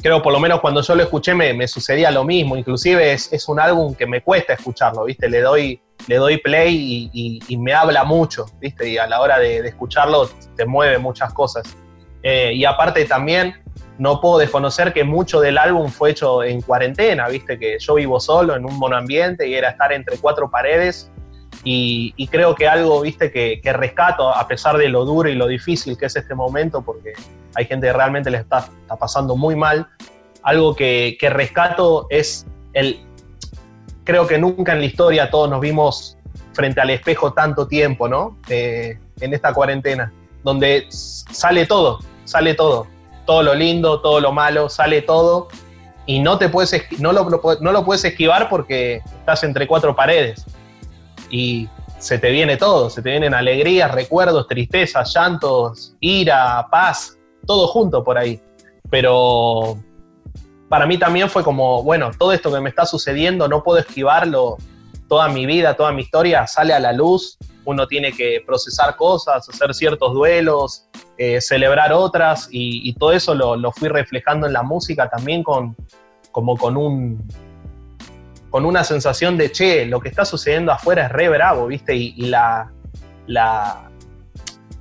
creo 0.01 0.21
por 0.21 0.31
lo 0.31 0.39
menos 0.39 0.59
cuando 0.61 0.81
yo 0.81 0.95
lo 0.95 1.03
escuché 1.03 1.33
me, 1.33 1.67
sucedía 1.67 2.11
lo 2.11 2.23
mismo. 2.23 2.55
Inclusive 2.55 3.13
es, 3.13 3.49
un 3.49 3.59
álbum 3.59 3.95
que 3.95 4.05
me 4.05 4.21
cuesta 4.21 4.53
escucharlo, 4.53 5.05
¿viste? 5.05 5.27
Le 5.27 5.41
doy, 5.41 5.81
le 6.07 6.15
doy 6.17 6.37
play 6.37 7.09
y, 7.11 7.57
me 7.57 7.73
habla 7.73 8.03
mucho, 8.03 8.45
¿viste? 8.59 8.87
Y 8.87 8.97
a 8.97 9.07
la 9.07 9.21
hora 9.21 9.39
de, 9.39 9.63
de 9.63 9.69
escucharlo 9.69 10.29
te 10.55 10.65
mueve 10.65 10.99
muchas 10.99 11.33
cosas. 11.33 11.75
Eh, 12.23 12.53
y 12.53 12.65
aparte 12.65 13.05
también 13.05 13.55
no 13.97 14.21
puedo 14.21 14.37
desconocer 14.37 14.93
que 14.93 15.03
mucho 15.03 15.39
del 15.41 15.57
álbum 15.57 15.89
fue 15.89 16.11
hecho 16.11 16.43
en 16.43 16.61
cuarentena, 16.61 17.27
viste 17.27 17.57
que 17.57 17.77
yo 17.79 17.95
vivo 17.95 18.19
solo 18.19 18.55
en 18.55 18.65
un 18.65 18.77
monoambiente 18.77 19.47
y 19.47 19.55
era 19.55 19.69
estar 19.69 19.91
entre 19.91 20.17
cuatro 20.17 20.49
paredes. 20.49 21.11
Y, 21.63 22.27
creo 22.27 22.55
que 22.55 22.67
algo, 22.67 23.01
viste, 23.01 23.31
que, 23.31 23.73
rescato 23.73 24.29
a 24.29 24.47
pesar 24.47 24.77
de 24.77 24.87
lo 24.87 25.03
duro 25.03 25.27
y 25.27 25.35
lo 25.35 25.47
difícil 25.47 25.97
que 25.97 26.05
es 26.05 26.15
este 26.15 26.33
momento, 26.33 26.81
porque 26.81 27.13
hay 27.55 27.65
gente 27.65 27.87
que 27.87 27.93
realmente 27.93 28.29
le 28.29 28.37
está, 28.37 28.69
pasando 28.97 29.35
muy 29.35 29.55
mal, 29.55 29.87
algo 30.43 30.75
que, 30.75 31.17
rescato 31.29 32.07
es 32.09 32.45
el, 32.73 33.01
creo 34.05 34.27
que 34.27 34.37
nunca 34.37 34.73
en 34.73 34.79
la 34.79 34.85
historia 34.85 35.29
todos 35.29 35.49
nos 35.49 35.59
vimos 35.59 36.17
frente 36.53 36.79
al 36.79 36.89
espejo 36.89 37.33
tanto 37.33 37.67
tiempo, 37.67 38.07
¿no? 38.07 38.37
Eh, 38.47 38.97
en 39.19 39.33
esta 39.33 39.53
cuarentena, 39.53 40.13
donde 40.47 40.87
sale 40.89 41.65
todo, 41.65 41.99
sale 42.23 42.53
todo. 42.53 42.87
Todo 43.25 43.43
lo 43.43 43.53
lindo, 43.53 43.99
todo 43.99 44.21
lo 44.21 44.31
malo, 44.31 44.69
sale 44.69 45.01
todo. 45.01 45.49
Y 46.05 46.19
no, 46.19 46.37
te 46.37 46.47
puedes, 46.47 46.71
no, 46.99 47.11
lo, 47.11 47.27
no 47.59 47.71
lo 47.73 47.83
puedes 47.83 48.05
esquivar 48.05 48.47
porque 48.47 49.01
estás 49.19 49.43
entre 49.43 49.67
cuatro 49.67 49.93
paredes. 49.93 50.45
Y 51.29 51.67
se 51.97 52.17
te 52.17 52.31
viene 52.31 52.55
todo, 52.55 52.89
se 52.89 53.01
te 53.01 53.09
vienen 53.09 53.33
alegrías, 53.33 53.91
recuerdos, 53.91 54.47
tristezas, 54.47 55.13
llantos, 55.13 55.93
ira, 55.99 56.65
paz, 56.71 57.17
todo 57.45 57.67
junto 57.67 58.05
por 58.05 58.17
ahí. 58.17 58.41
Pero 58.89 59.77
para 60.69 60.85
mí 60.85 60.97
también 60.97 61.29
fue 61.29 61.43
como, 61.43 61.83
bueno, 61.83 62.11
todo 62.17 62.31
esto 62.31 62.53
que 62.53 62.61
me 62.61 62.69
está 62.69 62.85
sucediendo 62.85 63.49
no 63.49 63.63
puedo 63.63 63.79
esquivarlo, 63.79 64.55
toda 65.07 65.27
mi 65.29 65.45
vida, 65.45 65.75
toda 65.75 65.91
mi 65.91 66.01
historia 66.01 66.47
sale 66.47 66.73
a 66.73 66.79
la 66.79 66.93
luz 66.93 67.37
uno 67.67 67.85
tiene 67.85 68.13
que 68.13 68.41
procesar 68.45 68.95
cosas, 68.95 69.47
hacer 69.49 69.73
ciertos 69.73 70.13
duelos, 70.13 70.87
eh, 71.17 71.41
celebrar 71.41 71.91
otras 71.91 72.47
y, 72.49 72.93
todo 72.93 73.11
eso 73.11 73.35
lo, 73.35 73.71
fui 73.73 73.89
reflejando 73.89 74.47
en 74.47 74.53
la 74.53 74.63
música 74.63 75.09
también 75.09 75.43
con, 75.43 75.75
como 76.31 76.55
con 76.55 76.77
un 76.77 77.27
con 78.49 78.65
una 78.65 78.85
sensación 78.85 79.37
de, 79.37 79.51
che, 79.51 79.85
lo 79.85 79.99
que 79.99 80.07
está 80.07 80.23
sucediendo 80.23 80.71
afuera 80.71 81.07
es 81.07 81.11
re 81.11 81.27
bravo, 81.27 81.67
¿viste? 81.67 81.93
Y, 81.93 82.27
la, 82.27 82.71
la, 83.27 83.91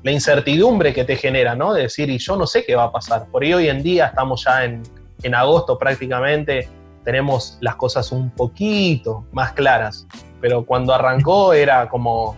incertidumbre 0.05 0.95
que 0.95 1.05
te 1.05 1.17
genera, 1.17 1.57
¿no? 1.57 1.75
De 1.75 1.83
decir, 1.83 2.09
y 2.09 2.19
yo 2.19 2.37
no 2.37 2.47
sé 2.47 2.65
qué 2.65 2.77
va 2.77 2.85
a 2.85 2.93
pasar. 2.93 3.27
Por 3.33 3.43
ahí 3.43 3.53
hoy 3.53 3.69
en 3.69 3.83
día 3.83 4.07
estamos 4.07 4.45
ya 4.45 4.65
en, 4.65 4.85
en 5.25 5.35
agosto 5.35 5.77
prácticamente, 5.77 6.69
tenemos 7.07 7.57
las 7.61 7.77
cosas 7.77 8.11
un 8.11 8.31
poquito 8.31 9.25
más 9.31 9.53
claras, 9.53 10.09
pero 10.41 10.67
cuando 10.67 10.93
arrancó 10.93 11.53
era 11.53 11.89
como, 11.89 12.37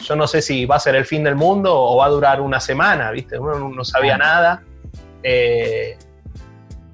yo 0.00 0.16
no 0.16 0.26
sé 0.26 0.42
si 0.42 0.66
va 0.66 0.76
a 0.76 0.80
ser 0.80 0.96
el 0.96 1.04
fin 1.04 1.22
del 1.22 1.36
mundo 1.36 1.72
o 1.72 1.96
va 1.98 2.06
a 2.06 2.08
durar 2.08 2.40
una 2.40 2.58
semana, 2.58 3.12
¿viste? 3.12 3.38
Uno 3.38 3.68
no 3.68 3.84
sabía 3.84 4.18
nada. 4.18 4.64
Eh, 5.22 5.96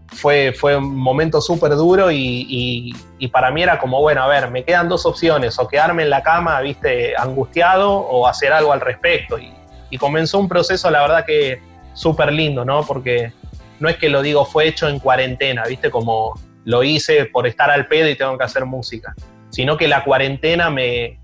fue, 0.09 0.53
fue 0.53 0.77
un 0.77 0.95
momento 0.95 1.41
súper 1.41 1.75
duro 1.75 2.11
y, 2.11 2.95
para 3.33 3.51
mí 3.51 3.63
era 3.63 3.79
como, 3.79 4.03
bueno, 4.03 4.23
a 4.23 4.27
ver, 4.27 4.51
me 4.51 4.63
quedan 4.63 4.91
dos 4.91 5.07
opciones, 5.07 5.59
o 5.59 5.67
quedarme 5.67 6.03
en 6.03 6.11
la 6.11 6.23
cama, 6.23 6.61
viste, 6.61 7.15
angustiado, 7.17 7.93
o 7.93 8.27
hacer 8.27 8.53
algo 8.53 8.75
al 8.75 8.83
respecto. 8.83 9.39
Y, 9.39 9.55
comenzó 9.97 10.39
un 10.39 10.49
proceso, 10.49 10.91
la 10.91 11.01
verdad 11.01 11.25
que 11.25 11.63
súper 11.95 12.31
lindo, 12.31 12.67
¿no? 12.67 12.83
Porque 12.83 13.33
no 13.81 13.89
es 13.89 13.97
que 13.97 14.11
lo 14.11 14.21
digo, 14.21 14.45
fue 14.45 14.69
hecho 14.69 14.87
en 14.87 14.99
cuarentena, 14.99 15.65
viste, 15.65 15.91
como 15.91 16.35
lo 16.67 16.83
hice 16.83 17.27
por 17.27 17.47
estar 17.47 17.71
al 17.71 17.87
pedo 17.87 18.09
y 18.09 18.17
tengo 18.17 18.37
que 18.37 18.45
hacer 18.45 18.65
música, 18.65 19.15
sino 19.51 19.77
que 19.77 19.87
la 19.87 20.03
cuarentena 20.05 20.69
me, 20.69 21.19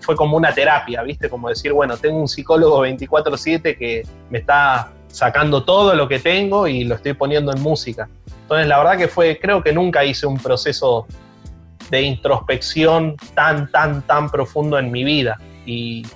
fue 0.00 0.14
como 0.14 0.36
una 0.36 0.54
terapia, 0.54 1.02
viste, 1.02 1.28
como 1.28 1.48
decir, 1.48 1.72
bueno, 1.72 1.96
tengo 1.96 2.18
un 2.18 2.28
psicólogo 2.28 2.86
24/7 2.86 3.76
que 3.76 4.06
me 4.30 4.38
está 4.38 4.92
sacando 5.08 5.64
todo 5.64 5.94
lo 5.94 6.06
que 6.06 6.20
tengo 6.20 6.68
y 6.68 6.84
lo 6.84 6.94
estoy 6.94 7.14
poniendo 7.14 7.52
en 7.52 7.60
música. 7.60 8.08
Entonces, 8.42 8.68
la 8.68 8.78
verdad 8.78 8.96
que 8.96 9.08
fue, 9.08 9.36
creo 9.40 9.62
que 9.64 9.72
nunca 9.72 10.04
hice 10.04 10.26
un 10.26 10.38
proceso 10.38 11.06
de 11.90 12.02
introspección 12.02 13.16
tan, 13.34 13.68
tan, 13.72 14.02
tan 14.02 14.30
profundo 14.30 14.78
en 14.78 14.92
mi 14.92 15.02
vida. 15.02 15.40
Y, 15.64 16.06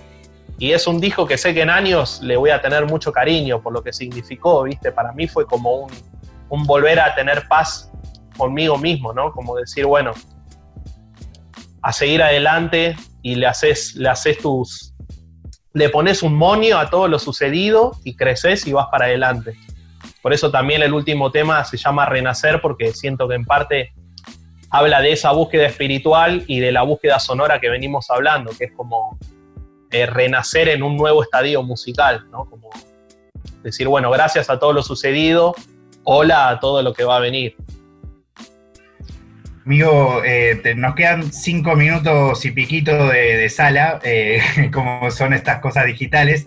es 0.60 0.86
un 0.86 1.00
disco 1.00 1.26
que 1.26 1.38
sé 1.38 1.54
que 1.54 1.62
en 1.62 1.70
años 1.70 2.20
le 2.22 2.36
voy 2.36 2.50
a 2.50 2.60
tener 2.60 2.84
mucho 2.84 3.10
cariño 3.10 3.62
por 3.62 3.72
lo 3.72 3.82
que 3.82 3.94
significó, 3.94 4.64
¿viste? 4.64 4.92
Para 4.92 5.10
mí 5.12 5.26
fue 5.26 5.46
como 5.46 5.74
un, 5.74 5.90
un 6.50 6.64
volver 6.64 7.00
a 7.00 7.14
tener 7.14 7.48
paz 7.48 7.90
conmigo 8.40 8.78
mismo, 8.78 9.12
¿no? 9.12 9.32
Como 9.32 9.54
decir, 9.56 9.84
bueno, 9.84 10.12
a 11.82 11.92
seguir 11.92 12.22
adelante 12.22 12.96
y 13.20 13.34
le 13.34 13.46
haces, 13.46 13.94
le 13.96 14.08
haces 14.08 14.38
tus, 14.38 14.94
le 15.74 15.90
pones 15.90 16.22
un 16.22 16.34
monio 16.34 16.78
a 16.78 16.88
todo 16.88 17.06
lo 17.06 17.18
sucedido 17.18 17.92
y 18.02 18.16
creces 18.16 18.66
y 18.66 18.72
vas 18.72 18.86
para 18.90 19.04
adelante. 19.04 19.54
Por 20.22 20.32
eso 20.32 20.50
también 20.50 20.82
el 20.82 20.94
último 20.94 21.30
tema 21.30 21.62
se 21.64 21.76
llama 21.76 22.06
Renacer, 22.06 22.62
porque 22.62 22.92
siento 22.92 23.28
que 23.28 23.34
en 23.34 23.44
parte 23.44 23.92
habla 24.70 25.02
de 25.02 25.12
esa 25.12 25.32
búsqueda 25.32 25.66
espiritual 25.66 26.44
y 26.46 26.60
de 26.60 26.72
la 26.72 26.82
búsqueda 26.82 27.18
sonora 27.18 27.60
que 27.60 27.68
venimos 27.68 28.10
hablando, 28.10 28.52
que 28.56 28.64
es 28.64 28.72
como 28.72 29.18
eh, 29.90 30.06
renacer 30.06 30.70
en 30.70 30.82
un 30.82 30.96
nuevo 30.96 31.22
estadio 31.22 31.62
musical, 31.62 32.26
¿no? 32.30 32.46
Como 32.46 32.70
decir, 33.62 33.86
bueno, 33.86 34.10
gracias 34.10 34.48
a 34.48 34.58
todo 34.58 34.72
lo 34.72 34.82
sucedido, 34.82 35.54
hola 36.04 36.48
a 36.48 36.60
todo 36.60 36.82
lo 36.82 36.94
que 36.94 37.04
va 37.04 37.16
a 37.16 37.20
venir. 37.20 37.56
Amigo, 39.66 40.22
eh, 40.24 40.74
nos 40.76 40.94
quedan 40.94 41.32
cinco 41.32 41.76
minutos 41.76 42.44
y 42.46 42.50
piquito 42.50 43.08
de, 43.08 43.48
sala, 43.50 44.00
eh, 44.02 44.40
como 44.72 45.10
son 45.10 45.34
estas 45.34 45.60
cosas 45.60 45.84
digitales, 45.84 46.46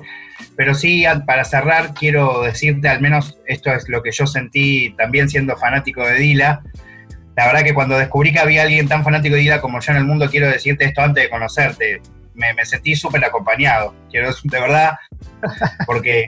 pero 0.55 0.74
sí, 0.74 1.05
para 1.28 1.45
cerrar, 1.45 1.93
quiero 1.93 2.41
decirte, 2.41 2.89
al 2.89 3.01
menos 3.01 3.39
esto 3.47 3.72
es 3.72 3.88
lo 3.88 4.01
que 4.01 4.11
yo 4.11 4.26
sentí 4.26 4.95
también 4.97 5.30
siendo 5.30 5.55
fanático 5.57 6.05
de 6.05 6.16
Dila. 6.16 6.64
La 7.36 7.47
verdad 7.47 7.64
que 7.64 7.74
cuando 7.74 7.97
descubrí 7.97 8.32
que 8.32 8.39
había 8.39 8.64
alguien 8.64 8.88
tan 8.88 9.03
fanático 9.03 9.36
de 9.36 9.41
Dila 9.41 9.61
como 9.61 9.80
yo 9.80 9.91
en 9.91 9.97
el 9.99 10.05
mundo, 10.05 10.30
quiero 10.30 10.47
decirte 10.47 10.86
esto 10.86 11.01
antes 11.01 11.24
de 11.24 11.30
conocerte. 11.30 12.01
Me, 12.34 12.53
me 12.55 12.66
sentí 12.66 12.95
súper 12.95 13.24
acompañado, 13.24 13.93
quiero 14.09 14.32
de 14.43 14.59
verdad, 14.59 14.93
porque 15.86 16.26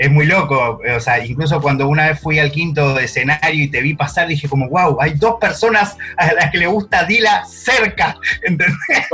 es 0.00 0.10
muy 0.10 0.24
loco. 0.24 0.80
O 0.96 1.00
sea, 1.00 1.24
incluso 1.24 1.60
cuando 1.60 1.86
una 1.86 2.08
vez 2.08 2.18
fui 2.18 2.38
al 2.38 2.50
quinto 2.50 2.94
de 2.94 3.04
escenario 3.04 3.64
y 3.64 3.68
te 3.68 3.82
vi 3.82 3.92
pasar, 3.92 4.28
dije 4.28 4.48
como, 4.48 4.66
wow, 4.70 4.96
hay 4.98 5.12
dos 5.12 5.36
personas 5.38 5.98
a 6.16 6.32
las 6.32 6.50
que 6.50 6.56
le 6.56 6.66
gusta 6.66 7.04
Dila 7.04 7.44
cerca, 7.44 8.16
¿entendés? 8.42 8.76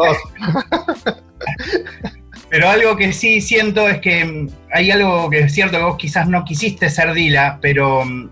Pero 2.48 2.68
algo 2.68 2.96
que 2.96 3.12
sí 3.12 3.40
siento 3.40 3.88
es 3.88 3.98
que 3.98 4.24
mm, 4.24 4.48
hay 4.72 4.92
algo 4.92 5.28
que 5.28 5.40
es 5.40 5.52
cierto 5.52 5.76
que 5.76 5.82
vos 5.82 5.96
quizás 5.96 6.28
no 6.28 6.44
quisiste 6.44 6.88
ser 6.88 7.12
Dila, 7.12 7.58
pero, 7.60 8.04
mm, 8.04 8.30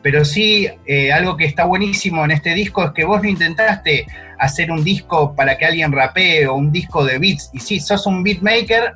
pero 0.00 0.24
sí 0.24 0.68
eh, 0.86 1.12
algo 1.12 1.36
que 1.36 1.46
está 1.46 1.64
buenísimo 1.64 2.24
en 2.24 2.30
este 2.30 2.54
disco 2.54 2.84
es 2.84 2.92
que 2.92 3.04
vos 3.04 3.20
no 3.20 3.28
intentaste 3.28 4.06
hacer 4.38 4.70
un 4.70 4.84
disco 4.84 5.34
para 5.34 5.58
que 5.58 5.66
alguien 5.66 5.90
rapee 5.90 6.46
o 6.46 6.54
un 6.54 6.70
disco 6.70 7.04
de 7.04 7.18
beats. 7.18 7.50
Y 7.52 7.58
sí, 7.58 7.80
sos 7.80 8.06
un 8.06 8.22
beatmaker 8.22 8.92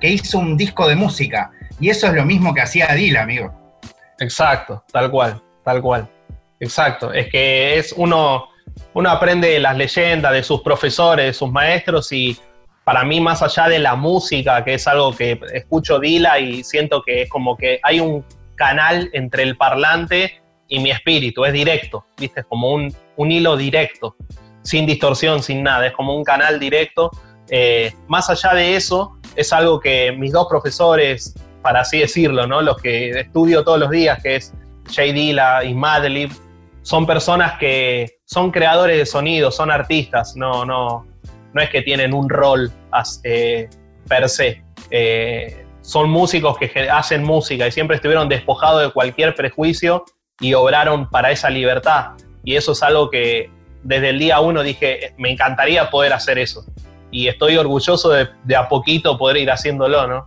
que 0.00 0.08
hizo 0.08 0.38
un 0.38 0.56
disco 0.56 0.88
de 0.88 0.96
música. 0.96 1.50
Y 1.80 1.90
eso 1.90 2.06
es 2.06 2.14
lo 2.14 2.24
mismo 2.24 2.54
que 2.54 2.62
hacía 2.62 2.88
Dila, 2.94 3.22
amigo. 3.22 3.52
Exacto, 4.18 4.82
tal 4.92 5.10
cual, 5.10 5.42
tal 5.64 5.82
cual. 5.82 6.08
Exacto. 6.60 7.12
Es 7.12 7.28
que 7.30 7.78
es 7.78 7.92
uno, 7.96 8.48
uno 8.94 9.10
aprende 9.10 9.48
de 9.48 9.60
las 9.60 9.76
leyendas, 9.76 10.32
de 10.32 10.42
sus 10.42 10.62
profesores, 10.62 11.26
de 11.26 11.32
sus 11.34 11.50
maestros, 11.50 12.10
y 12.12 12.36
para 12.84 13.04
mí, 13.04 13.20
más 13.20 13.42
allá 13.42 13.68
de 13.68 13.78
la 13.78 13.94
música, 13.96 14.64
que 14.64 14.74
es 14.74 14.86
algo 14.86 15.14
que 15.14 15.40
escucho 15.52 15.98
Dila 15.98 16.38
y 16.38 16.62
siento 16.64 17.02
que 17.02 17.22
es 17.22 17.28
como 17.28 17.56
que 17.56 17.80
hay 17.82 18.00
un 18.00 18.24
canal 18.54 19.10
entre 19.12 19.42
el 19.42 19.56
parlante 19.56 20.40
y 20.68 20.80
mi 20.80 20.90
espíritu, 20.90 21.44
es 21.44 21.52
directo, 21.52 22.06
¿viste? 22.16 22.40
Es 22.40 22.46
como 22.46 22.72
un, 22.72 22.94
un 23.16 23.30
hilo 23.30 23.56
directo, 23.56 24.16
sin 24.62 24.86
distorsión, 24.86 25.42
sin 25.42 25.62
nada, 25.62 25.86
es 25.86 25.92
como 25.92 26.16
un 26.16 26.24
canal 26.24 26.58
directo. 26.58 27.10
Eh, 27.50 27.92
más 28.08 28.30
allá 28.30 28.54
de 28.54 28.76
eso, 28.76 29.18
es 29.36 29.52
algo 29.52 29.78
que 29.78 30.12
mis 30.12 30.32
dos 30.32 30.46
profesores, 30.48 31.34
para 31.66 31.80
así 31.80 31.98
decirlo, 31.98 32.46
¿no? 32.46 32.62
Los 32.62 32.80
que 32.80 33.10
estudio 33.10 33.64
todos 33.64 33.80
los 33.80 33.90
días, 33.90 34.22
que 34.22 34.36
es 34.36 34.54
Jay 34.88 35.10
Dilla 35.10 35.64
y 35.64 35.74
Madlib, 35.74 36.30
son 36.82 37.04
personas 37.08 37.58
que 37.58 38.20
son 38.24 38.52
creadores 38.52 38.96
de 38.98 39.04
sonido, 39.04 39.50
son 39.50 39.72
artistas, 39.72 40.36
no, 40.36 40.64
no, 40.64 41.04
no 41.52 41.60
es 41.60 41.68
que 41.68 41.82
tienen 41.82 42.14
un 42.14 42.28
rol 42.28 42.70
eh, 43.24 43.68
per 44.06 44.28
se. 44.28 44.62
Eh, 44.92 45.66
son 45.80 46.08
músicos 46.08 46.56
que 46.56 46.88
hacen 46.88 47.24
música 47.24 47.66
y 47.66 47.72
siempre 47.72 47.96
estuvieron 47.96 48.28
despojados 48.28 48.82
de 48.82 48.92
cualquier 48.92 49.34
prejuicio 49.34 50.04
y 50.38 50.54
obraron 50.54 51.10
para 51.10 51.32
esa 51.32 51.50
libertad. 51.50 52.12
Y 52.44 52.54
eso 52.54 52.72
es 52.72 52.82
algo 52.84 53.10
que 53.10 53.50
desde 53.82 54.10
el 54.10 54.20
día 54.20 54.38
uno 54.38 54.62
dije, 54.62 55.14
me 55.18 55.32
encantaría 55.32 55.90
poder 55.90 56.12
hacer 56.12 56.38
eso. 56.38 56.64
Y 57.10 57.26
estoy 57.26 57.56
orgulloso 57.56 58.10
de, 58.10 58.28
de 58.44 58.54
a 58.54 58.68
poquito 58.68 59.18
poder 59.18 59.38
ir 59.38 59.50
haciéndolo, 59.50 60.06
¿no? 60.06 60.24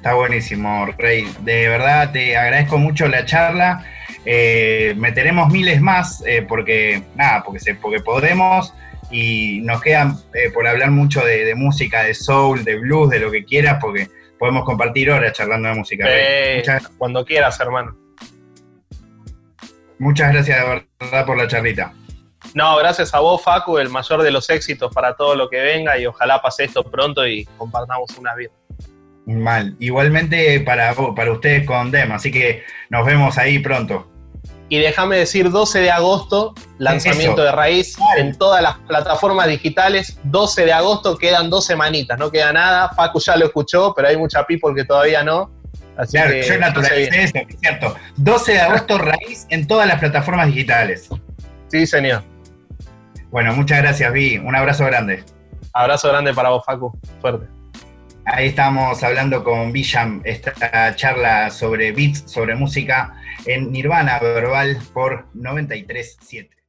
Está 0.00 0.14
buenísimo, 0.14 0.86
Rey. 0.96 1.30
De 1.40 1.68
verdad 1.68 2.10
te 2.10 2.34
agradezco 2.34 2.78
mucho 2.78 3.06
la 3.06 3.26
charla. 3.26 3.84
Eh, 4.24 4.94
meteremos 4.96 5.52
miles 5.52 5.82
más 5.82 6.24
eh, 6.26 6.40
porque, 6.40 7.02
nada, 7.16 7.42
porque, 7.44 7.74
porque 7.74 8.00
podemos 8.00 8.72
y 9.10 9.60
nos 9.60 9.82
quedan 9.82 10.16
eh, 10.32 10.50
por 10.54 10.66
hablar 10.66 10.90
mucho 10.90 11.22
de, 11.22 11.54
música, 11.54 12.02
de 12.02 12.14
soul, 12.14 12.64
de 12.64 12.78
blues, 12.78 13.10
de 13.10 13.18
lo 13.18 13.30
que 13.30 13.44
quieras, 13.44 13.76
porque 13.78 14.08
podemos 14.38 14.64
compartir 14.64 15.10
horas 15.10 15.34
charlando 15.34 15.68
de 15.68 15.74
música. 15.74 16.08
cuando 16.96 17.22
quieras, 17.22 17.60
hermano. 17.60 17.94
Muchas 19.98 20.32
gracias 20.32 20.64
de 20.64 20.82
verdad 20.98 21.26
por 21.26 21.36
la 21.36 21.46
charlita. 21.46 21.92
No, 22.54 22.78
gracias 22.78 23.12
a 23.12 23.20
vos, 23.20 23.42
Facu, 23.42 23.76
el 23.76 23.90
mayor 23.90 24.22
de 24.22 24.30
los 24.30 24.48
éxitos 24.48 24.90
para 24.94 25.14
todo 25.14 25.34
lo 25.34 25.50
que 25.50 25.60
venga 25.60 25.98
y 25.98 26.06
ojalá 26.06 26.40
pase 26.40 26.64
esto 26.64 26.82
pronto 26.84 27.26
y 27.26 27.44
compartamos 27.58 28.16
unas 28.16 28.34
vidas. 28.34 28.59
Mal. 29.26 29.76
Igualmente 29.78 30.60
para, 30.60 30.94
para 30.94 31.32
ustedes 31.32 31.66
con 31.66 31.90
Dem, 31.90 32.12
así 32.12 32.30
que 32.30 32.64
nos 32.88 33.06
vemos 33.06 33.38
ahí 33.38 33.58
pronto. 33.58 34.10
Y 34.68 34.78
déjame 34.78 35.16
decir, 35.16 35.50
12 35.50 35.80
de 35.80 35.90
agosto, 35.90 36.54
lanzamiento 36.78 37.42
de 37.42 37.50
raíz 37.50 37.96
en 38.16 38.38
todas 38.38 38.62
las 38.62 38.78
plataformas 38.78 39.48
digitales. 39.48 40.16
12 40.22 40.64
de 40.64 40.72
agosto, 40.72 41.18
quedan 41.18 41.50
dos 41.50 41.66
semanitas, 41.66 42.16
no 42.16 42.30
queda 42.30 42.52
nada. 42.52 42.88
Facu 42.90 43.18
ya 43.18 43.36
lo 43.36 43.46
escuchó, 43.46 43.92
pero 43.96 44.06
hay 44.06 44.16
mucha 44.16 44.44
people 44.46 44.72
que 44.72 44.84
todavía 44.84 45.24
no. 45.24 45.50
Así 45.96 46.12
claro, 46.12 46.30
que 46.30 46.42
yo 46.44 46.58
naturalicé 46.58 47.22
eso, 47.24 47.38
es 47.48 47.58
cierto. 47.58 47.96
12 48.16 48.52
de 48.52 48.60
agosto, 48.60 48.98
raíz 48.98 49.44
en 49.50 49.66
todas 49.66 49.88
las 49.88 49.98
plataformas 49.98 50.46
digitales. 50.46 51.08
Sí, 51.66 51.84
señor. 51.84 52.22
Bueno, 53.32 53.52
muchas 53.52 53.78
gracias, 53.78 54.12
Vi. 54.12 54.38
Un 54.38 54.54
abrazo 54.54 54.86
grande. 54.86 55.24
Abrazo 55.72 56.08
grande 56.08 56.32
para 56.32 56.50
vos, 56.50 56.64
Facu. 56.64 56.96
Suerte. 57.20 57.59
Ahí 58.32 58.46
estamos 58.46 59.02
hablando 59.02 59.42
con 59.42 59.72
Villam, 59.72 60.22
esta 60.24 60.94
charla 60.94 61.50
sobre 61.50 61.90
beats, 61.90 62.30
sobre 62.30 62.54
música 62.54 63.20
en 63.44 63.72
Nirvana 63.72 64.20
Verbal 64.20 64.78
por 64.94 65.26
93.7. 65.34 66.59